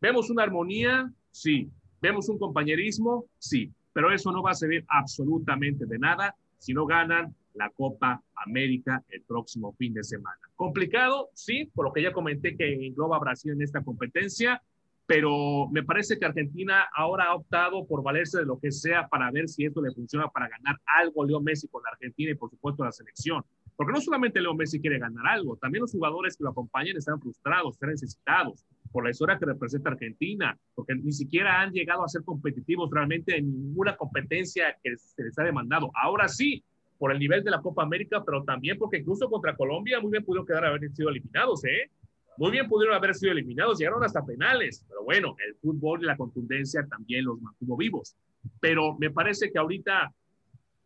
¿Vemos 0.00 0.30
una 0.30 0.44
armonía? 0.44 1.12
Sí. 1.30 1.70
¿Vemos 2.00 2.28
un 2.30 2.38
compañerismo? 2.38 3.26
Sí. 3.38 3.70
Pero 3.92 4.10
eso 4.12 4.32
no 4.32 4.42
va 4.42 4.52
a 4.52 4.54
servir 4.54 4.84
absolutamente 4.88 5.84
de 5.84 5.98
nada 5.98 6.34
si 6.56 6.72
no 6.72 6.86
ganan 6.86 7.34
la 7.58 7.70
Copa 7.70 8.22
América 8.34 9.04
el 9.08 9.22
próximo 9.22 9.74
fin 9.74 9.92
de 9.92 10.04
semana. 10.04 10.38
Complicado, 10.56 11.30
sí, 11.34 11.70
por 11.74 11.86
lo 11.86 11.92
que 11.92 12.02
ya 12.02 12.12
comenté 12.12 12.56
que 12.56 12.86
engloba 12.86 13.18
Brasil 13.18 13.52
en 13.52 13.62
esta 13.62 13.82
competencia, 13.82 14.62
pero 15.08 15.68
me 15.70 15.82
parece 15.82 16.18
que 16.18 16.26
Argentina 16.26 16.86
ahora 16.94 17.24
ha 17.24 17.34
optado 17.34 17.86
por 17.86 18.02
valerse 18.02 18.40
de 18.40 18.44
lo 18.44 18.60
que 18.60 18.70
sea 18.70 19.08
para 19.08 19.30
ver 19.30 19.48
si 19.48 19.64
esto 19.64 19.80
le 19.80 19.90
funciona 19.90 20.28
para 20.28 20.48
ganar 20.48 20.76
algo 20.84 21.24
Leo 21.24 21.40
Messi 21.40 21.66
con 21.68 21.82
la 21.82 21.90
Argentina 21.90 22.30
y 22.30 22.34
por 22.34 22.50
supuesto 22.50 22.84
la 22.84 22.92
selección. 22.92 23.42
Porque 23.74 23.92
no 23.92 24.00
solamente 24.00 24.40
Leo 24.40 24.54
Messi 24.54 24.80
quiere 24.80 24.98
ganar 24.98 25.26
algo, 25.26 25.56
también 25.56 25.80
los 25.82 25.92
jugadores 25.92 26.36
que 26.36 26.44
lo 26.44 26.50
acompañan 26.50 26.96
están 26.96 27.20
frustrados, 27.20 27.74
están 27.74 27.90
necesitados 27.90 28.66
por 28.92 29.04
la 29.04 29.10
historia 29.10 29.38
que 29.38 29.46
representa 29.46 29.90
Argentina, 29.90 30.58
porque 30.74 30.94
ni 30.94 31.12
siquiera 31.12 31.60
han 31.60 31.72
llegado 31.72 32.04
a 32.04 32.08
ser 32.08 32.22
competitivos 32.22 32.90
realmente 32.90 33.36
en 33.36 33.50
ninguna 33.50 33.96
competencia 33.96 34.76
que 34.82 34.94
se 34.96 35.22
les 35.24 35.38
ha 35.38 35.44
demandado. 35.44 35.90
Ahora 35.94 36.28
sí, 36.28 36.62
por 36.98 37.12
el 37.12 37.18
nivel 37.18 37.44
de 37.44 37.50
la 37.50 37.62
Copa 37.62 37.84
América, 37.84 38.22
pero 38.24 38.42
también 38.44 38.76
porque 38.76 38.98
incluso 38.98 39.28
contra 39.30 39.56
Colombia 39.56 40.00
muy 40.00 40.10
bien 40.10 40.24
pudieron 40.24 40.46
quedar 40.46 40.64
haber 40.64 40.90
sido 40.90 41.08
eliminados, 41.08 41.64
¿eh? 41.64 41.90
Muy 42.36 42.50
bien 42.52 42.68
pudieron 42.68 42.94
haber 42.94 43.14
sido 43.14 43.32
eliminados, 43.32 43.78
llegaron 43.78 44.04
hasta 44.04 44.24
penales, 44.24 44.84
pero 44.88 45.02
bueno, 45.04 45.34
el 45.46 45.54
fútbol 45.56 46.02
y 46.02 46.06
la 46.06 46.16
contundencia 46.16 46.86
también 46.86 47.24
los 47.24 47.40
mantuvo 47.40 47.76
vivos. 47.76 48.16
Pero 48.60 48.96
me 48.98 49.10
parece 49.10 49.50
que 49.50 49.58
ahorita, 49.58 50.12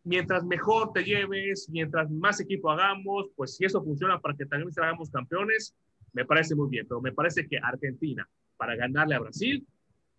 mientras 0.03 0.43
mejor 0.43 0.93
te 0.93 1.03
lleves, 1.03 1.69
mientras 1.69 2.09
más 2.09 2.39
equipo 2.39 2.71
hagamos, 2.71 3.27
pues 3.35 3.55
si 3.55 3.65
eso 3.65 3.83
funciona 3.83 4.19
para 4.19 4.35
que 4.35 4.45
también 4.45 4.71
hagamos 4.77 5.11
campeones, 5.11 5.75
me 6.11 6.25
parece 6.25 6.55
muy 6.55 6.69
bien. 6.69 6.87
Pero 6.87 7.01
me 7.01 7.11
parece 7.11 7.47
que 7.47 7.57
Argentina, 7.57 8.27
para 8.57 8.75
ganarle 8.75 9.13
a 9.13 9.19
Brasil, 9.19 9.65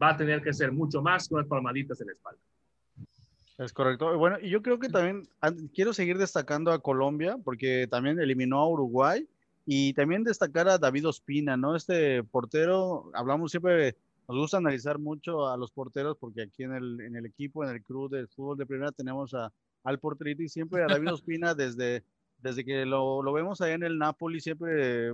va 0.00 0.10
a 0.10 0.16
tener 0.16 0.40
que 0.40 0.52
ser 0.52 0.70
mucho 0.70 1.02
más 1.02 1.28
que 1.28 1.34
unas 1.34 1.48
palmaditas 1.48 2.00
en 2.00 2.08
la 2.08 2.12
espalda. 2.12 2.40
Es 3.58 3.72
correcto. 3.72 4.18
Bueno, 4.18 4.38
y 4.40 4.50
yo 4.50 4.62
creo 4.62 4.80
que 4.80 4.88
también 4.88 5.28
quiero 5.74 5.92
seguir 5.92 6.18
destacando 6.18 6.72
a 6.72 6.80
Colombia 6.80 7.38
porque 7.44 7.86
también 7.88 8.18
eliminó 8.18 8.58
a 8.58 8.68
Uruguay 8.68 9.28
y 9.64 9.94
también 9.94 10.24
destacar 10.24 10.68
a 10.68 10.78
David 10.78 11.08
Ospina, 11.08 11.56
¿no? 11.56 11.76
Este 11.76 12.24
portero, 12.24 13.10
hablamos 13.14 13.52
siempre, 13.52 13.96
nos 14.28 14.38
gusta 14.38 14.56
analizar 14.56 14.98
mucho 14.98 15.48
a 15.48 15.56
los 15.56 15.70
porteros 15.70 16.16
porque 16.18 16.42
aquí 16.42 16.64
en 16.64 16.74
el, 16.74 17.00
en 17.00 17.14
el 17.14 17.26
equipo, 17.26 17.64
en 17.64 17.70
el 17.70 17.82
club 17.82 18.10
de 18.10 18.26
fútbol 18.26 18.58
de 18.58 18.66
primera 18.66 18.90
tenemos 18.90 19.34
a, 19.34 19.52
al 19.84 20.00
porterito 20.00 20.42
y 20.42 20.48
siempre 20.48 20.82
a 20.82 20.88
David 20.88 21.12
Ospina 21.12 21.54
desde, 21.54 22.02
desde 22.38 22.64
que 22.64 22.84
lo, 22.84 23.22
lo 23.22 23.32
vemos 23.32 23.60
ahí 23.60 23.72
en 23.72 23.84
el 23.84 23.98
Napoli, 23.98 24.40
siempre 24.40 25.12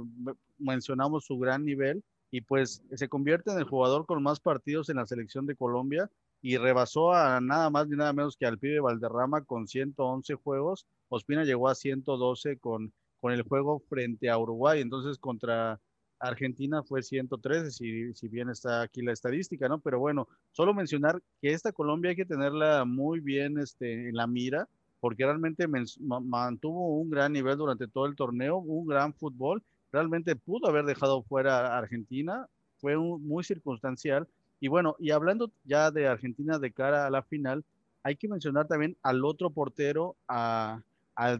mencionamos 0.59 1.27
su 1.27 1.39
gran 1.39 1.67
nivel 1.67 2.03
y 2.31 2.41
pues 2.41 2.83
se 2.95 3.09
convierte 3.09 3.51
en 3.51 3.59
el 3.59 3.65
jugador 3.65 4.07
con 4.07 4.23
más 4.23 4.41
partidos 4.41 4.89
en 4.89 4.97
la 4.97 5.07
selección 5.07 5.45
de 5.45 5.57
Colombia 5.57 6.11
y 6.43 6.57
rebasó 6.57 7.13
a 7.13 7.41
nada 7.41 7.71
más 7.71 7.89
ni 7.89 7.97
nada 7.97 8.13
menos 8.13 8.37
que 8.37 8.47
al 8.47 8.59
pibe 8.59 8.81
Valderrama 8.81 9.43
con 9.43 9.67
111 9.67 10.35
juegos. 10.35 10.87
Ospina 11.09 11.45
llegó 11.45 11.69
a 11.69 11.75
112 11.75 12.59
con, 12.59 12.93
con 13.21 13.33
el 13.33 13.43
juego 13.43 13.81
frente 13.89 14.31
a 14.31 14.39
Uruguay, 14.39 14.81
entonces 14.81 15.19
contra 15.19 15.81
Argentina 16.21 16.83
fue 16.83 17.03
113, 17.03 17.71
si, 17.71 18.15
si 18.15 18.29
bien 18.29 18.51
está 18.51 18.83
aquí 18.83 19.03
la 19.03 19.13
estadística, 19.13 19.69
¿no? 19.69 19.81
Pero 19.81 19.99
bueno, 19.99 20.29
solo 20.53 20.75
mencionar 20.75 21.23
que 21.41 21.53
esta 21.53 21.73
Colombia 21.73 22.11
hay 22.11 22.17
que 22.17 22.27
tenerla 22.27 22.85
muy 22.85 23.21
bien 23.21 23.59
este, 23.59 24.09
en 24.09 24.15
la 24.15 24.27
mira, 24.27 24.69
porque 25.01 25.25
realmente 25.25 25.67
mantuvo 25.67 26.99
un 26.99 27.09
gran 27.09 27.33
nivel 27.33 27.57
durante 27.57 27.89
todo 27.89 28.05
el 28.05 28.17
torneo, 28.17 28.59
un 28.59 28.87
gran 28.87 29.15
fútbol, 29.15 29.63
realmente 29.91 30.37
pudo 30.37 30.69
haber 30.69 30.85
dejado 30.85 31.23
fuera 31.23 31.69
a 31.69 31.79
Argentina, 31.79 32.47
fue 32.77 32.97
muy 32.99 33.43
circunstancial, 33.43 34.29
y 34.61 34.69
bueno, 34.69 34.95
y 34.99 35.11
hablando 35.11 35.51
ya 35.65 35.91
de 35.91 36.07
Argentina 36.07 36.59
de 36.59 36.71
cara 36.71 37.07
a 37.07 37.11
la 37.11 37.23
final, 37.23 37.65
hay 38.03 38.17
que 38.17 38.29
mencionar 38.29 38.69
también 38.69 38.97
al 39.03 39.25
otro 39.25 39.51
portero, 39.51 40.17
a, 40.29 40.83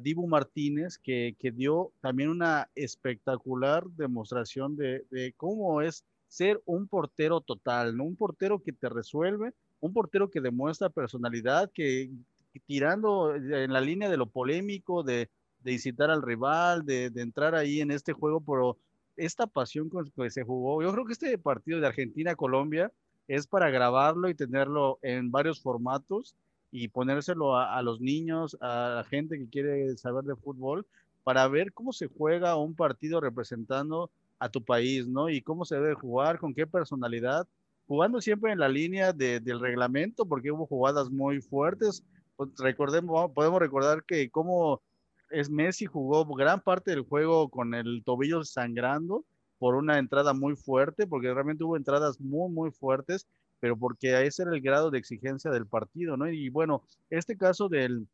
Dibu 0.03 0.27
Martínez, 0.27 0.99
que, 0.99 1.35
dio 1.55 1.91
también 2.03 2.29
una 2.29 2.69
espectacular 2.75 3.87
demostración 3.87 4.77
de, 4.77 5.33
cómo 5.39 5.81
es 5.81 6.05
ser 6.29 6.61
un 6.67 6.87
portero 6.87 7.41
total, 7.41 7.97
¿no? 7.97 8.05
Un 8.05 8.15
portero 8.15 8.63
que 8.63 8.73
te 8.73 8.91
resuelve, 8.91 9.55
un 9.81 9.95
portero 9.95 10.31
que 10.31 10.43
demuestra 10.43 10.91
personalidad, 10.91 11.71
que, 11.73 12.11
tirando 12.67 13.35
en 13.35 13.73
la 13.73 13.81
línea 13.81 14.11
de 14.11 14.19
lo 14.19 14.27
polémico, 14.27 15.03
de, 15.03 15.31
de 15.63 15.73
incitar 15.73 16.11
al 16.11 16.23
rival, 16.23 16.85
de, 16.85 17.09
de, 17.09 17.23
entrar 17.23 17.55
ahí 17.55 17.81
en 17.81 17.91
este 17.91 18.13
juego, 18.13 18.41
pero 18.41 18.77
esta 19.17 19.47
pasión 19.47 19.89
con 19.89 20.11
que 20.11 20.31
se 20.31 20.45
jugó, 20.45 20.83
yo 20.83 20.93
creo 20.93 21.07
que 21.07 21.15
este 21.15 21.39
partido 21.39 21.81
de 21.81 21.87
Argentina-Colombia 21.87 22.93
es 23.31 23.47
para 23.47 23.71
grabarlo 23.71 24.29
y 24.29 24.35
tenerlo 24.35 24.99
en 25.03 25.31
varios 25.31 25.61
formatos 25.61 26.35
y 26.73 26.89
ponérselo 26.89 27.57
a, 27.57 27.81
los 27.81 28.01
niños, 28.01 28.59
a 28.61 28.95
la 28.97 29.05
gente 29.05 29.39
que 29.39 29.49
quiere 29.49 29.97
saber 29.97 30.25
de 30.25 30.35
fútbol, 30.35 30.85
para 31.23 31.47
ver 31.47 31.73
cómo 31.73 31.93
se 31.93 32.09
juega 32.09 32.57
un 32.57 32.75
partido 32.75 33.21
representando 33.21 34.11
a 34.41 34.49
tu 34.49 34.65
país, 34.65 35.07
¿no? 35.07 35.29
Y 35.29 35.43
cómo 35.43 35.65
se 35.65 35.77
debe 35.77 35.95
jugar, 35.95 36.41
con 36.41 36.55
qué 36.55 36.67
personalidad, 36.67 37.47
jugando 37.87 38.21
siempre 38.21 38.51
en 38.51 38.59
la 38.59 38.69
línea 38.69 39.13
del 39.13 39.61
reglamento, 39.61 40.27
porque 40.27 40.51
hubo 40.51 40.67
jugadas 40.67 41.09
muy 41.09 41.41
fuertes. 41.41 42.03
Pues, 42.35 42.51
recordemos, 42.59 43.31
podemos 43.31 43.61
recordar 43.61 44.03
que 44.03 44.29
como 44.29 44.83
es 45.31 45.49
Messi 45.51 45.87
jugó 45.87 46.25
gran 46.35 46.61
parte 46.61 46.91
del 46.91 47.03
juego 47.03 47.49
con 47.49 47.75
el 47.75 48.03
tobillo 48.05 48.43
sangrando 48.43 49.25
por 49.61 49.75
una 49.75 49.99
entrada 49.99 50.33
muy 50.33 50.57
fuerte, 50.57 51.07
porque 51.07 51.33
realmente 51.33 51.63
hubo 51.63 51.77
entradas 51.77 52.19
muy, 52.19 52.51
muy 52.51 52.71
fuertes, 52.71 53.27
pero 53.61 53.77
porque 53.77 54.27
ese 54.27 54.43
era 54.43 54.55
el 54.55 54.63
grado 54.63 54.91
de 54.91 54.99
exigencia 54.99 55.51
del 55.51 55.67
partido, 55.67 56.17
¿no? 56.17 56.29
Y 56.31 56.49
bueno, 56.49 56.83
este 57.11 57.37
caso 57.37 57.69
del, 57.69 58.09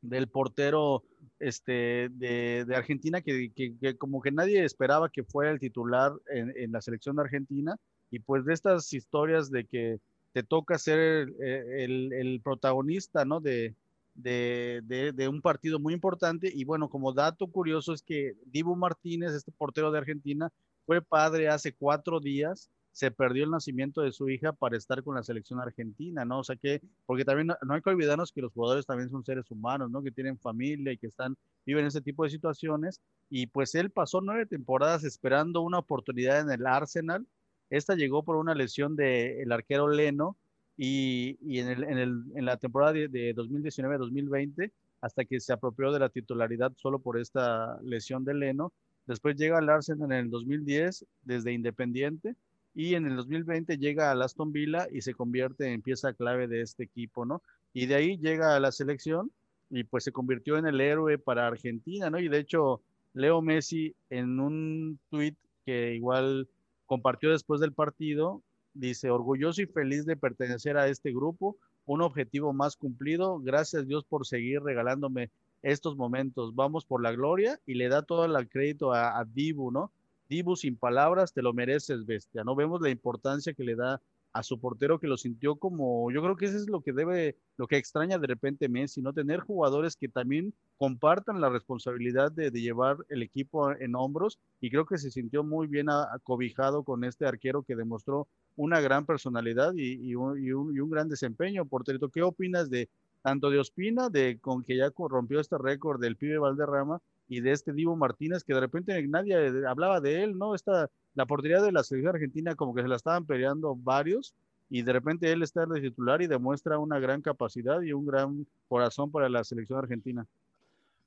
del 0.00 0.28
portero 0.28 1.02
este, 1.40 2.08
de, 2.12 2.64
de 2.68 2.76
Argentina, 2.76 3.20
que, 3.20 3.50
que, 3.52 3.96
como 3.98 4.22
que 4.22 4.30
nadie 4.30 4.64
esperaba 4.64 5.10
que 5.10 5.24
fuera 5.24 5.50
el 5.50 5.58
titular 5.58 6.12
en, 6.30 6.52
en, 6.56 6.70
la 6.70 6.80
selección 6.80 7.16
de 7.16 7.22
Argentina, 7.22 7.76
y 8.12 8.20
pues 8.20 8.44
de 8.44 8.54
estas 8.54 8.92
historias 8.92 9.50
de 9.50 9.64
que 9.64 9.98
te 10.32 10.44
toca 10.44 10.78
ser 10.78 11.00
el, 11.00 11.34
el, 11.40 12.12
el 12.12 12.40
protagonista, 12.44 13.24
¿no? 13.24 13.40
De, 13.40 13.74
de, 14.14 14.82
de, 14.84 15.10
de, 15.10 15.28
un 15.28 15.42
partido 15.42 15.80
muy 15.80 15.94
importante. 15.94 16.48
Y 16.54 16.64
bueno, 16.64 16.88
como 16.88 17.12
dato 17.12 17.48
curioso 17.48 17.92
es 17.92 18.02
que 18.02 18.36
Dibu 18.46 18.76
Martínez, 18.76 19.32
este 19.32 19.50
portero 19.50 19.90
de 19.90 19.98
Argentina, 19.98 20.52
fue 20.86 21.02
padre 21.02 21.48
hace 21.48 21.74
cuatro 21.74 22.20
días, 22.20 22.70
se 22.92 23.10
perdió 23.10 23.44
el 23.44 23.50
nacimiento 23.50 24.00
de 24.00 24.10
su 24.10 24.30
hija 24.30 24.54
para 24.54 24.78
estar 24.78 25.02
con 25.02 25.16
la 25.16 25.22
selección 25.22 25.60
argentina, 25.60 26.24
¿no? 26.24 26.38
O 26.38 26.44
sea 26.44 26.56
que, 26.56 26.80
porque 27.04 27.26
también 27.26 27.48
no, 27.48 27.74
hay 27.74 27.82
que 27.82 27.90
olvidarnos 27.90 28.32
que 28.32 28.40
los 28.40 28.52
jugadores 28.54 28.86
también 28.86 29.10
son 29.10 29.22
seres 29.22 29.50
humanos, 29.50 29.90
¿no? 29.90 30.02
Que 30.02 30.10
tienen 30.10 30.38
familia 30.38 30.92
y 30.92 30.96
que 30.96 31.08
están, 31.08 31.36
viven 31.66 31.84
ese 31.84 32.00
tipo 32.00 32.24
de 32.24 32.30
situaciones. 32.30 33.02
Y 33.28 33.48
pues 33.48 33.74
él 33.74 33.90
pasó 33.90 34.22
nueve 34.22 34.46
temporadas 34.46 35.04
esperando 35.04 35.60
una 35.60 35.78
oportunidad 35.78 36.40
en 36.40 36.50
el 36.50 36.66
Arsenal. 36.66 37.26
Esta 37.68 37.96
llegó 37.96 38.22
por 38.22 38.36
una 38.36 38.54
lesión 38.54 38.96
del 38.96 39.52
arquero 39.52 39.88
Leno 39.88 40.38
y, 40.78 41.36
y 41.42 41.58
en, 41.58 41.68
el, 41.68 41.84
en, 41.84 41.98
el, 41.98 42.22
en, 42.34 42.44
la 42.46 42.56
temporada 42.56 42.94
de, 42.94 43.08
de 43.08 43.34
2019-2020 43.34 44.72
hasta 45.02 45.24
que 45.26 45.38
se 45.40 45.52
apropió 45.52 45.92
de 45.92 46.00
la 46.00 46.08
titularidad 46.08 46.72
solo 46.76 46.98
por 46.98 47.18
esta 47.18 47.78
lesión 47.82 48.24
de 48.24 48.32
Leno 48.32 48.72
Después 49.06 49.36
llega 49.36 49.58
al 49.58 49.68
Arsenal 49.68 50.12
en 50.12 50.18
el 50.18 50.30
2010 50.30 51.06
desde 51.22 51.52
Independiente 51.52 52.34
y 52.74 52.94
en 52.94 53.06
el 53.06 53.16
2020 53.16 53.78
llega 53.78 54.10
al 54.10 54.22
Aston 54.22 54.52
Villa 54.52 54.86
y 54.92 55.00
se 55.00 55.14
convierte 55.14 55.72
en 55.72 55.80
pieza 55.80 56.12
clave 56.12 56.48
de 56.48 56.60
este 56.60 56.84
equipo, 56.84 57.24
¿no? 57.24 57.42
Y 57.72 57.86
de 57.86 57.94
ahí 57.94 58.18
llega 58.18 58.54
a 58.54 58.60
la 58.60 58.72
selección 58.72 59.30
y 59.70 59.84
pues 59.84 60.04
se 60.04 60.12
convirtió 60.12 60.58
en 60.58 60.66
el 60.66 60.80
héroe 60.80 61.18
para 61.18 61.46
Argentina, 61.46 62.10
¿no? 62.10 62.18
Y 62.18 62.28
de 62.28 62.38
hecho, 62.38 62.82
Leo 63.14 63.40
Messi 63.40 63.94
en 64.10 64.40
un 64.40 64.98
tuit 65.08 65.36
que 65.64 65.94
igual 65.94 66.48
compartió 66.84 67.30
después 67.30 67.60
del 67.60 67.72
partido, 67.72 68.42
dice, 68.74 69.10
orgulloso 69.10 69.62
y 69.62 69.66
feliz 69.66 70.04
de 70.04 70.16
pertenecer 70.16 70.76
a 70.76 70.88
este 70.88 71.12
grupo, 71.12 71.56
un 71.86 72.02
objetivo 72.02 72.52
más 72.52 72.76
cumplido, 72.76 73.40
gracias 73.40 73.86
Dios 73.86 74.04
por 74.04 74.26
seguir 74.26 74.62
regalándome 74.62 75.30
estos 75.66 75.96
momentos. 75.96 76.54
Vamos 76.54 76.84
por 76.84 77.02
la 77.02 77.10
gloria 77.10 77.58
y 77.66 77.74
le 77.74 77.88
da 77.88 78.02
todo 78.02 78.24
el 78.24 78.48
crédito 78.48 78.92
a, 78.92 79.24
Dibu, 79.24 79.72
¿no? 79.72 79.90
Dibu 80.28 80.54
sin 80.54 80.76
palabras, 80.76 81.32
te 81.32 81.42
lo 81.42 81.52
mereces, 81.52 82.06
bestia, 82.06 82.44
¿no? 82.44 82.54
Vemos 82.54 82.80
la 82.80 82.90
importancia 82.90 83.52
que 83.52 83.64
le 83.64 83.74
da 83.74 84.00
a 84.32 84.42
su 84.42 84.60
portero 84.60 85.00
que 85.00 85.06
lo 85.06 85.16
sintió 85.16 85.56
como, 85.56 86.10
yo 86.12 86.22
creo 86.22 86.36
que 86.36 86.44
eso 86.44 86.56
es 86.58 86.68
lo 86.68 86.82
que 86.82 86.92
debe, 86.92 87.36
lo 87.56 87.66
que 87.66 87.78
extraña 87.78 88.18
de 88.18 88.26
repente 88.26 88.68
Messi, 88.68 89.00
¿no? 89.00 89.12
Tener 89.12 89.40
jugadores 89.40 89.96
que 89.96 90.08
también 90.08 90.52
compartan 90.76 91.40
la 91.40 91.48
responsabilidad 91.48 92.30
de, 92.30 92.50
llevar 92.50 92.98
el 93.08 93.22
equipo 93.22 93.72
en 93.72 93.96
hombros 93.96 94.38
y 94.60 94.70
creo 94.70 94.84
que 94.84 94.98
se 94.98 95.10
sintió 95.10 95.42
muy 95.42 95.66
bien 95.66 95.88
acobijado 95.88 96.84
con 96.84 97.02
este 97.02 97.26
arquero 97.26 97.62
que 97.62 97.76
demostró 97.76 98.28
una 98.56 98.80
gran 98.80 99.06
personalidad 99.06 99.72
y, 99.74 100.14
un, 100.14 100.38
y 100.38 100.52
un, 100.52 100.90
gran 100.90 101.08
desempeño. 101.08 101.64
Porterito, 101.64 102.10
¿qué 102.10 102.22
opinas 102.22 102.68
de 102.70 102.88
tanto 103.26 103.50
de 103.50 103.58
Ospina, 103.58 104.08
de 104.08 104.38
con 104.38 104.62
que 104.62 104.76
ya 104.76 104.92
rompió 104.96 105.40
este 105.40 105.58
récord 105.58 106.00
del 106.00 106.14
pibe 106.14 106.38
Valderrama 106.38 107.02
y 107.26 107.40
de 107.40 107.50
este 107.50 107.72
Divo 107.72 107.96
Martínez, 107.96 108.44
que 108.44 108.54
de 108.54 108.60
repente 108.60 109.04
nadie 109.08 109.34
hablaba 109.66 110.00
de 110.00 110.22
él, 110.22 110.38
¿no? 110.38 110.54
Esta, 110.54 110.88
la 111.16 111.26
portería 111.26 111.60
de 111.60 111.72
la 111.72 111.82
selección 111.82 112.14
argentina 112.14 112.54
como 112.54 112.72
que 112.72 112.82
se 112.82 112.88
la 112.88 112.94
estaban 112.94 113.26
peleando 113.26 113.74
varios 113.74 114.32
y 114.70 114.82
de 114.82 114.92
repente 114.92 115.32
él 115.32 115.42
está 115.42 115.66
de 115.66 115.80
titular 115.80 116.22
y 116.22 116.28
demuestra 116.28 116.78
una 116.78 117.00
gran 117.00 117.20
capacidad 117.20 117.82
y 117.82 117.92
un 117.92 118.06
gran 118.06 118.46
corazón 118.68 119.10
para 119.10 119.28
la 119.28 119.42
selección 119.42 119.80
argentina. 119.80 120.24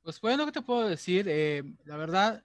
Pues 0.04 0.20
bueno, 0.20 0.46
¿qué 0.46 0.52
te 0.52 0.62
puedo 0.62 0.90
decir? 0.90 1.26
Eh, 1.30 1.64
la 1.86 1.96
verdad, 1.96 2.44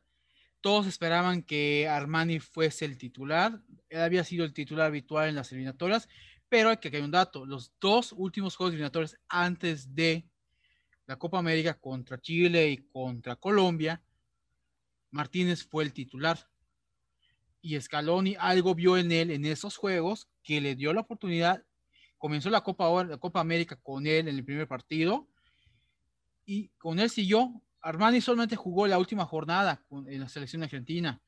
todos 0.61 0.87
esperaban 0.87 1.43
que 1.43 1.89
Armani 1.89 2.39
fuese 2.39 2.85
el 2.85 2.97
titular. 2.97 3.59
Él 3.89 4.03
había 4.03 4.23
sido 4.23 4.45
el 4.45 4.53
titular 4.53 4.87
habitual 4.87 5.29
en 5.29 5.35
las 5.35 5.51
eliminatorias, 5.51 6.09
pero 6.55 6.69
hay 6.69 6.77
que 6.77 6.89
hay 6.97 7.03
un 7.03 7.11
dato. 7.11 7.45
Los 7.45 7.73
dos 7.81 8.13
últimos 8.13 8.55
juegos 8.55 8.75
eliminatorios 8.75 9.17
antes 9.29 9.93
de 9.93 10.25
la 11.05 11.17
Copa 11.17 11.37
América 11.37 11.75
contra 11.75 12.21
Chile 12.21 12.71
y 12.71 12.77
contra 12.77 13.35
Colombia, 13.35 14.01
Martínez 15.11 15.65
fue 15.65 15.83
el 15.83 15.93
titular. 15.93 16.49
Y 17.61 17.81
Scaloni 17.81 18.37
algo 18.39 18.73
vio 18.73 18.97
en 18.97 19.11
él 19.11 19.33
en 19.33 19.45
esos 19.47 19.77
juegos 19.77 20.29
que 20.45 20.61
le 20.61 20.77
dio 20.77 20.93
la 20.93 21.01
oportunidad. 21.01 21.65
Comenzó 22.19 22.51
la 22.51 22.61
Copa, 22.61 23.03
la 23.03 23.19
Copa 23.19 23.41
América 23.41 23.75
con 23.75 24.07
él 24.07 24.29
en 24.29 24.37
el 24.37 24.45
primer 24.45 24.69
partido 24.69 25.27
y 26.47 26.69
con 26.79 27.01
él 27.01 27.11
siguió. 27.11 27.65
Armani 27.81 28.21
solamente 28.21 28.55
jugó 28.55 28.87
la 28.87 29.01
última 29.01 29.27
jornada 29.27 29.85
en 30.07 30.21
la 30.21 30.29
selección 30.29 30.63
argentina. 30.63 31.21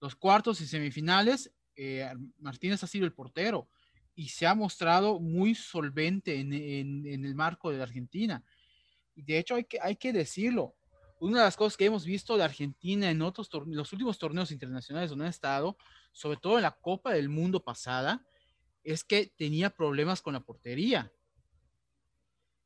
Los 0.00 0.16
cuartos 0.16 0.62
y 0.62 0.66
semifinales, 0.66 1.52
eh, 1.76 2.10
Martínez 2.38 2.82
ha 2.82 2.86
sido 2.86 3.04
el 3.04 3.12
portero 3.12 3.68
y 4.14 4.28
se 4.28 4.46
ha 4.46 4.54
mostrado 4.54 5.20
muy 5.20 5.54
solvente 5.54 6.38
en, 6.38 6.52
en 6.52 7.24
el 7.24 7.34
marco 7.34 7.70
de 7.70 7.78
la 7.78 7.84
Argentina. 7.84 8.44
Y 9.14 9.22
de 9.22 9.38
hecho 9.38 9.54
hay 9.54 9.64
que, 9.64 9.78
hay 9.80 9.96
que 9.96 10.12
decirlo. 10.12 10.74
Una 11.20 11.38
de 11.38 11.44
las 11.44 11.56
cosas 11.56 11.76
que 11.76 11.84
hemos 11.84 12.04
visto 12.04 12.36
de 12.36 12.42
Argentina 12.42 13.08
en 13.08 13.22
otros 13.22 13.48
los 13.66 13.92
últimos 13.92 14.18
torneos 14.18 14.50
internacionales 14.50 15.10
donde 15.10 15.26
ha 15.26 15.30
estado, 15.30 15.76
sobre 16.10 16.36
todo 16.36 16.56
en 16.56 16.62
la 16.62 16.72
Copa 16.72 17.12
del 17.12 17.28
Mundo 17.28 17.62
pasada, 17.62 18.24
es 18.82 19.04
que 19.04 19.32
tenía 19.36 19.70
problemas 19.70 20.20
con 20.20 20.32
la 20.32 20.40
portería. 20.40 21.12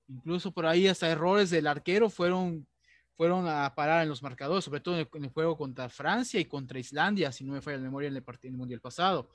Incluso 0.08 0.52
por 0.52 0.64
ahí 0.64 0.88
hasta 0.88 1.10
errores 1.10 1.50
del 1.50 1.66
arquero 1.66 2.08
fueron, 2.08 2.66
fueron 3.14 3.46
a 3.46 3.74
parar 3.74 4.02
en 4.02 4.08
los 4.08 4.22
marcadores, 4.22 4.64
sobre 4.64 4.80
todo 4.80 4.98
en 4.98 5.08
el, 5.24 5.30
juego 5.30 5.58
contra 5.58 5.90
Francia 5.90 6.40
y 6.40 6.46
contra 6.46 6.78
Islandia, 6.78 7.32
si 7.32 7.44
no 7.44 7.52
me 7.52 7.60
falla 7.60 7.76
la 7.76 7.82
memoria 7.82 8.08
en 8.08 8.16
el, 8.16 8.22
partido, 8.22 8.52
el 8.52 8.56
Mundial 8.56 8.80
pasado. 8.80 9.28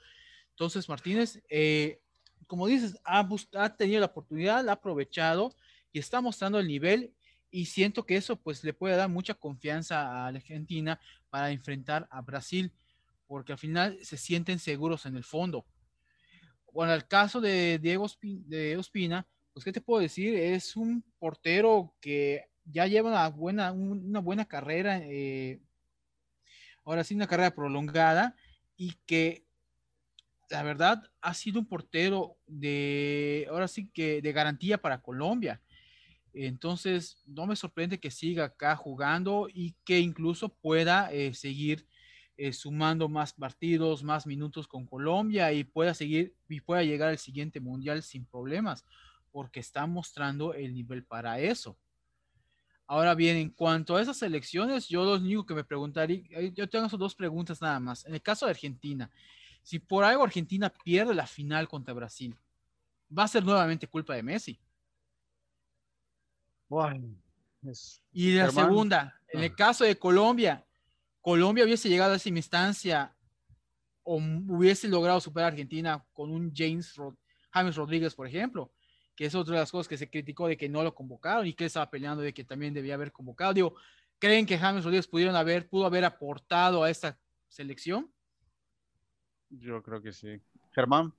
Entonces 0.51 0.87
Martínez, 0.87 1.41
eh, 1.49 2.01
como 2.47 2.67
dices, 2.67 2.99
ha, 3.05 3.75
tenido 3.77 4.01
la 4.01 4.07
oportunidad, 4.07 4.63
la 4.63 4.73
ha 4.73 4.75
aprovechado 4.75 5.55
y 5.91 5.99
está 5.99 6.21
mostrando 6.21 6.59
el 6.59 6.67
nivel 6.67 7.13
y 7.49 7.65
siento 7.65 8.05
que 8.05 8.17
eso 8.17 8.35
pues 8.35 8.63
le 8.63 8.73
puede 8.73 8.95
dar 8.95 9.09
mucha 9.09 9.33
confianza 9.33 10.25
a 10.25 10.31
la 10.31 10.37
Argentina 10.37 10.99
para 11.29 11.51
enfrentar 11.51 12.07
a 12.11 12.21
Brasil, 12.21 12.71
porque 13.27 13.53
al 13.53 13.57
final 13.57 13.97
se 14.03 14.17
sienten 14.17 14.59
seguros 14.59 15.05
en 15.05 15.15
el 15.15 15.23
fondo. 15.23 15.65
Bueno, 16.73 16.93
el 16.93 17.07
caso 17.07 17.41
de 17.41 17.79
Diego 17.79 18.05
Ospina, 18.05 19.27
pues 19.53 19.65
qué 19.65 19.71
te 19.71 19.81
puedo 19.81 20.01
decir, 20.01 20.35
es 20.35 20.75
un 20.75 21.03
portero 21.19 21.93
que 21.99 22.49
ya 22.65 22.87
lleva 22.87 23.09
una 23.09 23.29
buena, 23.29 23.71
una 23.71 24.19
buena 24.19 24.45
carrera, 24.45 24.99
eh, 25.03 25.61
ahora 26.83 27.03
sí 27.03 27.15
una 27.15 27.27
carrera 27.27 27.55
prolongada 27.55 28.35
y 28.77 28.93
que 29.05 29.45
la 30.51 30.63
verdad 30.63 31.01
ha 31.21 31.33
sido 31.33 31.59
un 31.59 31.65
portero 31.65 32.37
de, 32.45 33.47
ahora 33.49 33.67
sí 33.67 33.89
que 33.93 34.21
de 34.21 34.31
garantía 34.33 34.77
para 34.77 35.01
Colombia. 35.01 35.61
Entonces, 36.33 37.21
no 37.25 37.45
me 37.45 37.55
sorprende 37.55 37.99
que 37.99 38.11
siga 38.11 38.45
acá 38.45 38.75
jugando 38.75 39.47
y 39.51 39.75
que 39.85 39.99
incluso 39.99 40.49
pueda 40.49 41.11
eh, 41.11 41.33
seguir 41.33 41.87
eh, 42.37 42.53
sumando 42.53 43.09
más 43.09 43.33
partidos, 43.33 44.03
más 44.03 44.27
minutos 44.27 44.67
con 44.67 44.85
Colombia 44.85 45.51
y 45.53 45.63
pueda 45.63 45.93
seguir 45.93 46.35
y 46.47 46.61
pueda 46.61 46.83
llegar 46.83 47.09
al 47.09 47.17
siguiente 47.17 47.59
mundial 47.59 48.03
sin 48.03 48.25
problemas, 48.25 48.85
porque 49.31 49.59
está 49.59 49.85
mostrando 49.87 50.53
el 50.53 50.73
nivel 50.73 51.03
para 51.03 51.39
eso. 51.39 51.77
Ahora 52.87 53.15
bien, 53.15 53.37
en 53.37 53.49
cuanto 53.49 53.95
a 53.95 54.01
esas 54.01 54.21
elecciones, 54.21 54.89
yo 54.89 55.05
lo 55.05 55.15
único 55.15 55.45
que 55.45 55.53
me 55.53 55.63
preguntaría, 55.63 56.23
eh, 56.31 56.51
yo 56.53 56.67
tengo 56.67 56.89
dos 56.97 57.15
preguntas 57.15 57.61
nada 57.61 57.79
más. 57.79 58.05
En 58.05 58.13
el 58.13 58.21
caso 58.21 58.45
de 58.45 58.51
Argentina, 58.51 59.09
si 59.61 59.79
por 59.79 60.03
algo 60.03 60.23
Argentina 60.23 60.69
pierde 60.69 61.13
la 61.13 61.27
final 61.27 61.67
contra 61.67 61.93
Brasil, 61.93 62.35
¿va 63.17 63.23
a 63.23 63.27
ser 63.27 63.43
nuevamente 63.43 63.87
culpa 63.87 64.15
de 64.15 64.23
Messi? 64.23 64.59
y 68.11 68.35
la 68.35 68.49
segunda, 68.49 69.19
en 69.27 69.43
el 69.43 69.55
caso 69.55 69.83
de 69.83 69.97
Colombia, 69.97 70.65
Colombia 71.21 71.65
hubiese 71.65 71.89
llegado 71.89 72.13
a 72.13 72.15
esa 72.15 72.29
instancia 72.29 73.15
o 74.03 74.15
hubiese 74.15 74.87
logrado 74.87 75.19
superar 75.19 75.45
a 75.45 75.51
Argentina 75.51 76.03
con 76.13 76.31
un 76.31 76.51
James 76.55 76.95
James 77.53 77.75
Rodríguez, 77.75 78.15
por 78.15 78.27
ejemplo, 78.27 78.71
que 79.15 79.25
es 79.25 79.35
otra 79.35 79.55
de 79.55 79.59
las 79.59 79.71
cosas 79.71 79.87
que 79.87 79.97
se 79.97 80.09
criticó 80.09 80.47
de 80.47 80.57
que 80.57 80.69
no 80.69 80.83
lo 80.83 80.95
convocaron 80.95 81.45
y 81.45 81.53
que 81.53 81.65
estaba 81.65 81.89
peleando 81.89 82.23
de 82.23 82.33
que 82.33 82.43
también 82.43 82.73
debía 82.73 82.95
haber 82.95 83.11
convocado. 83.11 83.53
Digo, 83.53 83.75
¿creen 84.17 84.45
que 84.45 84.57
James 84.57 84.83
Rodríguez 84.83 85.07
pudieron 85.07 85.35
haber, 85.35 85.69
pudo 85.69 85.85
haber 85.85 86.05
aportado 86.05 86.83
a 86.83 86.89
esta 86.89 87.19
selección? 87.49 88.11
Yo 89.51 89.81
creo 89.83 90.01
que 90.01 90.13
sí. 90.13 90.39
Germán. 90.71 91.13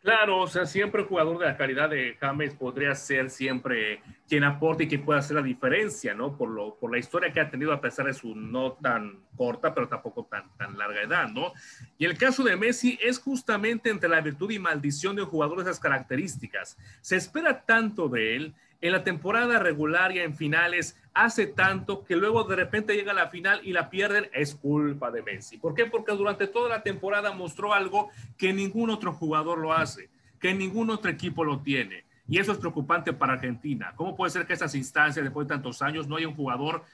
Claro, 0.00 0.42
o 0.42 0.46
sea, 0.46 0.64
siempre 0.64 1.02
el 1.02 1.08
jugador 1.08 1.38
de 1.38 1.46
la 1.46 1.56
calidad 1.56 1.90
de 1.90 2.16
James 2.20 2.54
podría 2.54 2.94
ser 2.94 3.30
siempre 3.30 4.00
quien 4.28 4.44
aporte 4.44 4.84
y 4.84 4.88
quien 4.88 5.04
pueda 5.04 5.18
hacer 5.18 5.36
la 5.36 5.42
diferencia, 5.42 6.14
¿no? 6.14 6.36
Por, 6.36 6.50
lo, 6.50 6.76
por 6.76 6.92
la 6.92 6.98
historia 6.98 7.32
que 7.32 7.40
ha 7.40 7.50
tenido 7.50 7.72
a 7.72 7.80
pesar 7.80 8.06
de 8.06 8.14
su 8.14 8.34
no 8.36 8.74
tan 8.74 9.24
corta, 9.36 9.74
pero 9.74 9.88
tampoco 9.88 10.24
tan, 10.30 10.56
tan 10.56 10.78
larga 10.78 11.02
edad, 11.02 11.28
¿no? 11.28 11.52
Y 11.98 12.04
el 12.04 12.16
caso 12.16 12.44
de 12.44 12.56
Messi 12.56 12.96
es 13.02 13.18
justamente 13.18 13.90
entre 13.90 14.08
la 14.08 14.20
virtud 14.20 14.52
y 14.52 14.60
maldición 14.60 15.16
de 15.16 15.22
un 15.22 15.28
jugador 15.28 15.58
de 15.58 15.64
esas 15.64 15.80
características. 15.80 16.78
Se 17.00 17.16
espera 17.16 17.64
tanto 17.66 18.08
de 18.08 18.36
él 18.36 18.54
en 18.80 18.92
la 18.92 19.02
temporada 19.02 19.58
regular 19.58 20.12
y 20.12 20.20
en 20.20 20.36
finales 20.36 20.96
hace 21.14 21.46
tanto 21.46 22.04
que 22.04 22.16
luego 22.16 22.44
de 22.44 22.56
repente 22.56 22.94
llega 22.94 23.12
a 23.12 23.14
la 23.14 23.28
final 23.28 23.60
y 23.64 23.72
la 23.72 23.90
pierden, 23.90 24.28
es 24.32 24.54
culpa 24.54 25.10
de 25.10 25.22
Messi. 25.22 25.58
¿Por 25.58 25.74
qué? 25.74 25.86
Porque 25.86 26.12
durante 26.12 26.46
toda 26.46 26.68
la 26.68 26.82
temporada 26.82 27.32
mostró 27.32 27.74
algo 27.74 28.10
que 28.36 28.52
ningún 28.52 28.90
otro 28.90 29.12
jugador 29.12 29.58
lo 29.58 29.72
hace, 29.72 30.10
que 30.38 30.54
ningún 30.54 30.90
otro 30.90 31.10
equipo 31.10 31.44
lo 31.44 31.60
tiene. 31.60 32.04
Y 32.28 32.38
eso 32.38 32.52
es 32.52 32.58
preocupante 32.58 33.12
para 33.12 33.32
Argentina. 33.32 33.94
¿Cómo 33.96 34.14
puede 34.14 34.30
ser 34.30 34.46
que 34.46 34.52
esas 34.52 34.74
instancias, 34.74 35.24
después 35.24 35.48
de 35.48 35.54
tantos 35.54 35.82
años, 35.82 36.06
no 36.06 36.16
haya 36.16 36.28
un 36.28 36.36
jugador 36.36 36.84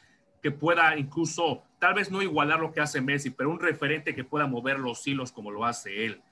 que 0.41 0.51
pueda 0.51 0.97
incluso, 0.97 1.63
tal 1.79 1.95
vez 1.95 2.11
no 2.11 2.23
igualar 2.23 2.61
lo 2.61 2.73
que 2.73 2.81
hace 2.81 3.01
Messi, 3.01 3.31
pero 3.31 3.51
un 3.51 3.61
referente 3.61 4.15
que 4.15 4.25
pueda 4.25 4.47
mover 4.47 4.79
los 4.79 5.07
hilos 5.07 5.33
como 5.33 5.51
lo 5.51 5.65
hace 5.65 6.07
él? 6.07 6.23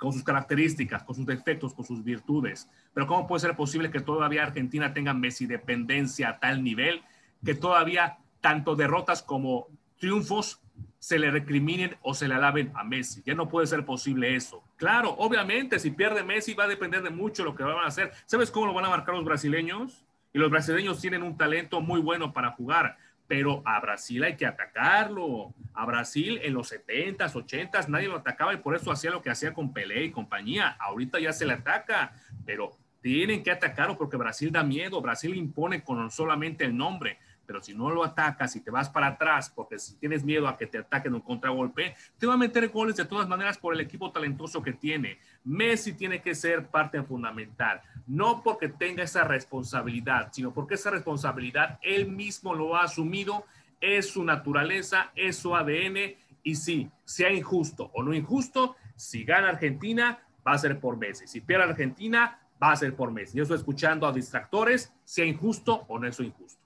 Con 0.00 0.14
sus 0.14 0.24
características, 0.24 1.02
con 1.02 1.14
sus 1.14 1.26
defectos, 1.26 1.74
con 1.74 1.84
sus 1.84 2.02
virtudes. 2.02 2.66
Pero 2.94 3.06
¿cómo 3.06 3.26
puede 3.26 3.40
ser 3.40 3.54
posible 3.54 3.90
que 3.90 4.00
todavía 4.00 4.42
Argentina 4.42 4.94
tenga 4.94 5.12
Messi 5.12 5.44
dependencia 5.44 6.30
a 6.30 6.40
tal 6.40 6.64
nivel 6.64 7.02
que 7.44 7.54
todavía 7.54 8.16
tanto 8.40 8.76
derrotas 8.76 9.22
como 9.22 9.66
triunfos 9.98 10.58
se 10.98 11.18
le 11.18 11.30
recriminen 11.30 11.98
o 12.00 12.14
se 12.14 12.28
le 12.28 12.34
alaben 12.34 12.72
a 12.76 12.82
Messi? 12.82 13.22
Ya 13.26 13.34
no 13.34 13.50
puede 13.50 13.66
ser 13.66 13.84
posible 13.84 14.34
eso. 14.34 14.64
Claro, 14.76 15.10
obviamente, 15.18 15.78
si 15.78 15.90
pierde 15.90 16.24
Messi 16.24 16.54
va 16.54 16.64
a 16.64 16.68
depender 16.68 17.02
de 17.02 17.10
mucho 17.10 17.44
lo 17.44 17.54
que 17.54 17.62
van 17.62 17.84
a 17.84 17.88
hacer. 17.88 18.10
¿Sabes 18.24 18.50
cómo 18.50 18.64
lo 18.64 18.72
van 18.72 18.86
a 18.86 18.90
marcar 18.90 19.14
los 19.14 19.26
brasileños? 19.26 20.06
Y 20.32 20.38
los 20.38 20.50
brasileños 20.50 20.98
tienen 20.98 21.22
un 21.22 21.36
talento 21.36 21.82
muy 21.82 22.00
bueno 22.00 22.32
para 22.32 22.52
jugar 22.52 22.96
pero 23.30 23.62
a 23.64 23.78
Brasil 23.78 24.24
hay 24.24 24.36
que 24.36 24.44
atacarlo. 24.44 25.54
A 25.72 25.86
Brasil 25.86 26.40
en 26.42 26.52
los 26.52 26.72
70s, 26.72 27.32
80s 27.32 27.86
nadie 27.86 28.08
lo 28.08 28.16
atacaba 28.16 28.52
y 28.52 28.56
por 28.56 28.74
eso 28.74 28.90
hacía 28.90 29.12
lo 29.12 29.22
que 29.22 29.30
hacía 29.30 29.54
con 29.54 29.72
Pelé 29.72 30.02
y 30.02 30.10
compañía. 30.10 30.76
Ahorita 30.80 31.20
ya 31.20 31.32
se 31.32 31.46
le 31.46 31.52
ataca, 31.52 32.12
pero 32.44 32.76
tienen 33.00 33.44
que 33.44 33.52
atacarlo 33.52 33.96
porque 33.96 34.16
Brasil 34.16 34.50
da 34.50 34.64
miedo. 34.64 35.00
Brasil 35.00 35.32
impone 35.36 35.84
con 35.84 36.10
solamente 36.10 36.64
el 36.64 36.76
nombre 36.76 37.20
pero 37.50 37.64
si 37.64 37.74
no 37.74 37.90
lo 37.90 38.04
atacas 38.04 38.54
y 38.54 38.60
te 38.60 38.70
vas 38.70 38.88
para 38.88 39.08
atrás, 39.08 39.50
porque 39.50 39.76
si 39.76 39.96
tienes 39.96 40.22
miedo 40.22 40.46
a 40.46 40.56
que 40.56 40.68
te 40.68 40.78
ataquen 40.78 41.14
un 41.14 41.20
contragolpe, 41.20 41.96
te 42.16 42.28
va 42.28 42.34
a 42.34 42.36
meter 42.36 42.68
goles 42.68 42.94
de 42.94 43.06
todas 43.06 43.26
maneras 43.26 43.58
por 43.58 43.74
el 43.74 43.80
equipo 43.80 44.12
talentoso 44.12 44.62
que 44.62 44.72
tiene. 44.72 45.18
Messi 45.42 45.94
tiene 45.94 46.22
que 46.22 46.36
ser 46.36 46.68
parte 46.68 47.02
fundamental, 47.02 47.80
no 48.06 48.40
porque 48.44 48.68
tenga 48.68 49.02
esa 49.02 49.24
responsabilidad, 49.24 50.28
sino 50.30 50.54
porque 50.54 50.74
esa 50.74 50.90
responsabilidad 50.90 51.80
él 51.82 52.06
mismo 52.06 52.54
lo 52.54 52.76
ha 52.76 52.84
asumido, 52.84 53.44
es 53.80 54.10
su 54.10 54.22
naturaleza, 54.22 55.10
es 55.16 55.34
su 55.34 55.56
ADN, 55.56 56.14
y 56.44 56.54
sí, 56.54 56.88
sea 57.04 57.32
injusto 57.32 57.90
o 57.94 58.04
no 58.04 58.14
injusto, 58.14 58.76
si 58.94 59.24
gana 59.24 59.48
Argentina, 59.48 60.20
va 60.46 60.52
a 60.52 60.58
ser 60.58 60.78
por 60.78 60.96
Messi. 60.96 61.26
Si 61.26 61.40
pierde 61.40 61.64
Argentina, 61.64 62.38
va 62.62 62.70
a 62.70 62.76
ser 62.76 62.94
por 62.94 63.10
Messi. 63.10 63.38
Yo 63.38 63.42
estoy 63.42 63.58
escuchando 63.58 64.06
a 64.06 64.12
distractores, 64.12 64.92
sea 65.02 65.24
injusto 65.24 65.84
o 65.88 65.98
no 65.98 66.06
es 66.06 66.20
injusto. 66.20 66.59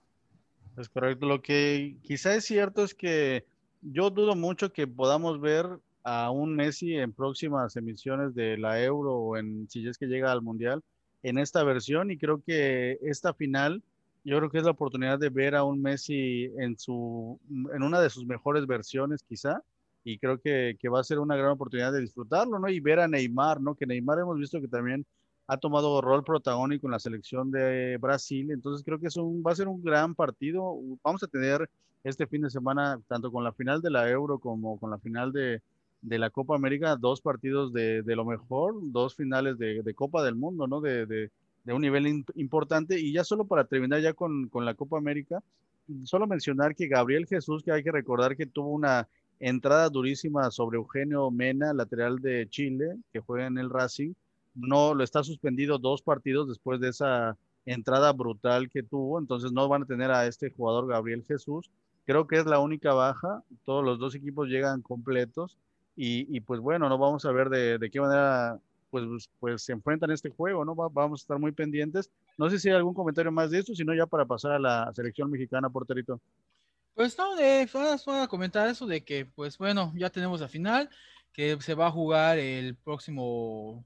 Es 0.77 0.89
correcto. 0.89 1.27
Lo 1.27 1.41
que 1.41 1.97
quizá 2.03 2.35
es 2.35 2.45
cierto 2.45 2.85
es 2.85 2.95
que 2.95 3.45
yo 3.83 4.11
dudo 4.11 4.35
mucho 4.35 4.72
que 4.72 4.87
podamos 4.87 5.41
ver 5.41 5.66
a 6.03 6.31
un 6.31 6.55
Messi 6.55 6.95
en 6.95 7.12
próximas 7.12 7.77
emisiones 7.77 8.35
de 8.35 8.59
la 8.59 8.83
Euro 8.83 9.14
o 9.14 9.37
en 9.37 9.68
si 9.70 9.87
es 9.87 9.99
que 9.99 10.07
llega 10.07 10.33
al 10.33 10.43
Mundial 10.43 10.83
en 11.22 11.39
esta 11.39 11.62
versión 11.64 12.11
y 12.11 12.18
creo 12.18 12.43
que 12.43 12.99
esta 13.03 13.33
final 13.33 13.83
yo 14.25 14.39
creo 14.39 14.51
que 14.51 14.59
es 14.59 14.64
la 14.64 14.70
oportunidad 14.70 15.18
de 15.18 15.31
ver 15.31 15.55
a 15.55 15.64
un 15.64 15.81
Messi 15.81 16.51
en 16.59 16.79
su 16.79 17.39
en 17.72 17.83
una 17.83 18.01
de 18.01 18.11
sus 18.11 18.27
mejores 18.27 18.66
versiones 18.66 19.22
quizá 19.22 19.62
y 20.03 20.18
creo 20.18 20.39
que, 20.39 20.77
que 20.79 20.89
va 20.89 21.01
a 21.01 21.05
ser 21.05 21.18
una 21.18 21.37
gran 21.37 21.53
oportunidad 21.53 21.93
de 21.93 22.03
disfrutarlo, 22.03 22.59
¿no? 22.59 22.68
Y 22.68 22.79
ver 22.79 23.01
a 23.01 23.09
Neymar, 23.09 23.61
¿no? 23.61 23.75
Que 23.75 23.87
Neymar 23.87 24.18
hemos 24.18 24.39
visto 24.39 24.61
que 24.61 24.68
también 24.68 25.07
ha 25.47 25.57
tomado 25.59 26.01
rol 26.01 26.24
protagónico 26.24 26.86
en 26.86 26.92
la 26.92 26.99
selección 26.99 27.51
de 27.51 27.99
Brasil, 27.99 28.51
entonces 28.51 28.84
creo 28.84 28.99
que 28.99 29.09
es 29.09 29.16
un, 29.16 29.42
va 29.47 29.53
a 29.53 29.57
ser 29.57 29.68
un 29.68 29.82
gran 29.82 30.14
partido. 30.14 30.78
Vamos 31.03 31.22
a 31.22 31.26
tener 31.26 31.68
este 32.03 32.26
fin 32.26 32.42
de 32.42 32.51
semana, 32.51 33.01
tanto 33.09 33.30
con 33.30 33.45
la 33.45 33.53
final 33.53 33.82
de 33.82 33.90
la 33.90 34.09
Euro 34.11 34.38
como 34.38 34.78
con 34.78 34.90
la 34.90 34.99
final 34.99 35.32
de, 35.32 35.61
de 36.03 36.18
la 36.18 36.30
Copa 36.30 36.55
América, 36.55 36.97
dos 36.97 37.20
partidos 37.20 37.72
de, 37.72 38.03
de 38.03 38.16
lo 38.16 38.24
mejor, 38.24 38.74
dos 38.92 39.16
finales 39.16 39.59
de, 39.59 39.82
de, 39.82 39.95
Copa 39.95 40.22
del 40.22 40.34
Mundo, 40.34 40.66
¿no? 40.66 40.80
De, 40.80 41.30
un 41.66 41.80
nivel 41.80 42.24
importante. 42.34 43.01
Y 43.01 43.12
ya 43.12 43.24
solo 43.24 43.47
para 43.47 43.64
terminar 43.64 44.01
ya 44.03 44.12
con, 44.12 44.49
con 44.49 44.66
la 44.66 44.74
Copa 44.74 44.99
América, 44.99 45.42
solo 46.05 46.26
mencionar 46.26 46.74
que 46.74 46.88
Gabriel 46.88 47.26
Jesús, 47.26 47.62
que 47.62 47.72
hay 47.72 47.82
que 47.82 47.90
recordar 47.90 48.36
que 48.36 48.47
tuvo 48.47 48.68
una 48.68 49.09
entrada 49.40 49.88
durísima 49.88 50.51
sobre 50.51 50.76
Eugenio 50.76 51.30
Mena, 51.30 51.72
lateral 51.72 52.18
de 52.20 52.47
Chile, 52.51 52.97
que 53.12 53.20
juega 53.20 53.47
en 53.47 53.57
el 53.57 53.70
Racing, 53.70 54.12
no 54.55 54.94
lo 54.94 55.05
está 55.05 55.22
suspendido 55.22 55.78
dos 55.78 56.02
partidos 56.02 56.48
después 56.48 56.80
de 56.80 56.88
esa 56.88 57.36
entrada 57.66 58.12
brutal 58.12 58.68
que 58.70 58.82
tuvo, 58.82 59.18
entonces 59.18 59.52
no 59.52 59.68
van 59.68 59.82
a 59.82 59.86
tener 59.86 60.11
a 60.11 60.26
este 60.26 60.50
jugador 60.50 60.86
Gabriel 60.86 61.24
Jesús. 61.26 61.70
Creo 62.07 62.26
que 62.26 62.36
es 62.36 62.46
la 62.46 62.59
única 62.59 62.92
baja, 62.92 63.42
todos 63.64 63.84
los 63.84 63.98
dos 63.98 64.14
equipos 64.14 64.48
llegan 64.48 64.82
completos 64.82 65.57
y, 65.96 66.40
pues 66.40 66.61
bueno, 66.61 66.88
no 66.88 66.98
vamos 66.98 67.24
a 67.24 67.32
ver 67.32 67.48
de, 67.48 67.90
qué 67.90 68.00
manera 68.00 68.59
pues, 68.90 69.30
pues 69.38 69.62
se 69.62 69.72
enfrentan 69.72 70.11
este 70.11 70.28
juego, 70.28 70.64
¿no? 70.64 70.74
vamos 70.74 71.20
a 71.20 71.22
estar 71.22 71.38
muy 71.38 71.52
pendientes. 71.52 72.11
No 72.36 72.50
sé 72.50 72.59
si 72.59 72.68
hay 72.68 72.74
algún 72.74 72.94
comentario 72.94 73.32
más 73.32 73.50
de 73.50 73.61
esto, 73.61 73.74
sino 73.74 73.94
ya 73.94 74.07
para 74.07 74.24
pasar 74.24 74.52
a 74.52 74.59
la 74.59 74.92
selección 74.92 75.30
mexicana, 75.30 75.70
porterito. 75.70 76.20
Pues 76.94 77.16
no, 77.18 77.34
de, 77.34 77.68
a 77.72 78.28
comentar 78.28 78.68
eso 78.68 78.86
de 78.86 79.02
que, 79.05 79.26
pues 79.26 79.57
bueno, 79.59 79.92
ya 79.96 80.11
tenemos 80.11 80.40
la 80.40 80.48
final, 80.48 80.90
que 81.32 81.61
se 81.61 81.74
va 81.74 81.86
a 81.88 81.92
jugar 81.92 82.38
el 82.38 82.76
próximo 82.76 83.84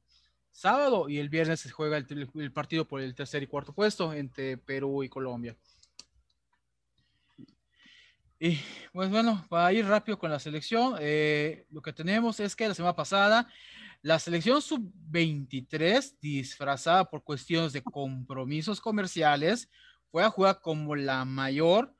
sábado 0.58 1.08
y 1.08 1.18
el 1.18 1.28
viernes 1.28 1.60
se 1.60 1.70
juega 1.70 1.96
el, 1.96 2.52
partido 2.52 2.86
por 2.86 3.00
el 3.00 3.14
tercer 3.14 3.42
y 3.42 3.46
cuarto 3.46 3.72
puesto 3.72 4.12
entre 4.12 4.56
Perú 4.56 5.04
y 5.04 5.08
Colombia. 5.08 5.56
Y 8.40 8.58
pues 8.92 9.08
bueno, 9.08 9.46
para 9.48 9.72
ir 9.72 9.86
rápido 9.86 10.18
con 10.18 10.30
la 10.30 10.38
selección, 10.38 10.96
eh, 11.00 11.66
lo 11.70 11.80
que 11.80 11.92
tenemos 11.92 12.40
es 12.40 12.56
que 12.56 12.68
la 12.68 12.74
semana 12.74 12.96
pasada 12.96 13.48
la 14.02 14.18
selección 14.18 14.62
sub-23, 14.62 16.18
disfrazada 16.20 17.04
por 17.04 17.24
cuestiones 17.24 17.72
de 17.72 17.82
compromisos 17.82 18.80
comerciales, 18.80 19.68
fue 20.10 20.24
a 20.24 20.30
jugar 20.30 20.60
como 20.60 20.94
la 20.94 21.24
mayor 21.24 21.94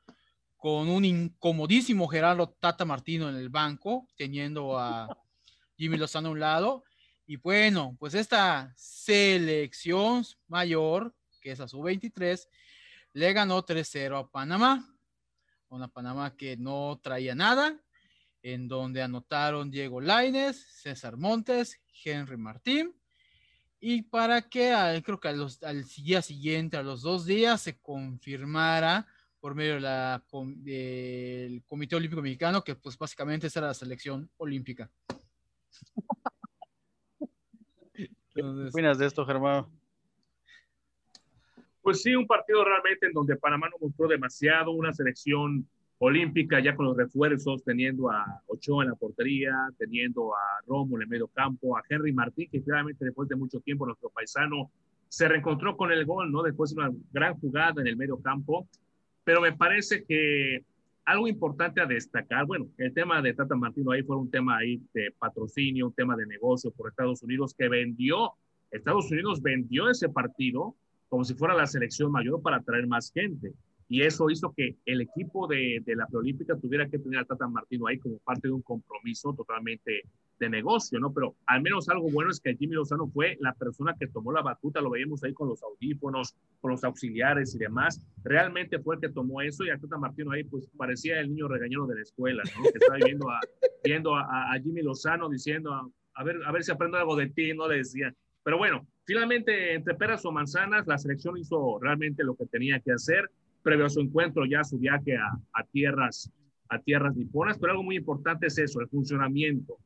con 0.55 0.89
un 0.89 1.05
incomodísimo 1.05 2.07
Gerardo 2.07 2.49
Tata 2.49 2.85
Martino 2.85 3.29
en 3.29 3.35
el 3.35 3.49
banco, 3.49 4.07
teniendo 4.17 4.77
a 4.77 5.17
Jimmy 5.77 5.97
Lozano 5.97 6.29
a 6.29 6.31
un 6.31 6.39
lado, 6.39 6.83
y 7.29 7.35
bueno, 7.35 7.95
pues 7.99 8.15
esta 8.15 8.73
selección 8.75 10.25
mayor, 10.47 11.13
que 11.39 11.51
es 11.51 11.59
a 11.59 11.67
su 11.67 11.79
23, 11.79 12.49
le 13.13 13.33
ganó 13.33 13.63
3-0 13.63 14.17
a 14.17 14.27
Panamá. 14.31 14.91
Una 15.67 15.87
Panamá 15.87 16.35
que 16.35 16.57
no 16.57 16.99
traía 17.03 17.35
nada, 17.35 17.79
en 18.41 18.67
donde 18.67 19.03
anotaron 19.03 19.69
Diego 19.69 20.01
Laines, 20.01 20.57
César 20.57 21.17
Montes, 21.17 21.79
Henry 22.03 22.35
Martín. 22.35 22.95
Y 23.79 24.01
para 24.01 24.41
que 24.41 24.73
creo 25.05 25.19
que 25.19 25.27
al 25.27 25.85
día 25.97 26.23
siguiente, 26.23 26.77
a 26.77 26.81
los 26.81 27.03
dos 27.03 27.27
días, 27.27 27.61
se 27.61 27.77
confirmara 27.77 29.05
por 29.39 29.53
medio 29.53 29.75
de 29.75 29.81
la, 29.81 30.23
del 30.55 31.63
Comité 31.67 31.95
Olímpico 31.95 32.23
Mexicano, 32.23 32.63
que 32.63 32.73
pues 32.73 32.97
básicamente 32.97 33.45
esa 33.45 33.59
era 33.59 33.67
la 33.67 33.75
selección 33.75 34.31
olímpica. 34.37 34.89
¿Qué 38.39 38.69
opinas 38.69 38.97
de 38.97 39.05
esto, 39.05 39.25
Germán? 39.25 39.65
Pues 41.81 42.01
sí, 42.01 42.15
un 42.15 42.25
partido 42.25 42.63
realmente 42.63 43.07
en 43.07 43.13
donde 43.13 43.35
Panamá 43.35 43.67
no 43.69 43.75
mostró 43.81 44.07
demasiado, 44.07 44.71
una 44.71 44.93
selección 44.93 45.67
olímpica 45.97 46.61
ya 46.61 46.73
con 46.73 46.85
los 46.85 46.95
refuerzos, 46.95 47.63
teniendo 47.63 48.09
a 48.09 48.41
Ochoa 48.47 48.83
en 48.83 48.91
la 48.91 48.95
portería, 48.95 49.51
teniendo 49.77 50.33
a 50.33 50.39
Romo 50.65 50.95
en 50.95 51.01
el 51.01 51.07
medio 51.09 51.27
campo, 51.27 51.75
a 51.75 51.83
Henry 51.89 52.13
Martín, 52.13 52.47
que 52.49 52.63
claramente 52.63 53.03
después 53.03 53.27
de 53.27 53.35
mucho 53.35 53.59
tiempo 53.59 53.85
nuestro 53.85 54.09
paisano 54.09 54.71
se 55.09 55.27
reencontró 55.27 55.75
con 55.75 55.91
el 55.91 56.05
gol, 56.05 56.31
¿no? 56.31 56.41
Después 56.41 56.73
de 56.73 56.81
una 56.81 56.91
gran 57.11 57.37
jugada 57.39 57.81
en 57.81 57.87
el 57.87 57.97
medio 57.97 58.21
campo, 58.21 58.67
pero 59.25 59.41
me 59.41 59.51
parece 59.51 60.05
que 60.05 60.63
algo 61.09 61.27
importante 61.27 61.81
a 61.81 61.87
destacar, 61.87 62.45
bueno, 62.45 62.67
el 62.77 62.93
tema 62.93 63.19
de 63.19 63.33
Tata 63.33 63.55
Martino 63.55 63.91
ahí 63.91 64.03
fue 64.03 64.15
un 64.15 64.29
tema 64.29 64.57
ahí 64.57 64.79
de 64.93 65.11
patrocinio, 65.17 65.87
un 65.87 65.93
tema 65.93 66.15
de 66.15 66.27
negocio 66.27 66.69
por 66.69 66.87
Estados 66.87 67.23
Unidos 67.23 67.55
que 67.57 67.67
vendió, 67.67 68.33
Estados 68.69 69.09
Unidos 69.09 69.41
vendió 69.41 69.89
ese 69.89 70.07
partido 70.09 70.75
como 71.07 71.23
si 71.23 71.33
fuera 71.33 71.55
la 71.55 71.65
selección 71.65 72.11
mayor 72.11 72.43
para 72.43 72.57
atraer 72.57 72.85
más 72.85 73.11
gente. 73.11 73.53
Y 73.87 74.03
eso 74.03 74.29
hizo 74.29 74.53
que 74.55 74.75
el 74.85 75.01
equipo 75.01 75.47
de, 75.47 75.81
de 75.83 75.95
la 75.95 76.05
Preolímpica 76.05 76.55
tuviera 76.55 76.87
que 76.87 76.99
tener 76.99 77.21
a 77.21 77.25
Tata 77.25 77.47
Martino 77.47 77.87
ahí 77.87 77.97
como 77.97 78.19
parte 78.19 78.47
de 78.47 78.53
un 78.53 78.61
compromiso 78.61 79.33
totalmente 79.33 80.03
de 80.39 80.49
negocio, 80.49 80.99
¿no? 80.99 81.13
Pero 81.13 81.35
al 81.45 81.61
menos 81.61 81.89
algo 81.89 82.09
bueno 82.09 82.31
es 82.31 82.39
que 82.39 82.55
Jimmy 82.55 82.75
Lozano 82.75 83.07
fue 83.07 83.37
la 83.39 83.53
persona 83.53 83.95
que 83.99 84.07
tomó 84.07 84.31
la 84.31 84.41
batuta, 84.41 84.81
lo 84.81 84.89
veíamos 84.89 85.23
ahí 85.23 85.33
con 85.33 85.49
los 85.49 85.61
audífonos, 85.61 86.35
con 86.61 86.71
los 86.71 86.83
auxiliares 86.83 87.53
y 87.55 87.57
demás. 87.57 87.99
Realmente 88.23 88.79
fue 88.79 88.95
el 88.95 89.01
que 89.01 89.09
tomó 89.09 89.41
eso 89.41 89.65
y 89.65 89.69
a 89.69 89.77
Tata 89.77 89.97
Martino 89.97 90.31
ahí 90.31 90.43
pues 90.43 90.67
parecía 90.77 91.19
el 91.19 91.29
niño 91.29 91.47
regañado 91.47 91.87
de 91.87 91.95
la 91.95 92.01
escuela, 92.01 92.43
¿no? 92.57 92.63
Que 92.63 92.77
estaba 92.77 92.97
viendo 92.97 93.29
a, 93.29 93.39
viendo 93.83 94.15
a, 94.15 94.53
a 94.53 94.59
Jimmy 94.59 94.81
Lozano 94.81 95.29
diciendo, 95.29 95.91
a, 96.13 96.23
ver, 96.23 96.37
a 96.45 96.51
ver 96.51 96.63
si 96.63 96.71
aprendo 96.71 96.97
algo 96.97 97.15
de 97.15 97.29
ti, 97.29 97.53
no 97.53 97.67
le 97.67 97.77
decía. 97.77 98.13
Pero 98.43 98.57
bueno, 98.57 98.87
finalmente 99.05 99.73
entre 99.73 99.95
peras 99.95 100.25
o 100.25 100.31
manzanas, 100.31 100.87
la 100.87 100.97
selección 100.97 101.37
hizo 101.37 101.79
realmente 101.79 102.23
lo 102.23 102.35
que 102.35 102.45
tenía 102.45 102.79
que 102.79 102.91
hacer 102.91 103.29
previo 103.61 103.85
a 103.85 103.89
su 103.89 103.99
encuentro, 103.99 104.45
ya 104.45 104.63
su 104.63 104.77
viaje 104.77 105.17
a, 105.17 105.63
tierras 105.71 106.31
a 106.69 106.79
tierras 106.79 107.15
niponas, 107.15 107.57
pero 107.57 107.71
algo 107.71 107.83
muy 107.83 107.97
importante 107.97 108.47
es 108.47 108.57
eso, 108.59 108.79
el 108.79 108.87
funcionamiento. 108.87 109.77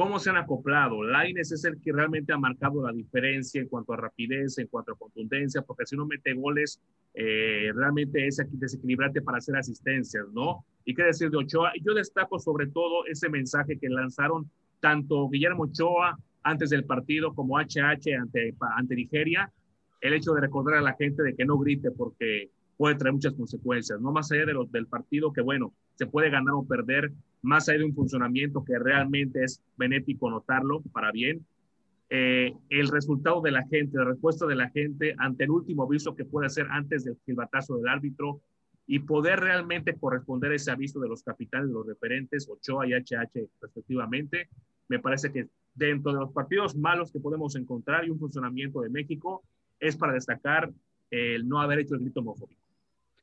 ¿Cómo 0.00 0.18
se 0.18 0.30
han 0.30 0.38
acoplado? 0.38 1.02
Laines 1.02 1.52
es 1.52 1.62
el 1.66 1.78
que 1.78 1.92
realmente 1.92 2.32
ha 2.32 2.38
marcado 2.38 2.82
la 2.82 2.90
diferencia 2.90 3.60
en 3.60 3.68
cuanto 3.68 3.92
a 3.92 3.98
rapidez, 3.98 4.56
en 4.56 4.66
cuanto 4.66 4.92
a 4.92 4.96
contundencia, 4.96 5.60
porque 5.60 5.84
si 5.84 5.94
no 5.94 6.06
mete 6.06 6.32
goles, 6.32 6.80
eh, 7.12 7.70
realmente 7.74 8.26
es 8.26 8.40
desequilibrante 8.52 9.20
para 9.20 9.36
hacer 9.36 9.56
asistencias, 9.56 10.24
¿no? 10.32 10.64
Y 10.86 10.94
qué 10.94 11.02
decir 11.02 11.28
de 11.28 11.36
Ochoa. 11.36 11.72
Yo 11.82 11.92
destaco 11.92 12.38
sobre 12.38 12.68
todo 12.68 13.04
ese 13.04 13.28
mensaje 13.28 13.78
que 13.78 13.90
lanzaron 13.90 14.50
tanto 14.80 15.28
Guillermo 15.28 15.64
Ochoa 15.64 16.18
antes 16.44 16.70
del 16.70 16.84
partido 16.86 17.34
como 17.34 17.58
HH 17.58 18.14
ante, 18.18 18.54
ante 18.74 18.94
Nigeria, 18.94 19.52
el 20.00 20.14
hecho 20.14 20.32
de 20.32 20.40
recordar 20.40 20.78
a 20.78 20.80
la 20.80 20.94
gente 20.94 21.22
de 21.22 21.36
que 21.36 21.44
no 21.44 21.58
grite 21.58 21.90
porque 21.90 22.48
puede 22.78 22.94
traer 22.94 23.12
muchas 23.12 23.34
consecuencias, 23.34 24.00
no 24.00 24.12
más 24.12 24.32
allá 24.32 24.46
de 24.46 24.54
los 24.54 24.72
del 24.72 24.86
partido 24.86 25.30
que, 25.30 25.42
bueno, 25.42 25.74
se 25.96 26.06
puede 26.06 26.30
ganar 26.30 26.54
o 26.54 26.66
perder, 26.66 27.12
más 27.42 27.68
allá 27.68 27.78
de 27.78 27.84
un 27.84 27.94
funcionamiento 27.94 28.64
que 28.64 28.78
realmente 28.78 29.44
es 29.44 29.62
benéfico 29.76 30.30
notarlo 30.30 30.82
para 30.92 31.10
bien. 31.10 31.44
Eh, 32.10 32.52
el 32.68 32.88
resultado 32.88 33.40
de 33.40 33.52
la 33.52 33.66
gente, 33.66 33.96
la 33.96 34.04
respuesta 34.04 34.46
de 34.46 34.56
la 34.56 34.68
gente 34.70 35.14
ante 35.18 35.44
el 35.44 35.50
último 35.50 35.84
aviso 35.84 36.14
que 36.16 36.24
puede 36.24 36.46
hacer 36.46 36.66
antes 36.70 37.04
del 37.04 37.16
silbatazo 37.24 37.76
del 37.76 37.88
árbitro 37.88 38.40
y 38.86 38.98
poder 38.98 39.38
realmente 39.38 39.94
corresponder 39.94 40.50
a 40.50 40.56
ese 40.56 40.72
aviso 40.72 40.98
de 40.98 41.08
los 41.08 41.22
capitanes, 41.22 41.70
los 41.70 41.86
referentes, 41.86 42.48
Ochoa 42.48 42.88
y 42.88 42.92
HH 42.92 43.48
respectivamente, 43.60 44.48
me 44.88 44.98
parece 44.98 45.30
que 45.30 45.46
dentro 45.74 46.12
de 46.12 46.18
los 46.18 46.32
partidos 46.32 46.76
malos 46.76 47.12
que 47.12 47.20
podemos 47.20 47.54
encontrar 47.54 48.04
y 48.04 48.10
un 48.10 48.18
funcionamiento 48.18 48.80
de 48.80 48.88
México, 48.88 49.44
es 49.78 49.96
para 49.96 50.12
destacar 50.12 50.70
el 51.10 51.48
no 51.48 51.60
haber 51.60 51.80
hecho 51.80 51.94
el 51.94 52.00
grito 52.00 52.20
homofóbico. 52.20 52.60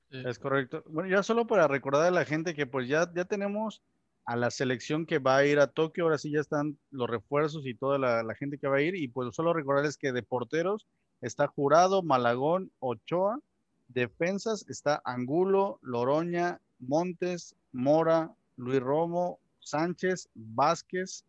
Es 0.09 0.39
correcto. 0.39 0.83
Bueno, 0.87 1.09
ya 1.09 1.21
solo 1.21 1.45
para 1.47 1.67
recordar 1.67 2.07
a 2.07 2.11
la 2.11 2.25
gente 2.25 2.53
que 2.53 2.65
pues 2.65 2.87
ya, 2.87 3.11
ya 3.13 3.25
tenemos 3.25 3.81
a 4.27 4.35
la 4.35 4.51
selección 4.51 5.05
que 5.05 5.19
va 5.19 5.37
a 5.37 5.45
ir 5.45 5.57
a 5.57 5.67
Tokio, 5.67 6.03
ahora 6.03 6.17
sí 6.17 6.31
ya 6.31 6.41
están 6.41 6.77
los 6.91 7.09
refuerzos 7.09 7.65
y 7.65 7.73
toda 7.73 7.97
la, 7.97 8.35
gente 8.35 8.57
que 8.57 8.67
va 8.67 8.77
a 8.77 8.81
ir, 8.81 8.93
y 8.93 9.07
pues 9.07 9.33
solo 9.33 9.53
recordarles 9.53 9.97
que 9.97 10.11
de 10.11 10.21
porteros 10.21 10.85
está 11.21 11.47
Jurado, 11.47 12.03
Malagón, 12.03 12.69
Ochoa, 12.79 13.39
defensas 13.87 14.65
está 14.67 15.01
Angulo, 15.05 15.79
Loroña, 15.81 16.59
Montes, 16.79 17.55
Mora, 17.71 18.33
Luis 18.57 18.81
Romo, 18.81 19.39
Sánchez, 19.61 20.29
Vázquez, 20.35 21.23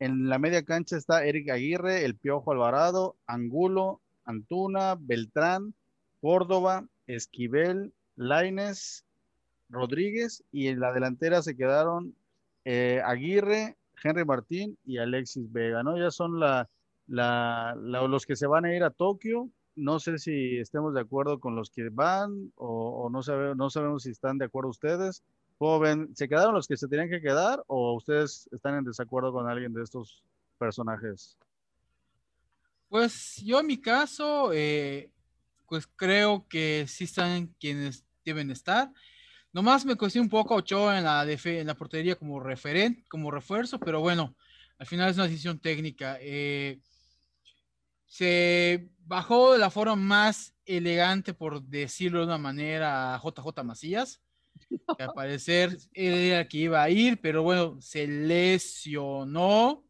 En 0.00 0.28
la 0.28 0.40
media 0.40 0.64
cancha 0.64 0.96
está 0.96 1.24
Eric 1.24 1.50
Aguirre, 1.50 2.04
el 2.04 2.16
Piojo 2.16 2.50
Alvarado, 2.50 3.14
Angulo, 3.28 4.00
Antuna, 4.24 4.96
Beltrán, 4.98 5.72
Córdoba, 6.20 6.84
Esquivel, 7.06 7.92
Laines, 8.16 9.04
Rodríguez 9.70 10.42
y 10.50 10.66
en 10.66 10.80
la 10.80 10.92
delantera 10.92 11.40
se 11.40 11.56
quedaron 11.56 12.14
eh, 12.64 13.00
Aguirre, 13.04 13.76
Henry 14.02 14.24
Martín 14.24 14.78
y 14.84 14.98
Alexis 14.98 15.50
Vega, 15.52 15.82
¿no? 15.82 15.98
Ya 15.98 16.10
son 16.10 16.40
la, 16.40 16.68
los 17.06 18.26
que 18.26 18.36
se 18.36 18.46
van 18.46 18.64
a 18.64 18.74
ir 18.74 18.82
a 18.82 18.90
Tokio. 18.90 19.48
No 19.76 19.98
sé 19.98 20.18
si 20.18 20.58
estemos 20.58 20.94
de 20.94 21.00
acuerdo 21.00 21.40
con 21.40 21.56
los 21.56 21.70
que 21.70 21.88
van 21.90 22.52
o, 22.56 23.08
no, 23.10 23.20
no 23.54 23.70
sabemos 23.70 24.04
si 24.04 24.10
están 24.10 24.38
de 24.38 24.44
acuerdo 24.44 24.70
ustedes. 24.70 25.22
Joven, 25.58 26.14
¿se 26.14 26.28
quedaron 26.28 26.54
los 26.54 26.66
que 26.66 26.76
se 26.76 26.88
tenían 26.88 27.08
que 27.08 27.20
quedar 27.20 27.62
o 27.66 27.94
ustedes 27.94 28.48
están 28.52 28.76
en 28.76 28.84
desacuerdo 28.84 29.32
con 29.32 29.48
alguien 29.48 29.72
de 29.72 29.82
estos 29.82 30.22
personajes? 30.58 31.38
Pues 32.88 33.42
yo 33.44 33.60
en 33.60 33.66
mi 33.66 33.80
caso, 33.80 34.52
eh, 34.52 35.10
pues 35.68 35.86
creo 35.96 36.46
que 36.48 36.86
sí 36.88 37.04
están 37.04 37.48
quienes 37.58 38.04
deben 38.24 38.50
estar. 38.50 38.92
Nomás 39.54 39.84
me 39.86 39.94
cuestioné 39.94 40.24
un 40.24 40.30
poco 40.30 40.54
a 40.54 40.56
Ochoa 40.56 40.98
en 40.98 41.04
la, 41.04 41.22
en 41.22 41.66
la 41.68 41.76
portería 41.76 42.16
como 42.16 42.40
referente, 42.40 43.04
como 43.08 43.30
refuerzo, 43.30 43.78
pero 43.78 44.00
bueno, 44.00 44.34
al 44.78 44.86
final 44.86 45.08
es 45.08 45.16
una 45.16 45.28
decisión 45.28 45.60
técnica. 45.60 46.18
Eh, 46.20 46.80
se 48.04 48.90
bajó 48.98 49.52
de 49.52 49.60
la 49.60 49.70
forma 49.70 49.94
más 49.94 50.56
elegante, 50.66 51.34
por 51.34 51.62
decirlo 51.62 52.18
de 52.18 52.26
una 52.26 52.38
manera, 52.38 53.14
a 53.14 53.20
JJ 53.20 53.62
Macías, 53.62 54.20
que 54.98 55.04
al 55.04 55.12
parecer 55.14 55.78
era 55.92 56.40
el 56.40 56.48
que 56.48 56.58
iba 56.58 56.82
a 56.82 56.90
ir, 56.90 57.20
pero 57.20 57.44
bueno, 57.44 57.80
se 57.80 58.08
lesionó 58.08 59.84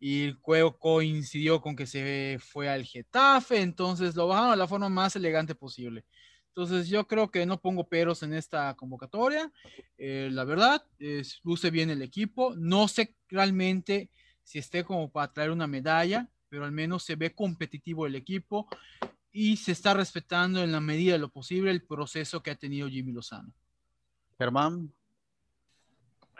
y 0.00 0.24
el 0.24 0.34
juego 0.34 0.76
coincidió 0.76 1.60
con 1.60 1.76
que 1.76 1.86
se 1.86 2.38
fue 2.40 2.68
al 2.68 2.84
Getafe, 2.84 3.60
entonces 3.60 4.16
lo 4.16 4.26
bajaron 4.26 4.50
de 4.50 4.56
la 4.56 4.66
forma 4.66 4.88
más 4.88 5.14
elegante 5.14 5.54
posible. 5.54 6.04
Entonces 6.54 6.88
yo 6.88 7.06
creo 7.06 7.30
que 7.30 7.46
no 7.46 7.60
pongo 7.60 7.88
peros 7.88 8.22
en 8.22 8.34
esta 8.34 8.74
convocatoria. 8.74 9.50
Eh, 9.96 10.28
la 10.30 10.44
verdad, 10.44 10.84
es, 10.98 11.40
luce 11.44 11.70
bien 11.70 11.88
el 11.88 12.02
equipo. 12.02 12.54
No 12.56 12.88
sé 12.88 13.16
realmente 13.28 14.10
si 14.42 14.58
esté 14.58 14.84
como 14.84 15.10
para 15.10 15.32
traer 15.32 15.50
una 15.50 15.66
medalla, 15.66 16.28
pero 16.50 16.66
al 16.66 16.72
menos 16.72 17.04
se 17.04 17.16
ve 17.16 17.34
competitivo 17.34 18.06
el 18.06 18.16
equipo 18.16 18.68
y 19.32 19.56
se 19.56 19.72
está 19.72 19.94
respetando 19.94 20.62
en 20.62 20.72
la 20.72 20.80
medida 20.80 21.14
de 21.14 21.20
lo 21.20 21.30
posible 21.30 21.70
el 21.70 21.84
proceso 21.84 22.42
que 22.42 22.50
ha 22.50 22.56
tenido 22.56 22.86
Jimmy 22.88 23.12
Lozano. 23.12 23.50
Germán. 24.38 24.92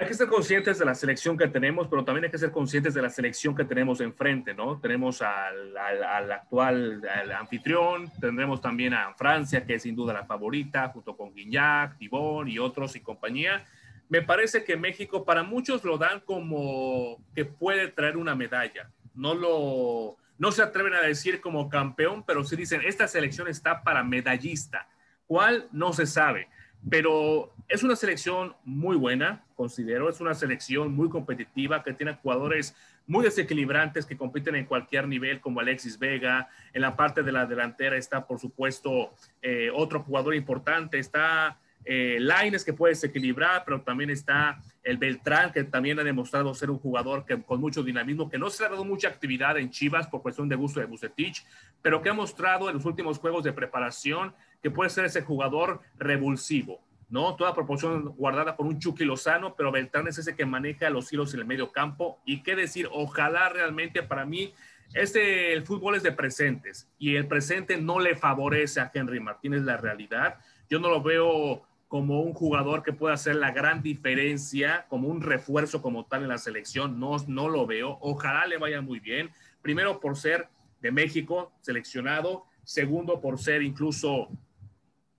Hay 0.03 0.09
que 0.09 0.15
ser 0.15 0.27
conscientes 0.27 0.81
de 0.81 0.85
la 0.85 0.97
selección 0.97 1.39
que 1.39 1.47
tenemos, 1.47 1.87
pero 1.87 2.03
también 2.03 2.25
hay 2.25 2.31
que 2.33 2.37
ser 2.37 2.51
conscientes 2.51 2.93
de 2.93 3.01
la 3.01 3.09
selección 3.09 3.55
que 3.55 3.65
tenemos 3.65 4.01
enfrente, 4.01 4.53
¿no? 4.53 4.81
Tenemos 4.81 5.23
al, 5.23 5.77
al, 5.77 6.33
actual 6.33 7.01
anfitrión, 7.39 8.11
tendremos 8.21 8.61
también 8.61 8.95
a 8.95 9.15
Francia, 9.15 9.65
que 9.65 9.75
es 9.75 9.83
sin 9.85 9.95
duda 9.95 10.13
la 10.13 10.25
favorita, 10.25 10.89
junto 10.89 11.17
con 11.17 11.33
Guignac, 11.33 11.99
Tibón 11.99 12.49
y 12.49 12.59
otros 12.59 12.97
y 12.97 13.01
compañía. 13.01 13.65
Me 14.09 14.23
parece 14.23 14.65
que 14.65 14.77
México 14.77 15.25
para 15.25 15.45
muchos 15.45 15.85
lo 15.85 15.97
dan 15.99 16.19
como 16.19 17.23
que 17.33 17.45
puede 17.45 17.87
traer 17.87 18.17
una 18.17 18.35
medalla. 18.35 18.91
No 19.15 19.37
lo, 19.37 20.17
no 20.37 20.51
se 20.51 20.63
atreven 20.63 20.95
a 20.95 21.01
decir 21.01 21.41
como 21.41 21.69
campeón, 21.69 22.25
pero 22.27 22.43
sí 22.43 22.57
dicen, 22.57 22.81
esta 22.85 23.07
selección 23.07 23.47
está 23.47 23.85
para 23.85 24.03
medallista. 24.03 24.89
¿Cuál? 25.29 25.69
No 25.71 25.93
se 25.93 26.07
sabe 26.07 26.49
pero 26.89 27.53
es 27.69 27.83
una 27.83 27.97
selección 27.97 28.55
muy 28.65 28.97
buena, 28.97 29.45
considero, 29.55 30.09
es 30.09 30.21
una 30.21 30.35
selección 30.35 30.95
muy 30.95 31.09
competitiva 31.09 31.83
que 31.83 31.93
tiene 31.93 32.15
jugadores 32.15 32.75
muy 33.07 33.25
desequilibrantes 33.25 34.07
que 34.07 34.17
compiten 34.17 34.55
en 34.57 34.67
cualquier 34.67 35.09
nivel, 35.09 35.41
como 35.41 35.61
Alexis 35.61 35.99
Vega. 35.99 36.49
En 36.73 36.83
la 36.83 36.97
parte 36.97 37.23
de 37.23 37.33
la 37.33 37.47
delantera 37.47 37.97
está, 37.97 38.27
por 38.27 38.39
supuesto, 38.39 39.13
eh, 39.41 39.71
otro 39.75 40.03
jugador 40.03 40.35
importante, 40.35 40.99
está 40.99 41.59
eh, 41.85 42.19
Laines 42.21 42.65
que 42.65 42.73
puede 42.73 42.95
desequilibrar, 42.95 43.65
pero 43.65 43.81
también 43.83 44.11
está 44.11 44.61
el 44.83 44.99
Beltrán, 44.99 45.53
que 45.53 45.65
también 45.65 45.99
ha 45.99 46.05
demostrado 46.05 46.55
ser 46.55 46.71
un 46.71 46.79
jugador 46.79 47.25
que, 47.25 47.41
con 47.43 47.61
mucho 47.61 47.83
dinamismo, 47.83 48.31
que 48.31 48.39
no 48.39 48.51
se 48.51 48.65
ha 48.65 48.69
dado 48.69 48.85
mucha 48.85 49.09
actividad 49.09 49.59
en 49.59 49.71
Chivas 49.71 50.07
por 50.07 50.23
cuestión 50.23 50.49
de 50.49 50.57
gusto 50.57 50.81
de 50.81 50.87
Bucetich, 50.87 51.45
pero 51.81 52.03
que 52.03 52.11
ha 52.11 52.15
mostrado 52.15 52.69
en 52.69 52.77
los 52.77 52.85
últimos 52.85 53.19
juegos 53.19 53.45
de 53.45 53.53
preparación 53.53 54.33
que 54.63 54.71
puede 54.71 54.91
ser 54.91 55.05
ese 55.05 55.23
jugador 55.23 55.81
revulsivo, 55.99 56.81
¿no? 57.09 57.35
Toda 57.37 57.55
proporción 57.55 58.15
guardada 58.17 58.57
por 58.57 58.67
un 58.67 58.79
Chucky 58.79 59.05
Lozano, 59.05 59.55
pero 59.57 59.73
Beltrán 59.73 60.09
es 60.09 60.19
ese 60.19 60.37
que 60.37 60.47
maneja 60.47 60.89
los 60.91 61.13
hilos 61.13 61.35
en 61.35 61.41
el 61.41 61.47
medio 61.47 61.73
campo. 61.73 62.21
Y 62.25 62.43
qué 62.43 62.55
decir, 62.55 62.89
ojalá 62.93 63.49
realmente 63.49 64.03
para 64.03 64.25
mí, 64.25 64.55
este, 64.95 65.53
el 65.53 65.65
fútbol 65.65 65.97
es 65.97 66.03
de 66.03 66.13
presentes 66.13 66.89
y 66.99 67.17
el 67.17 67.27
presente 67.27 67.77
no 67.79 67.99
le 67.99 68.15
favorece 68.15 68.81
a 68.81 68.91
Henry 68.93 69.21
Martínez 69.21 69.63
la 69.63 69.77
realidad. 69.77 70.39
Yo 70.69 70.79
no 70.79 70.91
lo 70.91 71.03
veo 71.03 71.63
como 71.89 72.23
un 72.23 72.33
jugador 72.33 72.83
que 72.83 72.95
pueda 72.95 73.15
hacer 73.15 73.37
la 73.37 73.51
gran 73.51 73.83
diferencia, 73.83 74.87
como 74.89 75.09
un 75.09 75.21
refuerzo 75.21 75.83
como 75.83 76.07
tal 76.07 76.23
en 76.23 76.29
la 76.29 76.39
selección, 76.39 76.99
no, 76.99 77.17
no 77.27 77.51
lo 77.51 77.67
veo. 77.67 77.99
Ojalá 78.01 78.47
le 78.47 78.57
vaya 78.57 78.81
muy 78.81 78.99
bien. 78.99 79.31
Primero 79.61 80.01
por 80.01 80.17
ser 80.17 80.49
de 80.81 80.91
México, 80.91 81.53
seleccionado. 81.61 82.47
Segundo 82.65 83.21
por 83.21 83.39
ser 83.39 83.63
incluso 83.63 84.31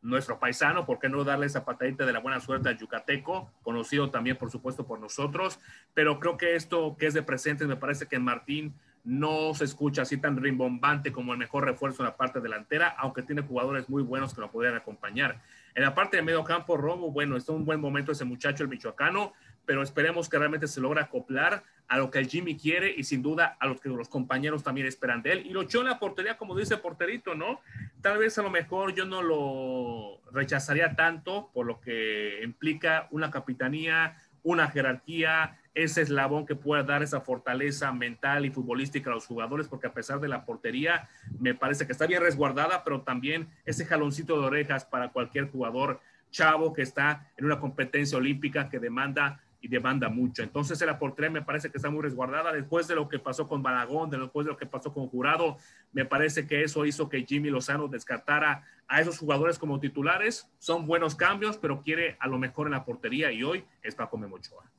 nuestro 0.04 0.38
paisano, 0.38 0.86
¿por 0.86 1.00
qué 1.00 1.10
no 1.10 1.24
darle 1.24 1.48
esa 1.48 1.66
patadita 1.66 2.06
de 2.06 2.14
la 2.14 2.20
buena 2.20 2.40
suerte 2.40 2.70
al 2.70 2.78
yucateco, 2.78 3.50
conocido 3.64 4.12
también, 4.12 4.38
por 4.38 4.52
supuesto, 4.52 4.86
por 4.86 5.00
nosotros? 5.00 5.60
Pero 5.94 6.20
creo 6.20 6.38
que 6.38 6.56
esto 6.56 6.96
que 6.98 7.08
es 7.08 7.14
de 7.14 7.24
presente, 7.24 7.66
me 7.66 7.78
parece 7.78 8.08
que 8.08 8.20
Martín 8.20 8.76
no 9.04 9.54
se 9.54 9.66
escucha 9.66 10.04
así 10.04 10.18
tan 10.18 10.38
rimbombante 10.38 11.12
como 11.12 11.34
el 11.34 11.40
mejor 11.40 11.66
refuerzo 11.66 12.04
en 12.04 12.10
la 12.10 12.16
parte 12.16 12.40
delantera, 12.40 12.96
aunque 12.98 13.22
tiene 13.22 13.42
jugadores 13.42 13.90
muy 13.90 14.02
buenos 14.02 14.34
que 14.34 14.42
lo 14.42 14.52
podrían 14.52 14.76
acompañar. 14.76 15.42
En 15.76 15.84
la 15.84 15.94
parte 15.94 16.18
de 16.18 16.24
medio 16.24 16.44
campo, 16.44 16.78
Romo, 16.78 17.12
bueno, 17.12 17.36
está 17.36 17.52
un 17.52 17.66
buen 17.66 17.82
momento 17.82 18.12
ese 18.12 18.26
muchacho, 18.26 18.64
el 18.64 18.70
michoacano, 18.70 19.34
pero 19.66 19.82
esperemos 19.82 20.30
que 20.30 20.38
realmente 20.38 20.68
se 20.68 20.82
logre 20.82 21.02
acoplar 21.02 21.64
a 21.88 21.98
lo 21.98 22.10
que 22.10 22.20
el 22.20 22.28
Jimmy 22.28 22.58
quiere 22.58 22.94
y 22.96 23.04
sin 23.04 23.22
duda 23.22 23.58
a 23.60 23.68
lo 23.68 23.78
que 23.78 23.90
los 23.90 24.10
compañeros 24.10 24.64
también 24.64 24.88
esperan 24.88 25.22
de 25.22 25.34
él. 25.34 25.46
Y 25.46 25.50
lo 25.50 25.62
echó 25.62 25.82
en 25.82 25.88
la 25.88 26.00
portería, 26.00 26.38
como 26.38 26.56
dice 26.56 26.78
Porterito, 26.78 27.36
¿no? 27.36 27.60
Tal 28.02 28.18
vez 28.18 28.38
a 28.38 28.42
lo 28.42 28.50
mejor 28.50 28.94
yo 28.94 29.06
no 29.06 29.22
lo 29.22 30.22
rechazaría 30.32 30.96
tanto 30.96 31.50
por 31.54 31.66
lo 31.66 31.80
que 31.80 32.42
implica 32.44 33.08
una 33.12 33.32
capitanía, 33.32 34.18
una 34.44 34.70
jerarquía, 34.70 35.60
ese 35.74 36.02
eslabón 36.02 36.46
que 36.46 36.56
pueda 36.56 36.84
dar 36.84 37.02
esa 37.02 37.22
fortaleza 37.22 37.92
mental 37.92 38.46
y 38.46 38.52
futbolística 38.52 39.10
a 39.10 39.14
los 39.14 39.26
jugadores, 39.26 39.68
porque 39.68 39.88
a 39.88 39.94
pesar 39.94 40.20
de 40.20 40.28
la 40.28 40.46
portería, 40.46 41.10
me 41.40 41.56
parece 41.56 41.86
que 41.86 41.94
está 41.94 42.06
bien 42.06 42.22
resguardada, 42.22 42.84
pero 42.84 43.02
también 43.02 43.48
ese 43.66 43.86
jaloncito 43.86 44.40
de 44.40 44.48
orejas 44.48 44.86
para 44.86 45.10
cualquier 45.10 45.50
jugador 45.50 46.00
chavo 46.30 46.74
que 46.74 46.82
está 46.82 47.32
en 47.38 47.46
una 47.46 47.60
competencia 47.60 48.18
olímpica 48.18 48.70
que 48.70 48.80
demanda 48.80 49.40
y 49.64 49.70
demanda 49.70 50.10
mucho. 50.10 50.44
Entonces 50.44 50.80
la 50.82 51.00
portería 51.00 51.32
me 51.32 51.42
parece 51.42 51.72
que 51.72 51.78
está 51.78 51.90
muy 51.90 52.04
resguardada. 52.04 52.52
Después 52.52 52.86
de 52.90 52.96
lo 52.96 53.08
que 53.08 53.18
pasó 53.18 53.48
con 53.48 53.64
Balagón, 53.64 54.10
después 54.10 54.46
de 54.46 54.52
lo 54.52 54.58
que 54.58 54.66
pasó 54.66 54.94
con 54.94 55.08
Jurado, 55.08 55.58
me 55.94 56.04
parece 56.04 56.46
que 56.46 56.64
eso 56.64 56.86
hizo 56.86 57.08
que 57.08 57.24
Jimmy 57.26 57.50
Lozano 57.50 57.88
descartara 57.88 58.66
a 58.90 59.00
esos 59.00 59.18
jugadores 59.18 59.58
como 59.58 59.80
titulares. 59.80 60.50
Son 60.60 60.86
buenos 60.86 61.16
cambios, 61.16 61.58
pero 61.58 61.82
quiere 61.82 62.18
a 62.20 62.28
lo 62.28 62.38
mejor 62.38 62.68
en 62.68 62.74
la 62.74 62.84
portería 62.84 63.32
y 63.32 63.42
hoy 63.42 63.64
es 63.82 63.96
Paco 63.96 64.18
Memochoa. 64.18 64.70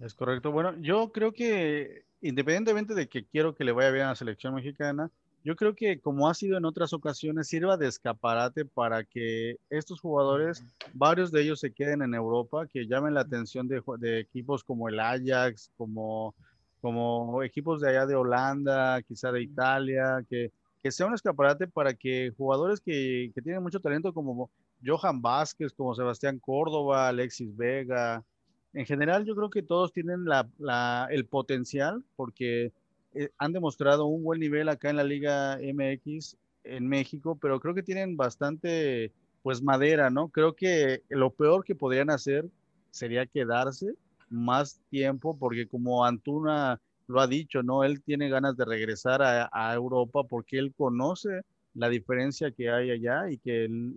Es 0.00 0.12
correcto. 0.12 0.50
Bueno, 0.50 0.74
yo 0.80 1.12
creo 1.12 1.32
que 1.32 2.04
independientemente 2.20 2.94
de 2.94 3.08
que 3.08 3.24
quiero 3.24 3.54
que 3.54 3.62
le 3.62 3.70
vaya 3.70 3.92
bien 3.92 4.06
a 4.06 4.08
la 4.08 4.16
selección 4.16 4.56
mexicana, 4.56 5.08
yo 5.46 5.54
creo 5.54 5.76
que 5.76 6.00
como 6.00 6.28
ha 6.28 6.34
sido 6.34 6.58
en 6.58 6.64
otras 6.64 6.92
ocasiones, 6.92 7.46
sirva 7.46 7.76
de 7.76 7.86
escaparate 7.86 8.64
para 8.64 9.04
que 9.04 9.58
estos 9.70 10.00
jugadores, 10.00 10.64
varios 10.92 11.30
de 11.30 11.42
ellos 11.42 11.60
se 11.60 11.72
queden 11.72 12.02
en 12.02 12.14
Europa, 12.14 12.66
que 12.66 12.88
llamen 12.88 13.14
la 13.14 13.20
atención 13.20 13.68
de, 13.68 13.80
equipos 14.18 14.64
como 14.64 14.88
el 14.88 14.98
Ajax, 14.98 15.70
como, 15.76 16.34
como 16.80 17.44
equipos 17.44 17.80
de 17.80 17.90
allá 17.90 18.06
de 18.06 18.16
Holanda, 18.16 19.00
quizá 19.02 19.30
de 19.30 19.42
Italia, 19.42 20.24
que, 20.28 20.50
que 20.82 20.90
sea 20.90 21.06
un 21.06 21.14
escaparate 21.14 21.68
para 21.68 21.94
que 21.94 22.32
jugadores 22.36 22.80
que, 22.80 23.30
que 23.32 23.40
tienen 23.40 23.62
mucho 23.62 23.78
talento 23.78 24.12
como 24.12 24.50
Johan 24.84 25.22
Vázquez, 25.22 25.72
como 25.72 25.94
Sebastián 25.94 26.40
Córdoba, 26.40 27.06
Alexis 27.06 27.56
Vega, 27.56 28.24
en 28.72 28.84
general 28.84 29.24
yo 29.24 29.36
creo 29.36 29.50
que 29.50 29.62
todos 29.62 29.92
tienen 29.92 30.24
la, 30.24 30.48
la, 30.58 31.06
el 31.08 31.24
potencial 31.24 32.02
porque 32.16 32.72
eh, 33.16 33.30
han 33.38 33.52
demostrado 33.52 34.06
un 34.06 34.22
buen 34.22 34.40
nivel 34.40 34.68
acá 34.68 34.90
en 34.90 34.96
la 34.96 35.04
Liga 35.04 35.58
MX 35.58 36.36
en 36.64 36.88
México, 36.88 37.38
pero 37.40 37.60
creo 37.60 37.74
que 37.74 37.82
tienen 37.82 38.16
bastante, 38.16 39.12
pues, 39.42 39.62
madera, 39.62 40.10
¿no? 40.10 40.28
Creo 40.28 40.54
que 40.54 41.02
lo 41.08 41.30
peor 41.30 41.64
que 41.64 41.74
podrían 41.74 42.10
hacer 42.10 42.46
sería 42.90 43.26
quedarse 43.26 43.94
más 44.28 44.80
tiempo, 44.90 45.38
porque 45.38 45.68
como 45.68 46.04
Antuna 46.04 46.80
lo 47.06 47.20
ha 47.20 47.26
dicho, 47.26 47.62
¿no? 47.62 47.84
Él 47.84 48.02
tiene 48.02 48.28
ganas 48.28 48.56
de 48.56 48.64
regresar 48.64 49.22
a, 49.22 49.74
Europa 49.74 50.24
porque 50.24 50.58
él 50.58 50.74
conoce 50.76 51.42
la 51.74 51.88
diferencia 51.88 52.50
que 52.50 52.70
hay 52.70 52.90
allá 52.90 53.30
y 53.30 53.38
que 53.38 53.66
el, 53.66 53.94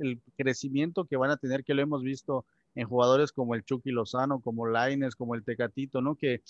el, 0.00 0.20
crecimiento 0.36 1.04
que 1.04 1.16
van 1.16 1.30
a 1.30 1.36
tener, 1.36 1.64
que 1.64 1.74
lo 1.74 1.82
hemos 1.82 2.02
visto 2.02 2.44
en 2.74 2.86
jugadores 2.86 3.32
como 3.32 3.54
el 3.54 3.64
Chucky 3.64 3.90
Lozano, 3.90 4.40
como 4.40 4.66
Laines, 4.66 5.16
como 5.16 5.34
el 5.34 5.44
Tecatito, 5.44 6.02
¿no? 6.02 6.16
Que 6.16 6.42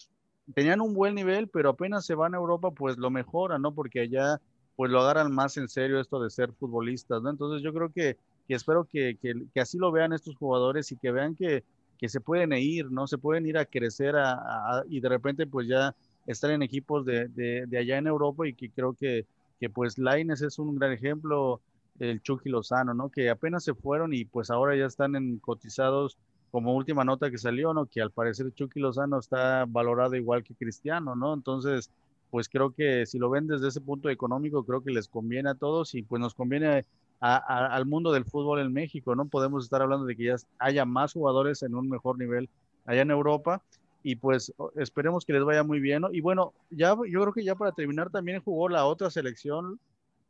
tenían 0.54 0.80
un 0.80 0.94
buen 0.94 1.14
nivel, 1.14 1.48
pero 1.48 1.70
apenas 1.70 2.06
se 2.06 2.14
van 2.14 2.34
a 2.34 2.38
Europa, 2.38 2.70
pues 2.70 2.96
lo 2.96 3.10
mejoran, 3.10 3.62
¿no? 3.62 3.74
Porque 3.74 4.00
allá 4.00 4.40
pues 4.76 4.90
lo 4.90 5.00
agarran 5.00 5.32
más 5.32 5.56
en 5.56 5.68
serio 5.68 6.00
esto 6.00 6.20
de 6.20 6.30
ser 6.30 6.52
futbolistas, 6.52 7.22
¿no? 7.22 7.30
Entonces 7.30 7.62
yo 7.62 7.72
creo 7.72 7.90
que, 7.90 8.18
que 8.46 8.54
espero 8.54 8.84
que, 8.84 9.16
que, 9.20 9.34
que, 9.52 9.60
así 9.60 9.78
lo 9.78 9.90
vean 9.90 10.12
estos 10.12 10.36
jugadores 10.36 10.92
y 10.92 10.96
que 10.96 11.10
vean 11.10 11.34
que, 11.34 11.64
se 12.08 12.20
pueden 12.20 12.52
ir, 12.52 12.90
¿no? 12.90 13.06
Se 13.06 13.16
pueden 13.16 13.46
ir 13.46 13.56
a 13.56 13.64
crecer 13.64 14.14
a, 14.16 14.84
y 14.88 15.00
de 15.00 15.08
repente 15.08 15.46
pues 15.46 15.66
ya 15.66 15.94
estar 16.26 16.50
en 16.50 16.62
equipos 16.62 17.06
de, 17.06 17.28
de, 17.28 17.64
de, 17.66 17.78
allá 17.78 17.96
en 17.96 18.06
Europa 18.06 18.46
y 18.46 18.52
que 18.52 18.70
creo 18.70 18.92
que, 18.92 19.24
que 19.58 19.70
pues 19.70 19.96
Laines 19.96 20.42
es 20.42 20.58
un 20.58 20.76
gran 20.76 20.92
ejemplo, 20.92 21.60
el 21.98 22.20
Chucky 22.20 22.50
Lozano, 22.50 22.92
¿no? 22.92 23.08
Que 23.08 23.30
apenas 23.30 23.64
se 23.64 23.74
fueron 23.74 24.12
y 24.12 24.26
pues 24.26 24.50
ahora 24.50 24.76
ya 24.76 24.84
están 24.84 25.16
en 25.16 25.38
cotizados 25.38 26.18
como 26.50 26.74
última 26.74 27.04
nota 27.04 27.30
que 27.30 27.38
salió, 27.38 27.74
¿no? 27.74 27.86
Que 27.86 28.00
al 28.00 28.10
parecer 28.10 28.52
Chucky 28.54 28.80
Lozano 28.80 29.18
está 29.18 29.64
valorado 29.66 30.16
igual 30.16 30.44
que 30.44 30.54
Cristiano, 30.54 31.14
¿no? 31.14 31.34
Entonces, 31.34 31.90
pues 32.30 32.48
creo 32.48 32.72
que 32.72 33.06
si 33.06 33.18
lo 33.18 33.30
ven 33.30 33.46
desde 33.46 33.68
ese 33.68 33.80
punto 33.80 34.10
económico, 34.10 34.64
creo 34.64 34.82
que 34.82 34.90
les 34.90 35.08
conviene 35.08 35.50
a 35.50 35.54
todos 35.54 35.94
y 35.94 36.02
pues 36.02 36.20
nos 36.20 36.34
conviene 36.34 36.84
a, 37.20 37.36
a, 37.36 37.74
al 37.74 37.86
mundo 37.86 38.12
del 38.12 38.24
fútbol 38.24 38.60
en 38.60 38.72
México, 38.72 39.14
¿no? 39.14 39.26
Podemos 39.26 39.64
estar 39.64 39.82
hablando 39.82 40.06
de 40.06 40.16
que 40.16 40.24
ya 40.24 40.36
haya 40.58 40.84
más 40.84 41.12
jugadores 41.12 41.62
en 41.62 41.74
un 41.74 41.88
mejor 41.88 42.18
nivel 42.18 42.48
allá 42.84 43.02
en 43.02 43.10
Europa 43.10 43.62
y 44.02 44.16
pues 44.16 44.52
esperemos 44.76 45.24
que 45.24 45.32
les 45.32 45.44
vaya 45.44 45.64
muy 45.64 45.80
bien, 45.80 46.02
¿no? 46.02 46.12
Y 46.12 46.20
bueno, 46.20 46.52
ya 46.70 46.96
yo 47.08 47.20
creo 47.22 47.32
que 47.32 47.44
ya 47.44 47.56
para 47.56 47.72
terminar 47.72 48.10
también 48.10 48.40
jugó 48.40 48.68
la 48.68 48.86
otra 48.86 49.10
selección 49.10 49.80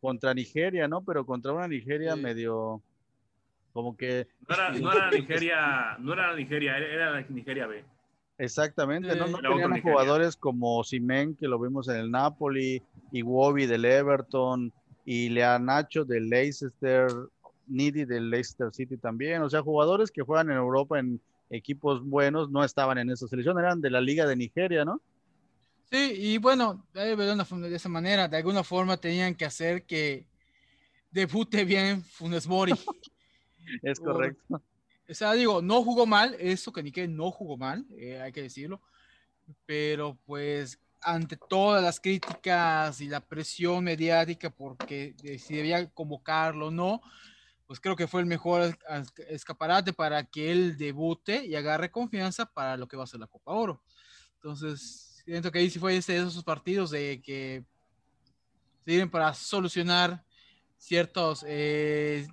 contra 0.00 0.32
Nigeria, 0.32 0.88
¿no? 0.88 1.02
Pero 1.02 1.26
contra 1.26 1.52
una 1.52 1.68
Nigeria 1.68 2.14
sí. 2.14 2.20
medio 2.22 2.80
como 3.76 3.94
que 3.94 4.26
no 4.48 4.54
era, 4.54 4.70
no 4.70 4.90
era 4.90 5.10
Nigeria, 5.10 5.96
no 5.98 6.14
era 6.14 6.34
Nigeria, 6.34 6.78
era 6.78 7.10
la 7.10 7.20
Nigeria 7.20 7.66
B. 7.66 7.84
Exactamente, 8.38 9.12
eh, 9.12 9.16
no, 9.16 9.26
no 9.26 9.38
tenían 9.38 9.82
jugadores 9.82 10.34
como 10.34 10.82
Simen, 10.82 11.36
que 11.36 11.46
lo 11.46 11.60
vimos 11.60 11.86
en 11.88 11.96
el 11.96 12.10
Napoli, 12.10 12.82
y 13.12 13.22
Wobby 13.22 13.66
del 13.66 13.84
Everton, 13.84 14.72
y 15.04 15.28
Leanacho 15.28 16.06
del 16.06 16.30
Leicester, 16.30 17.08
Nidi 17.66 18.06
del 18.06 18.30
Leicester 18.30 18.72
City 18.72 18.96
también, 18.96 19.42
o 19.42 19.50
sea, 19.50 19.60
jugadores 19.60 20.10
que 20.10 20.22
juegan 20.22 20.50
en 20.50 20.56
Europa 20.56 20.98
en 20.98 21.20
equipos 21.50 22.02
buenos 22.02 22.48
no 22.50 22.64
estaban 22.64 22.96
en 22.96 23.10
esa 23.10 23.28
selección, 23.28 23.58
eran 23.58 23.82
de 23.82 23.90
la 23.90 24.00
Liga 24.00 24.26
de 24.26 24.36
Nigeria, 24.36 24.86
¿no? 24.86 25.02
Sí, 25.90 26.14
y 26.16 26.38
bueno, 26.38 26.82
de 26.94 27.74
esa 27.74 27.90
manera, 27.90 28.26
de 28.26 28.38
alguna 28.38 28.64
forma 28.64 28.96
tenían 28.96 29.34
que 29.34 29.44
hacer 29.44 29.84
que 29.84 30.24
debute 31.10 31.66
bien 31.66 32.02
Funes 32.02 32.46
Mori. 32.46 32.72
es 33.82 34.00
correcto. 34.00 34.62
O 35.08 35.14
sea, 35.14 35.32
digo, 35.34 35.62
no 35.62 35.82
jugó 35.82 36.06
mal, 36.06 36.36
eso 36.38 36.72
que 36.72 36.82
Nique 36.82 37.06
no 37.06 37.30
jugó 37.30 37.56
mal, 37.56 37.86
eh, 37.96 38.20
hay 38.20 38.32
que 38.32 38.42
decirlo, 38.42 38.82
pero 39.64 40.18
pues 40.26 40.80
ante 41.00 41.36
todas 41.36 41.82
las 41.82 42.00
críticas 42.00 43.00
y 43.00 43.08
la 43.08 43.20
presión 43.20 43.84
mediática 43.84 44.50
porque 44.50 45.14
si 45.38 45.54
debía 45.54 45.88
convocarlo 45.90 46.66
o 46.66 46.70
no, 46.70 47.00
pues 47.66 47.80
creo 47.80 47.96
que 47.96 48.06
fue 48.06 48.20
el 48.20 48.26
mejor 48.26 48.76
escaparate 49.28 49.92
para 49.92 50.24
que 50.24 50.50
él 50.50 50.76
debute 50.76 51.44
y 51.44 51.54
agarre 51.54 51.90
confianza 51.90 52.46
para 52.46 52.76
lo 52.76 52.86
que 52.88 52.96
va 52.96 53.04
a 53.04 53.08
ser 53.08 53.20
la 53.20 53.26
Copa 53.26 53.52
Oro. 53.52 53.82
Entonces, 54.34 55.22
siento 55.24 55.50
que 55.50 55.58
ahí 55.58 55.70
sí 55.70 55.78
fue 55.78 55.96
este 55.96 56.12
de 56.12 56.20
esos 56.20 56.44
partidos 56.44 56.90
de 56.90 57.20
que 57.22 57.64
sirven 58.84 59.10
para 59.10 59.34
solucionar 59.34 60.24
ciertos, 60.76 61.44
eh, 61.48 62.28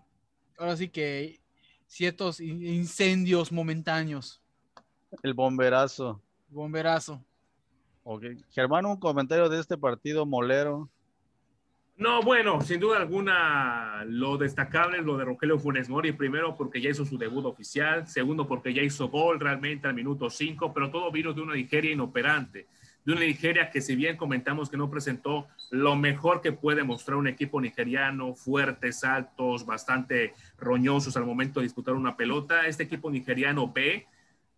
ahora 0.64 0.78
sí 0.78 0.90
que 0.90 1.40
ciertos 1.86 2.40
incendios 2.40 3.52
momentáneos. 3.52 4.42
El 5.22 5.34
bomberazo. 5.34 6.22
Bomberazo. 6.50 7.24
Ok. 8.04 8.24
Germán, 8.50 8.86
un 8.86 8.98
comentario 8.98 9.50
de 9.50 9.60
este 9.60 9.78
partido 9.78 10.26
molero. 10.26 10.90
No, 11.96 12.24
bueno, 12.24 12.60
sin 12.62 12.80
duda 12.80 12.98
alguna, 12.98 14.04
lo 14.08 14.38
destacable 14.38 14.98
es 14.98 15.06
lo 15.06 15.16
de 15.16 15.26
Rogelio 15.26 15.60
Funes 15.60 15.90
Mori, 15.90 16.12
primero 16.12 16.56
porque 16.56 16.82
ya 16.82 16.90
hizo 16.90 17.06
su 17.06 17.20
debut 17.20 17.46
oficial, 17.46 18.08
segundo 18.08 18.48
porque 18.48 18.74
ya 18.74 18.82
hizo 18.82 19.10
gol 19.10 19.40
realmente 19.40 19.88
al 19.88 19.94
minuto 19.94 20.30
5, 20.30 20.74
pero 20.74 20.90
todo 20.90 21.12
vino 21.12 21.34
de 21.34 21.42
una 21.42 21.54
Nigeria 21.54 21.92
inoperante 21.92 22.68
de 23.06 23.12
una 23.12 23.22
Nigeria 23.22 23.70
que 23.70 23.82
si 23.82 23.96
bien 23.96 24.18
comentamos 24.18 24.70
que 24.70 24.78
no 24.78 24.90
presentó 24.90 25.48
lo 25.70 25.96
mejor 25.96 26.42
que 26.42 26.52
puede 26.52 26.84
mostrar 26.84 27.18
un 27.18 27.28
equipo 27.28 27.60
nigeriano, 27.60 28.36
fuertes, 28.36 29.04
altos, 29.04 29.66
bastante 29.66 30.34
roñosos 30.58 31.18
al 31.18 31.26
momento 31.26 31.60
de 31.60 31.66
disputar 31.66 31.96
una 31.96 32.16
pelota, 32.16 32.68
este 32.68 32.84
equipo 32.84 33.12
nigeriano 33.12 33.72
B 33.72 34.08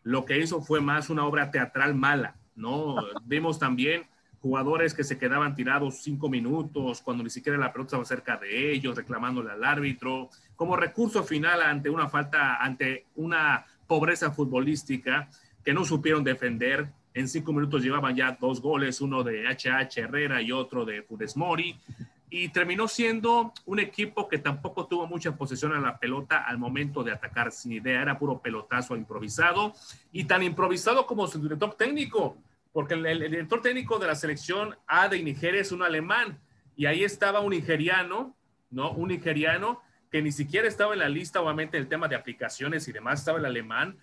lo 0.03 0.23
que 0.23 0.39
hizo 0.39 0.61
fue 0.61 0.81
más 0.81 1.09
una 1.09 1.25
obra 1.25 1.49
teatral 1.51 1.95
mala, 1.95 2.35
¿no? 2.55 2.95
Vimos 3.25 3.59
también 3.59 4.03
jugadores 4.39 4.93
que 4.93 5.03
se 5.03 5.17
quedaban 5.17 5.55
tirados 5.55 6.03
cinco 6.03 6.29
minutos 6.29 7.01
cuando 7.01 7.23
ni 7.23 7.31
siquiera 7.31 7.57
la 7.57 7.73
pelota 7.73 7.87
estaba 7.87 8.05
cerca 8.05 8.37
de 8.37 8.71
ellos, 8.71 8.95
reclamándole 8.95 9.51
al 9.51 9.63
árbitro, 9.63 10.29
como 10.55 10.75
recurso 10.75 11.23
final 11.23 11.63
ante 11.63 11.89
una 11.89 12.07
falta, 12.07 12.57
ante 12.57 13.07
una 13.15 13.65
pobreza 13.87 14.29
futbolística 14.29 15.27
que 15.63 15.73
no 15.73 15.83
supieron 15.83 16.23
defender, 16.23 16.91
en 17.15 17.29
cinco 17.29 17.53
minutos 17.53 17.81
llevaban 17.81 18.13
ya 18.13 18.37
dos 18.39 18.61
goles, 18.61 18.99
uno 18.99 19.23
de 19.23 19.47
HH 19.47 19.97
Herrera 19.97 20.41
y 20.41 20.51
otro 20.51 20.83
de 20.83 21.01
Funes 21.01 21.35
Mori. 21.37 21.79
Y 22.29 22.49
terminó 22.49 22.89
siendo 22.89 23.53
un 23.65 23.79
equipo 23.79 24.27
que 24.27 24.37
tampoco 24.37 24.85
tuvo 24.85 25.07
mucha 25.07 25.35
posesión 25.37 25.73
en 25.73 25.83
la 25.83 25.97
pelota 25.97 26.43
al 26.45 26.57
momento 26.57 27.03
de 27.03 27.13
atacar, 27.13 27.53
sin 27.53 27.71
idea, 27.71 28.01
era 28.01 28.19
puro 28.19 28.41
pelotazo 28.41 28.97
improvisado 28.97 29.73
y 30.11 30.25
tan 30.25 30.43
improvisado 30.43 31.05
como 31.07 31.25
su 31.27 31.41
director 31.41 31.75
técnico, 31.75 32.37
porque 32.73 32.95
el 32.95 33.19
director 33.19 33.61
técnico 33.61 33.97
de 33.97 34.07
la 34.07 34.15
selección 34.15 34.75
A 34.85 35.07
de 35.07 35.23
Nigeria 35.23 35.61
es 35.61 35.71
un 35.71 35.83
alemán 35.83 36.37
y 36.75 36.85
ahí 36.85 37.05
estaba 37.05 37.39
un 37.39 37.51
nigeriano, 37.51 38.35
¿no? 38.69 38.91
Un 38.91 39.07
nigeriano 39.07 39.81
que 40.11 40.21
ni 40.21 40.33
siquiera 40.33 40.67
estaba 40.67 40.93
en 40.93 40.99
la 40.99 41.07
lista, 41.07 41.41
obviamente, 41.41 41.77
el 41.77 41.87
tema 41.87 42.09
de 42.09 42.15
aplicaciones 42.15 42.89
y 42.89 42.91
demás, 42.91 43.19
estaba 43.19 43.39
el 43.39 43.45
alemán, 43.45 43.97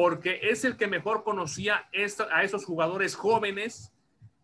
porque 0.00 0.38
es 0.44 0.64
el 0.64 0.76
que 0.76 0.86
mejor 0.86 1.24
conocía 1.24 1.88
a 2.30 2.44
esos 2.44 2.64
jugadores 2.64 3.16
jóvenes 3.16 3.92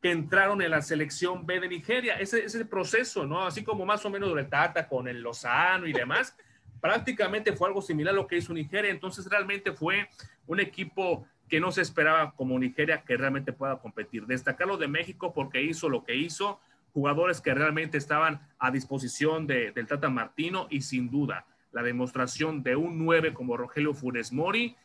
que 0.03 0.11
entraron 0.11 0.61
en 0.63 0.73
la 0.73 0.83
selección 0.83 1.47
B 1.47 1.61
de 1.61 1.69
Nigeria. 1.69 2.19
Ese, 2.19 2.45
ese 2.45 2.65
proceso, 2.65 3.25
¿no? 3.25 3.47
Así 3.47 3.63
como 3.63 3.87
más 3.87 4.05
o 4.05 4.11
menos 4.11 4.35
de 4.35 4.43
Tata 4.43 4.89
con 4.89 5.07
el 5.07 5.23
Lozano 5.23 5.87
y 5.87 5.93
demás, 5.93 6.37
prácticamente 6.81 7.53
fue 7.53 7.69
algo 7.69 7.83
similar 7.83 8.13
a 8.15 8.17
lo 8.17 8.27
que 8.27 8.39
hizo 8.39 8.53
Nigeria. 8.53 8.91
Entonces 8.91 9.27
realmente 9.31 9.71
fue 9.71 10.09
un 10.49 10.59
equipo 10.59 11.25
que 11.49 11.61
no 11.61 11.71
se 11.71 11.83
esperaba 11.83 12.33
como 12.35 12.59
Nigeria 12.59 13.05
que 13.05 13.17
realmente 13.17 13.53
pueda 13.53 13.79
competir. 13.79 14.27
Destacarlo 14.27 14.77
de 14.77 14.89
México 14.89 15.33
porque 15.33 15.63
hizo 15.63 15.89
lo 15.89 16.03
que 16.03 16.17
hizo, 16.17 16.59
jugadores 16.93 17.41
que 17.41 17.55
realmente 17.55 17.97
estaban 17.97 18.41
a 18.59 18.73
disposición 18.73 19.47
de, 19.47 19.71
del 19.71 19.87
Tata 19.87 20.11
Martino 20.11 20.67
y 20.69 20.81
sin 20.81 21.13
duda 21.13 21.47
la 21.71 21.85
demostración 21.85 22.65
de 22.65 22.75
un 22.75 23.05
9 23.05 23.35
como 23.35 23.57
Rogelio 23.57 23.95
Funes 23.95 24.33
Mori 24.33 24.77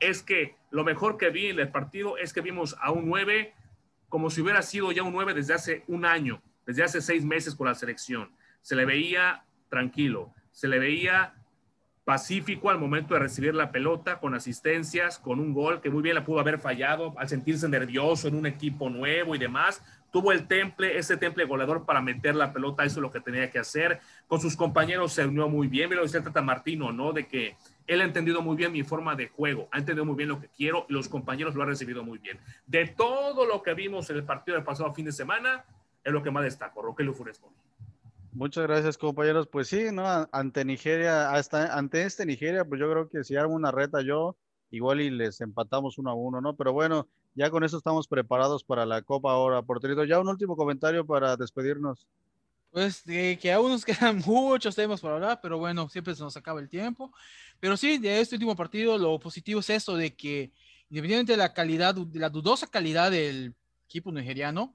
es 0.00 0.22
que 0.22 0.56
lo 0.70 0.84
mejor 0.84 1.16
que 1.16 1.30
vi 1.30 1.46
en 1.46 1.58
el 1.58 1.70
partido 1.70 2.16
es 2.18 2.32
que 2.32 2.40
vimos 2.40 2.76
a 2.80 2.90
un 2.90 3.08
9 3.08 3.54
como 4.08 4.30
si 4.30 4.40
hubiera 4.40 4.62
sido 4.62 4.90
ya 4.92 5.02
un 5.02 5.12
9 5.12 5.34
desde 5.34 5.54
hace 5.54 5.84
un 5.86 6.04
año, 6.04 6.42
desde 6.66 6.82
hace 6.82 7.00
seis 7.00 7.24
meses 7.24 7.54
con 7.54 7.66
la 7.66 7.74
selección. 7.74 8.30
Se 8.62 8.74
le 8.74 8.84
veía 8.84 9.44
tranquilo, 9.68 10.32
se 10.50 10.68
le 10.68 10.78
veía 10.78 11.34
pacífico 12.04 12.70
al 12.70 12.78
momento 12.78 13.12
de 13.12 13.20
recibir 13.20 13.54
la 13.54 13.70
pelota, 13.70 14.18
con 14.18 14.34
asistencias, 14.34 15.18
con 15.18 15.40
un 15.40 15.52
gol 15.52 15.82
que 15.82 15.90
muy 15.90 16.02
bien 16.02 16.14
la 16.14 16.24
pudo 16.24 16.40
haber 16.40 16.58
fallado 16.58 17.12
al 17.18 17.28
sentirse 17.28 17.68
nervioso 17.68 18.28
en 18.28 18.34
un 18.34 18.46
equipo 18.46 18.88
nuevo 18.88 19.34
y 19.34 19.38
demás. 19.38 19.82
Tuvo 20.10 20.32
el 20.32 20.46
temple, 20.46 20.96
ese 20.96 21.18
temple 21.18 21.44
goleador 21.44 21.84
para 21.84 22.00
meter 22.00 22.34
la 22.34 22.50
pelota, 22.50 22.84
eso 22.84 23.00
es 23.00 23.02
lo 23.02 23.10
que 23.10 23.20
tenía 23.20 23.50
que 23.50 23.58
hacer. 23.58 24.00
Con 24.26 24.40
sus 24.40 24.56
compañeros 24.56 25.12
se 25.12 25.26
unió 25.26 25.50
muy 25.50 25.68
bien, 25.68 25.94
lo 25.94 26.02
decía 26.02 26.22
Tata 26.22 26.40
Martino, 26.40 26.92
¿no? 26.92 27.12
De 27.12 27.26
que 27.26 27.56
él 27.88 28.02
ha 28.02 28.04
entendido 28.04 28.42
muy 28.42 28.56
bien 28.56 28.70
mi 28.70 28.84
forma 28.84 29.16
de 29.16 29.28
juego, 29.28 29.68
ha 29.72 29.78
entendido 29.78 30.04
muy 30.04 30.14
bien 30.14 30.28
lo 30.28 30.40
que 30.40 30.48
quiero 30.48 30.86
los 30.88 31.08
compañeros 31.08 31.54
lo 31.54 31.62
han 31.62 31.68
recibido 31.70 32.04
muy 32.04 32.18
bien. 32.18 32.38
De 32.66 32.86
todo 32.86 33.46
lo 33.46 33.62
que 33.62 33.74
vimos 33.74 34.08
en 34.10 34.16
el 34.16 34.24
partido 34.24 34.56
del 34.56 34.64
pasado 34.64 34.92
fin 34.94 35.06
de 35.06 35.12
semana, 35.12 35.64
es 36.04 36.12
lo 36.12 36.22
que 36.22 36.30
más 36.30 36.44
destaco, 36.44 36.82
Rogelio 36.82 37.12
Funes 37.12 37.40
Mori. 37.40 37.56
Muchas 38.32 38.66
gracias, 38.66 38.98
compañeros. 38.98 39.48
Pues 39.48 39.68
sí, 39.68 39.86
¿no? 39.90 40.04
Ante 40.30 40.64
Nigeria, 40.64 41.32
ante 41.32 42.02
este 42.02 42.24
Nigeria, 42.24 42.64
pues 42.64 42.78
yo 42.78 42.90
creo 42.90 43.08
que 43.08 43.24
si 43.24 43.36
hago 43.36 43.52
una 43.52 43.72
reta 43.72 44.02
yo, 44.02 44.36
igual 44.70 45.00
y 45.00 45.10
les 45.10 45.40
empatamos 45.40 45.98
uno 45.98 46.10
a 46.10 46.14
uno, 46.14 46.40
¿no? 46.40 46.54
Pero 46.54 46.72
bueno, 46.72 47.08
ya 47.34 47.50
con 47.50 47.64
eso 47.64 47.78
estamos 47.78 48.06
preparados 48.06 48.64
para 48.64 48.84
la 48.84 49.02
Copa 49.02 49.32
ahora. 49.32 49.62
Porterito, 49.62 50.04
ya 50.04 50.20
un 50.20 50.28
último 50.28 50.56
comentario 50.56 51.06
para 51.06 51.36
despedirnos. 51.36 52.06
Pues 52.70 53.04
de 53.04 53.38
que 53.40 53.52
aún 53.52 53.70
nos 53.70 53.84
quedan 53.84 54.22
muchos 54.26 54.74
temas 54.74 55.00
para 55.00 55.14
hablar, 55.14 55.40
pero 55.42 55.58
bueno, 55.58 55.88
siempre 55.88 56.14
se 56.14 56.22
nos 56.22 56.36
acaba 56.36 56.60
el 56.60 56.68
tiempo. 56.68 57.12
Pero 57.60 57.76
sí, 57.76 57.98
de 57.98 58.20
este 58.20 58.36
último 58.36 58.54
partido, 58.56 58.98
lo 58.98 59.18
positivo 59.18 59.60
es 59.60 59.70
eso 59.70 59.96
de 59.96 60.14
que, 60.14 60.52
independientemente 60.90 61.32
de 61.32 61.38
la 61.38 61.52
calidad, 61.52 61.94
de 61.94 62.18
la 62.18 62.30
dudosa 62.30 62.66
calidad 62.66 63.10
del 63.10 63.54
equipo 63.86 64.12
nigeriano, 64.12 64.74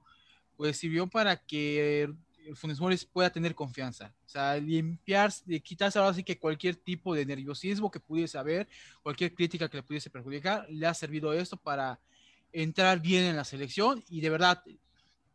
pues 0.56 0.76
sirvió 0.76 1.06
para 1.06 1.36
que 1.36 2.12
Funes 2.54 2.80
Mori 2.80 2.96
pueda 3.12 3.30
tener 3.30 3.54
confianza. 3.54 4.14
O 4.26 4.28
sea, 4.28 4.56
limpiar, 4.56 5.32
quitarse 5.62 5.98
ahora 5.98 6.14
sí 6.14 6.22
que 6.22 6.38
cualquier 6.38 6.76
tipo 6.76 7.14
de 7.14 7.24
nerviosismo 7.24 7.90
que 7.90 8.00
pudiese 8.00 8.36
haber, 8.36 8.68
cualquier 9.02 9.34
crítica 9.34 9.68
que 9.68 9.78
le 9.78 9.82
pudiese 9.82 10.10
perjudicar, 10.10 10.66
le 10.68 10.86
ha 10.86 10.94
servido 10.94 11.32
esto 11.32 11.56
para 11.56 11.98
entrar 12.52 13.00
bien 13.00 13.24
en 13.24 13.36
la 13.36 13.44
selección 13.44 14.04
y 14.08 14.20
de 14.20 14.30
verdad, 14.30 14.62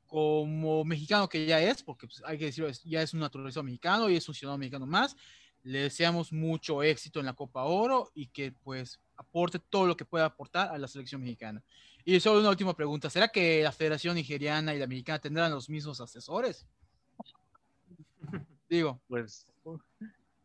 como 0.09 0.83
mexicano 0.83 1.29
que 1.29 1.45
ya 1.45 1.61
es, 1.61 1.83
porque 1.83 2.07
pues, 2.07 2.21
hay 2.25 2.37
que 2.37 2.45
decirlo, 2.45 2.69
ya 2.83 3.01
es 3.03 3.13
un 3.13 3.19
naturalizado 3.19 3.63
mexicano 3.63 4.09
y 4.09 4.15
es 4.15 4.27
un 4.27 4.33
ciudadano 4.33 4.57
mexicano 4.57 4.87
más, 4.87 5.15
le 5.63 5.83
deseamos 5.83 6.33
mucho 6.33 6.81
éxito 6.81 7.19
en 7.19 7.27
la 7.27 7.33
Copa 7.33 7.63
Oro 7.63 8.09
y 8.15 8.25
que 8.25 8.51
pues 8.51 8.99
aporte 9.15 9.59
todo 9.59 9.85
lo 9.85 9.95
que 9.95 10.05
pueda 10.05 10.25
aportar 10.25 10.69
a 10.69 10.77
la 10.79 10.87
selección 10.87 11.21
mexicana. 11.21 11.61
Y 12.03 12.19
solo 12.19 12.39
una 12.39 12.49
última 12.49 12.75
pregunta, 12.75 13.09
¿será 13.09 13.27
que 13.27 13.61
la 13.61 13.71
Federación 13.71 14.15
Nigeriana 14.15 14.73
y 14.73 14.79
la 14.79 14.87
Mexicana 14.87 15.19
tendrán 15.19 15.51
los 15.51 15.69
mismos 15.69 16.01
asesores? 16.01 16.65
Digo. 18.69 18.99
Pues 19.07 19.45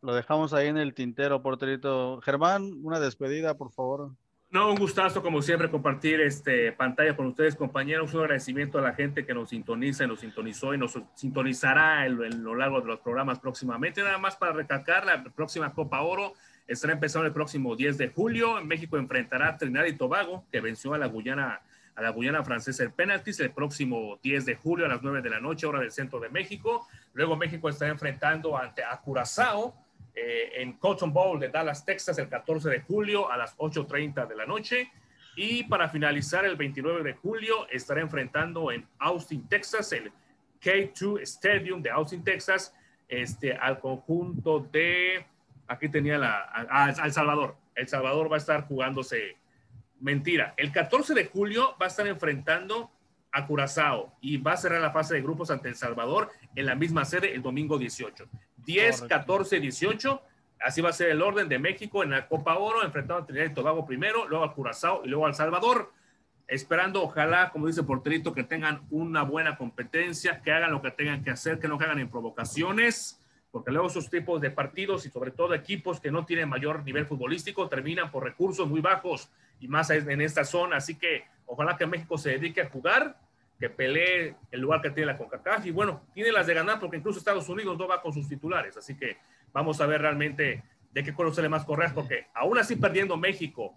lo 0.01 0.13
dejamos 0.13 0.53
ahí 0.53 0.67
en 0.67 0.77
el 0.77 0.93
tintero, 0.93 1.41
porterito. 1.41 2.21
Germán, 2.21 2.81
una 2.83 2.99
despedida, 2.99 3.57
por 3.57 3.71
favor. 3.71 4.11
No, 4.55 4.71
un 4.71 4.77
gustazo 4.77 5.21
como 5.21 5.41
siempre 5.41 5.69
compartir 5.69 6.21
este 6.21 6.71
pantalla 6.71 7.13
con 7.13 7.25
ustedes, 7.25 7.57
compañeros. 7.57 8.13
Un 8.13 8.21
agradecimiento 8.21 8.79
a 8.79 8.81
la 8.81 8.93
gente 8.93 9.25
que 9.25 9.33
nos 9.33 9.49
sintoniza, 9.49 10.07
nos 10.07 10.21
sintonizó 10.21 10.73
y 10.73 10.77
nos 10.77 10.97
sintonizará 11.13 12.03
a 12.03 12.07
lo 12.07 12.55
largo 12.55 12.79
de 12.79 12.87
los 12.87 13.01
programas 13.01 13.37
próximamente. 13.39 14.01
Nada 14.01 14.17
más 14.17 14.37
para 14.37 14.53
recalcar, 14.53 15.05
la 15.05 15.21
próxima 15.25 15.73
Copa 15.73 15.99
Oro 15.99 16.35
estará 16.67 16.93
empezando 16.93 17.27
el 17.27 17.33
próximo 17.33 17.75
10 17.75 17.97
de 17.97 18.07
julio. 18.07 18.57
En 18.57 18.65
México 18.65 18.95
enfrentará 18.95 19.49
a 19.49 19.57
Trinidad 19.57 19.87
y 19.87 19.97
Tobago, 19.97 20.45
que 20.49 20.61
venció 20.61 20.93
a 20.93 20.97
la 20.97 21.07
Guyana 21.07 21.59
a 21.97 22.01
la 22.01 22.11
Guyana 22.11 22.41
francesa 22.45 22.83
el 22.83 22.93
penaltis 22.93 23.41
el 23.41 23.51
próximo 23.51 24.19
10 24.23 24.45
de 24.45 24.55
julio 24.55 24.85
a 24.85 24.89
las 24.89 25.03
9 25.03 25.21
de 25.21 25.31
la 25.31 25.41
noche, 25.41 25.67
hora 25.67 25.81
del 25.81 25.91
centro 25.91 26.21
de 26.21 26.29
México. 26.29 26.87
Luego 27.13 27.35
México 27.35 27.67
estará 27.67 27.91
enfrentando 27.91 28.57
ante 28.57 28.85
a 28.85 28.95
Curazao 29.01 29.84
eh, 30.15 30.61
en 30.61 30.73
Cotton 30.73 31.11
Bowl 31.11 31.39
de 31.39 31.49
Dallas, 31.49 31.85
Texas, 31.85 32.17
el 32.17 32.29
14 32.29 32.69
de 32.69 32.81
julio 32.81 33.29
a 33.29 33.35
las 33.35 33.57
8.30 33.57 34.27
de 34.27 34.35
la 34.35 34.45
noche. 34.45 34.91
Y 35.35 35.63
para 35.63 35.89
finalizar, 35.89 36.45
el 36.45 36.55
29 36.55 37.03
de 37.03 37.13
julio 37.13 37.67
estará 37.69 37.99
enfrentando 37.99 38.71
en 38.71 38.87
Austin, 38.99 39.47
Texas, 39.49 39.91
el 39.91 40.11
K2 40.61 41.21
Stadium 41.23 41.81
de 41.81 41.89
Austin, 41.89 42.23
Texas, 42.23 42.73
este, 43.09 43.53
al 43.53 43.79
conjunto 43.79 44.61
de, 44.71 45.25
aquí 45.67 45.89
tenía 45.89 46.17
la, 46.17 46.49
a, 46.53 46.89
El 46.89 47.11
Salvador. 47.11 47.57
El 47.75 47.87
Salvador 47.87 48.31
va 48.31 48.35
a 48.35 48.39
estar 48.39 48.65
jugándose, 48.65 49.35
mentira, 49.99 50.53
el 50.55 50.71
14 50.71 51.13
de 51.13 51.25
julio 51.25 51.75
va 51.79 51.87
a 51.87 51.89
estar 51.89 52.07
enfrentando 52.07 52.89
a 53.33 53.45
Curazao 53.45 54.15
y 54.21 54.37
va 54.37 54.53
a 54.53 54.57
cerrar 54.57 54.81
la 54.81 54.91
fase 54.91 55.15
de 55.15 55.21
grupos 55.21 55.51
ante 55.51 55.67
El 55.67 55.75
Salvador 55.75 56.31
en 56.55 56.65
la 56.65 56.75
misma 56.75 57.03
sede 57.03 57.35
el 57.35 57.41
domingo 57.41 57.77
18. 57.77 58.25
10, 58.65 59.03
14, 59.03 59.59
18. 59.59 60.21
Así 60.59 60.81
va 60.81 60.89
a 60.89 60.93
ser 60.93 61.09
el 61.09 61.21
orden 61.21 61.47
de 61.47 61.59
México 61.59 62.03
en 62.03 62.11
la 62.11 62.27
Copa 62.27 62.57
Oro, 62.57 62.83
enfrentando 62.83 63.23
a 63.23 63.25
Trinidad 63.25 63.51
y 63.51 63.53
Tobago 63.53 63.85
primero, 63.85 64.27
luego 64.27 64.43
al 64.43 64.53
Curazao 64.53 65.01
y 65.05 65.09
luego 65.09 65.25
al 65.25 65.35
Salvador. 65.35 65.91
Esperando, 66.47 67.03
ojalá, 67.03 67.49
como 67.51 67.67
dice 67.67 67.83
Porterito, 67.83 68.33
que 68.33 68.43
tengan 68.43 68.81
una 68.89 69.23
buena 69.23 69.57
competencia, 69.57 70.41
que 70.41 70.51
hagan 70.51 70.71
lo 70.71 70.81
que 70.81 70.91
tengan 70.91 71.23
que 71.23 71.31
hacer, 71.31 71.59
que 71.59 71.67
no 71.67 71.75
hagan 71.75 71.99
en 71.99 72.09
provocaciones, 72.09 73.19
porque 73.51 73.71
luego 73.71 73.87
esos 73.87 74.09
tipos 74.09 74.41
de 74.41 74.51
partidos 74.51 75.05
y 75.05 75.09
sobre 75.09 75.31
todo 75.31 75.53
equipos 75.53 75.99
que 75.99 76.11
no 76.11 76.25
tienen 76.25 76.49
mayor 76.49 76.83
nivel 76.83 77.05
futbolístico 77.05 77.67
terminan 77.69 78.11
por 78.11 78.23
recursos 78.23 78.67
muy 78.67 78.81
bajos 78.81 79.29
y 79.59 79.67
más 79.67 79.89
en 79.89 80.21
esta 80.21 80.43
zona. 80.43 80.77
Así 80.77 80.95
que 80.95 81.23
ojalá 81.45 81.77
que 81.77 81.85
México 81.85 82.17
se 82.17 82.31
dedique 82.31 82.61
a 82.61 82.69
jugar 82.69 83.17
que 83.59 83.69
pelee 83.69 84.35
el 84.51 84.61
lugar 84.61 84.81
que 84.81 84.89
tiene 84.89 85.11
la 85.11 85.17
CONCACAF 85.17 85.65
y 85.65 85.71
bueno, 85.71 86.01
tiene 86.13 86.31
las 86.31 86.47
de 86.47 86.53
ganar 86.53 86.79
porque 86.79 86.97
incluso 86.97 87.19
Estados 87.19 87.47
Unidos 87.49 87.77
no 87.77 87.87
va 87.87 88.01
con 88.01 88.13
sus 88.13 88.27
titulares, 88.27 88.75
así 88.77 88.97
que 88.97 89.17
vamos 89.53 89.79
a 89.79 89.85
ver 89.85 90.01
realmente 90.01 90.63
de 90.91 91.03
qué 91.03 91.13
color 91.13 91.33
sale 91.33 91.49
más 91.49 91.65
correr 91.65 91.93
porque 91.93 92.27
aún 92.33 92.57
así 92.57 92.75
perdiendo 92.75 93.17
México 93.17 93.73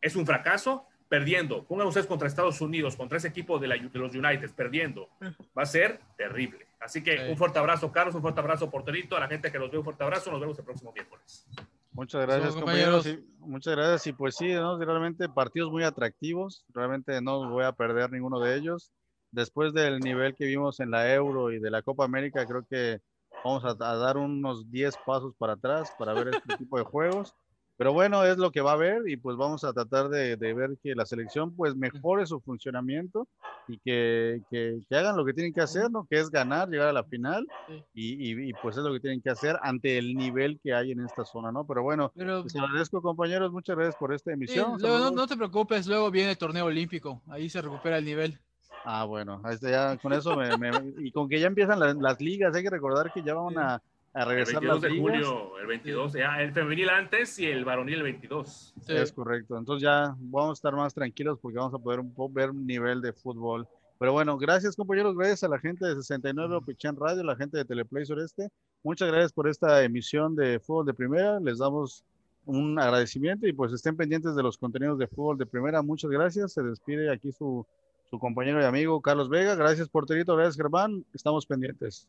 es 0.00 0.16
un 0.16 0.26
fracaso, 0.26 0.86
perdiendo, 1.08 1.64
pongan 1.64 1.86
ustedes 1.86 2.06
contra 2.06 2.26
Estados 2.26 2.60
Unidos, 2.60 2.96
contra 2.96 3.18
ese 3.18 3.28
equipo 3.28 3.58
de, 3.58 3.68
los 3.68 4.14
United, 4.14 4.50
perdiendo, 4.56 5.10
va 5.56 5.62
a 5.62 5.66
ser 5.66 6.00
terrible. 6.16 6.66
Así 6.80 7.02
que 7.02 7.28
un 7.30 7.36
fuerte 7.36 7.58
abrazo, 7.58 7.92
Carlos, 7.92 8.14
un 8.14 8.22
fuerte 8.22 8.40
abrazo, 8.40 8.70
Porterito, 8.70 9.16
a 9.16 9.20
la 9.20 9.28
gente 9.28 9.52
que 9.52 9.58
los 9.58 9.70
ve, 9.70 9.78
un 9.78 9.84
fuerte 9.84 10.02
abrazo, 10.02 10.32
nos 10.32 10.40
vemos 10.40 10.58
el 10.58 10.64
próximo 10.64 10.90
miércoles. 10.92 11.46
Muchas 11.92 12.22
gracias, 12.22 12.54
compañeros. 12.54 13.06
muchas 13.38 13.76
gracias. 13.76 14.06
Y 14.06 14.12
pues 14.14 14.34
sí, 14.36 14.48
realmente 14.52 15.28
partidos 15.28 15.70
muy 15.70 15.84
atractivos. 15.84 16.64
Realmente 16.72 17.20
no 17.20 17.50
voy 17.50 17.64
a 17.64 17.72
perder 17.72 18.10
ninguno 18.10 18.40
de 18.40 18.56
ellos 18.56 18.90
después 19.32 19.72
del 19.72 19.98
nivel 19.98 20.34
que 20.36 20.44
vimos 20.44 20.78
en 20.78 20.90
la 20.90 21.12
Euro 21.12 21.50
y 21.50 21.58
de 21.58 21.70
la 21.70 21.82
Copa 21.82 22.04
América, 22.04 22.46
creo 22.46 22.64
que 22.68 23.00
vamos 23.44 23.64
a, 23.64 23.74
dar 23.74 24.16
unos 24.16 24.70
10 24.70 24.94
pasos 25.04 25.34
para 25.36 25.54
atrás 25.54 25.92
para 25.98 26.12
ver 26.12 26.28
este 26.28 26.56
tipo 26.58 26.78
de 26.78 26.84
juegos. 26.84 27.34
Pero 27.78 27.94
bueno, 27.94 28.22
es 28.22 28.36
lo 28.36 28.52
que 28.52 28.60
va 28.60 28.72
a 28.72 28.74
haber 28.74 29.08
y 29.08 29.16
pues 29.16 29.36
vamos 29.36 29.64
a 29.64 29.72
tratar 29.72 30.08
de, 30.08 30.36
ver 30.36 30.76
que 30.82 30.94
la 30.94 31.06
selección 31.06 31.56
pues 31.56 31.74
mejore 31.74 32.26
su 32.26 32.38
funcionamiento 32.38 33.26
y 33.66 33.78
que, 33.78 34.42
que, 34.50 34.78
hagan 34.90 35.16
lo 35.16 35.24
que 35.24 35.32
tienen 35.32 35.54
que 35.54 35.62
hacer, 35.62 35.90
¿no? 35.90 36.06
Que 36.08 36.20
es 36.20 36.30
ganar, 36.30 36.68
llegar 36.68 36.88
a 36.88 36.92
la 36.92 37.02
final 37.02 37.48
y, 37.94 38.50
y, 38.50 38.52
pues 38.62 38.76
es 38.76 38.84
lo 38.84 38.92
que 38.92 39.00
tienen 39.00 39.22
que 39.22 39.30
hacer 39.30 39.58
ante 39.62 39.98
el 39.98 40.14
nivel 40.14 40.60
que 40.62 40.74
hay 40.74 40.92
en 40.92 41.00
esta 41.00 41.24
zona, 41.24 41.50
¿no? 41.50 41.66
Pero 41.66 41.82
bueno, 41.82 42.12
les 42.14 42.54
agradezco 42.54 43.02
compañeros, 43.02 43.50
muchas 43.50 43.74
gracias 43.74 43.96
por 43.96 44.14
esta 44.14 44.32
emisión. 44.32 44.76
luego, 44.78 44.98
no, 44.98 45.10
no, 45.10 45.26
te 45.26 45.36
preocupes, 45.36 45.86
luego 45.86 46.10
viene 46.10 46.32
el 46.32 46.38
torneo 46.38 46.66
olímpico, 46.66 47.22
ahí 47.28 47.48
se 47.48 47.62
recupera 47.62 47.98
el 47.98 48.04
nivel. 48.04 48.38
Ah, 48.84 49.04
bueno, 49.04 49.40
ya, 49.60 49.96
con 49.98 50.12
eso 50.12 50.36
me, 50.36 50.50
y 50.98 51.12
con 51.12 51.28
que 51.28 51.38
ya 51.38 51.46
empiezan 51.46 51.78
las, 51.78 52.20
ligas, 52.20 52.54
hay 52.54 52.62
que 52.62 52.70
recordar 52.70 53.12
que 53.12 53.22
ya 53.22 53.34
van 53.34 53.56
a, 53.56 53.82
a 54.12 54.24
regresar 54.24 54.62
el 54.62 54.70
22 54.70 54.80
de 54.82 55.00
julio, 55.00 55.58
el 55.58 55.66
22, 55.66 56.12
ya, 56.14 56.42
el 56.42 56.52
femenil 56.52 56.90
antes 56.90 57.38
y 57.38 57.46
el 57.46 57.64
varonil 57.64 57.94
el 57.94 58.02
22. 58.02 58.74
Es 58.88 59.12
correcto, 59.12 59.56
entonces 59.56 59.82
ya 59.82 60.14
vamos 60.18 60.50
a 60.50 60.52
estar 60.54 60.74
más 60.74 60.92
tranquilos 60.92 61.38
porque 61.40 61.58
vamos 61.58 61.74
a 61.74 61.78
poder 61.78 62.00
un 62.00 62.12
poco 62.12 62.34
ver 62.34 62.50
un 62.50 62.66
nivel 62.66 63.00
de 63.00 63.12
fútbol. 63.12 63.66
Pero 63.98 64.12
bueno, 64.12 64.36
gracias 64.36 64.74
compañeros, 64.74 65.16
gracias 65.16 65.44
a 65.44 65.48
la 65.48 65.60
gente 65.60 65.86
de 65.86 65.94
69 65.94 66.56
Opichan 66.56 66.96
Radio, 66.96 67.22
la 67.22 67.36
gente 67.36 67.56
de 67.56 67.64
Teleplay 67.64 68.04
Sureste. 68.04 68.48
Muchas 68.82 69.08
gracias 69.08 69.32
por 69.32 69.48
esta 69.48 69.84
emisión 69.84 70.34
de 70.34 70.58
Fútbol 70.58 70.86
de 70.86 70.94
Primera. 70.94 71.38
Les 71.38 71.58
damos 71.58 72.04
un 72.44 72.76
agradecimiento 72.80 73.46
y 73.46 73.52
pues 73.52 73.72
estén 73.72 73.96
pendientes 73.96 74.34
de 74.34 74.42
los 74.42 74.58
contenidos 74.58 74.98
de 74.98 75.06
Fútbol 75.06 75.38
de 75.38 75.46
Primera. 75.46 75.82
Muchas 75.82 76.10
gracias. 76.10 76.52
Se 76.52 76.64
despide 76.64 77.12
aquí 77.12 77.30
su 77.30 77.64
su 78.12 78.18
compañero 78.18 78.60
y 78.60 78.64
amigo 78.64 79.00
Carlos 79.00 79.30
Vega. 79.30 79.54
Gracias, 79.54 79.88
porterito. 79.88 80.36
Gracias, 80.36 80.58
Germán. 80.58 81.02
Estamos 81.14 81.46
pendientes. 81.46 82.06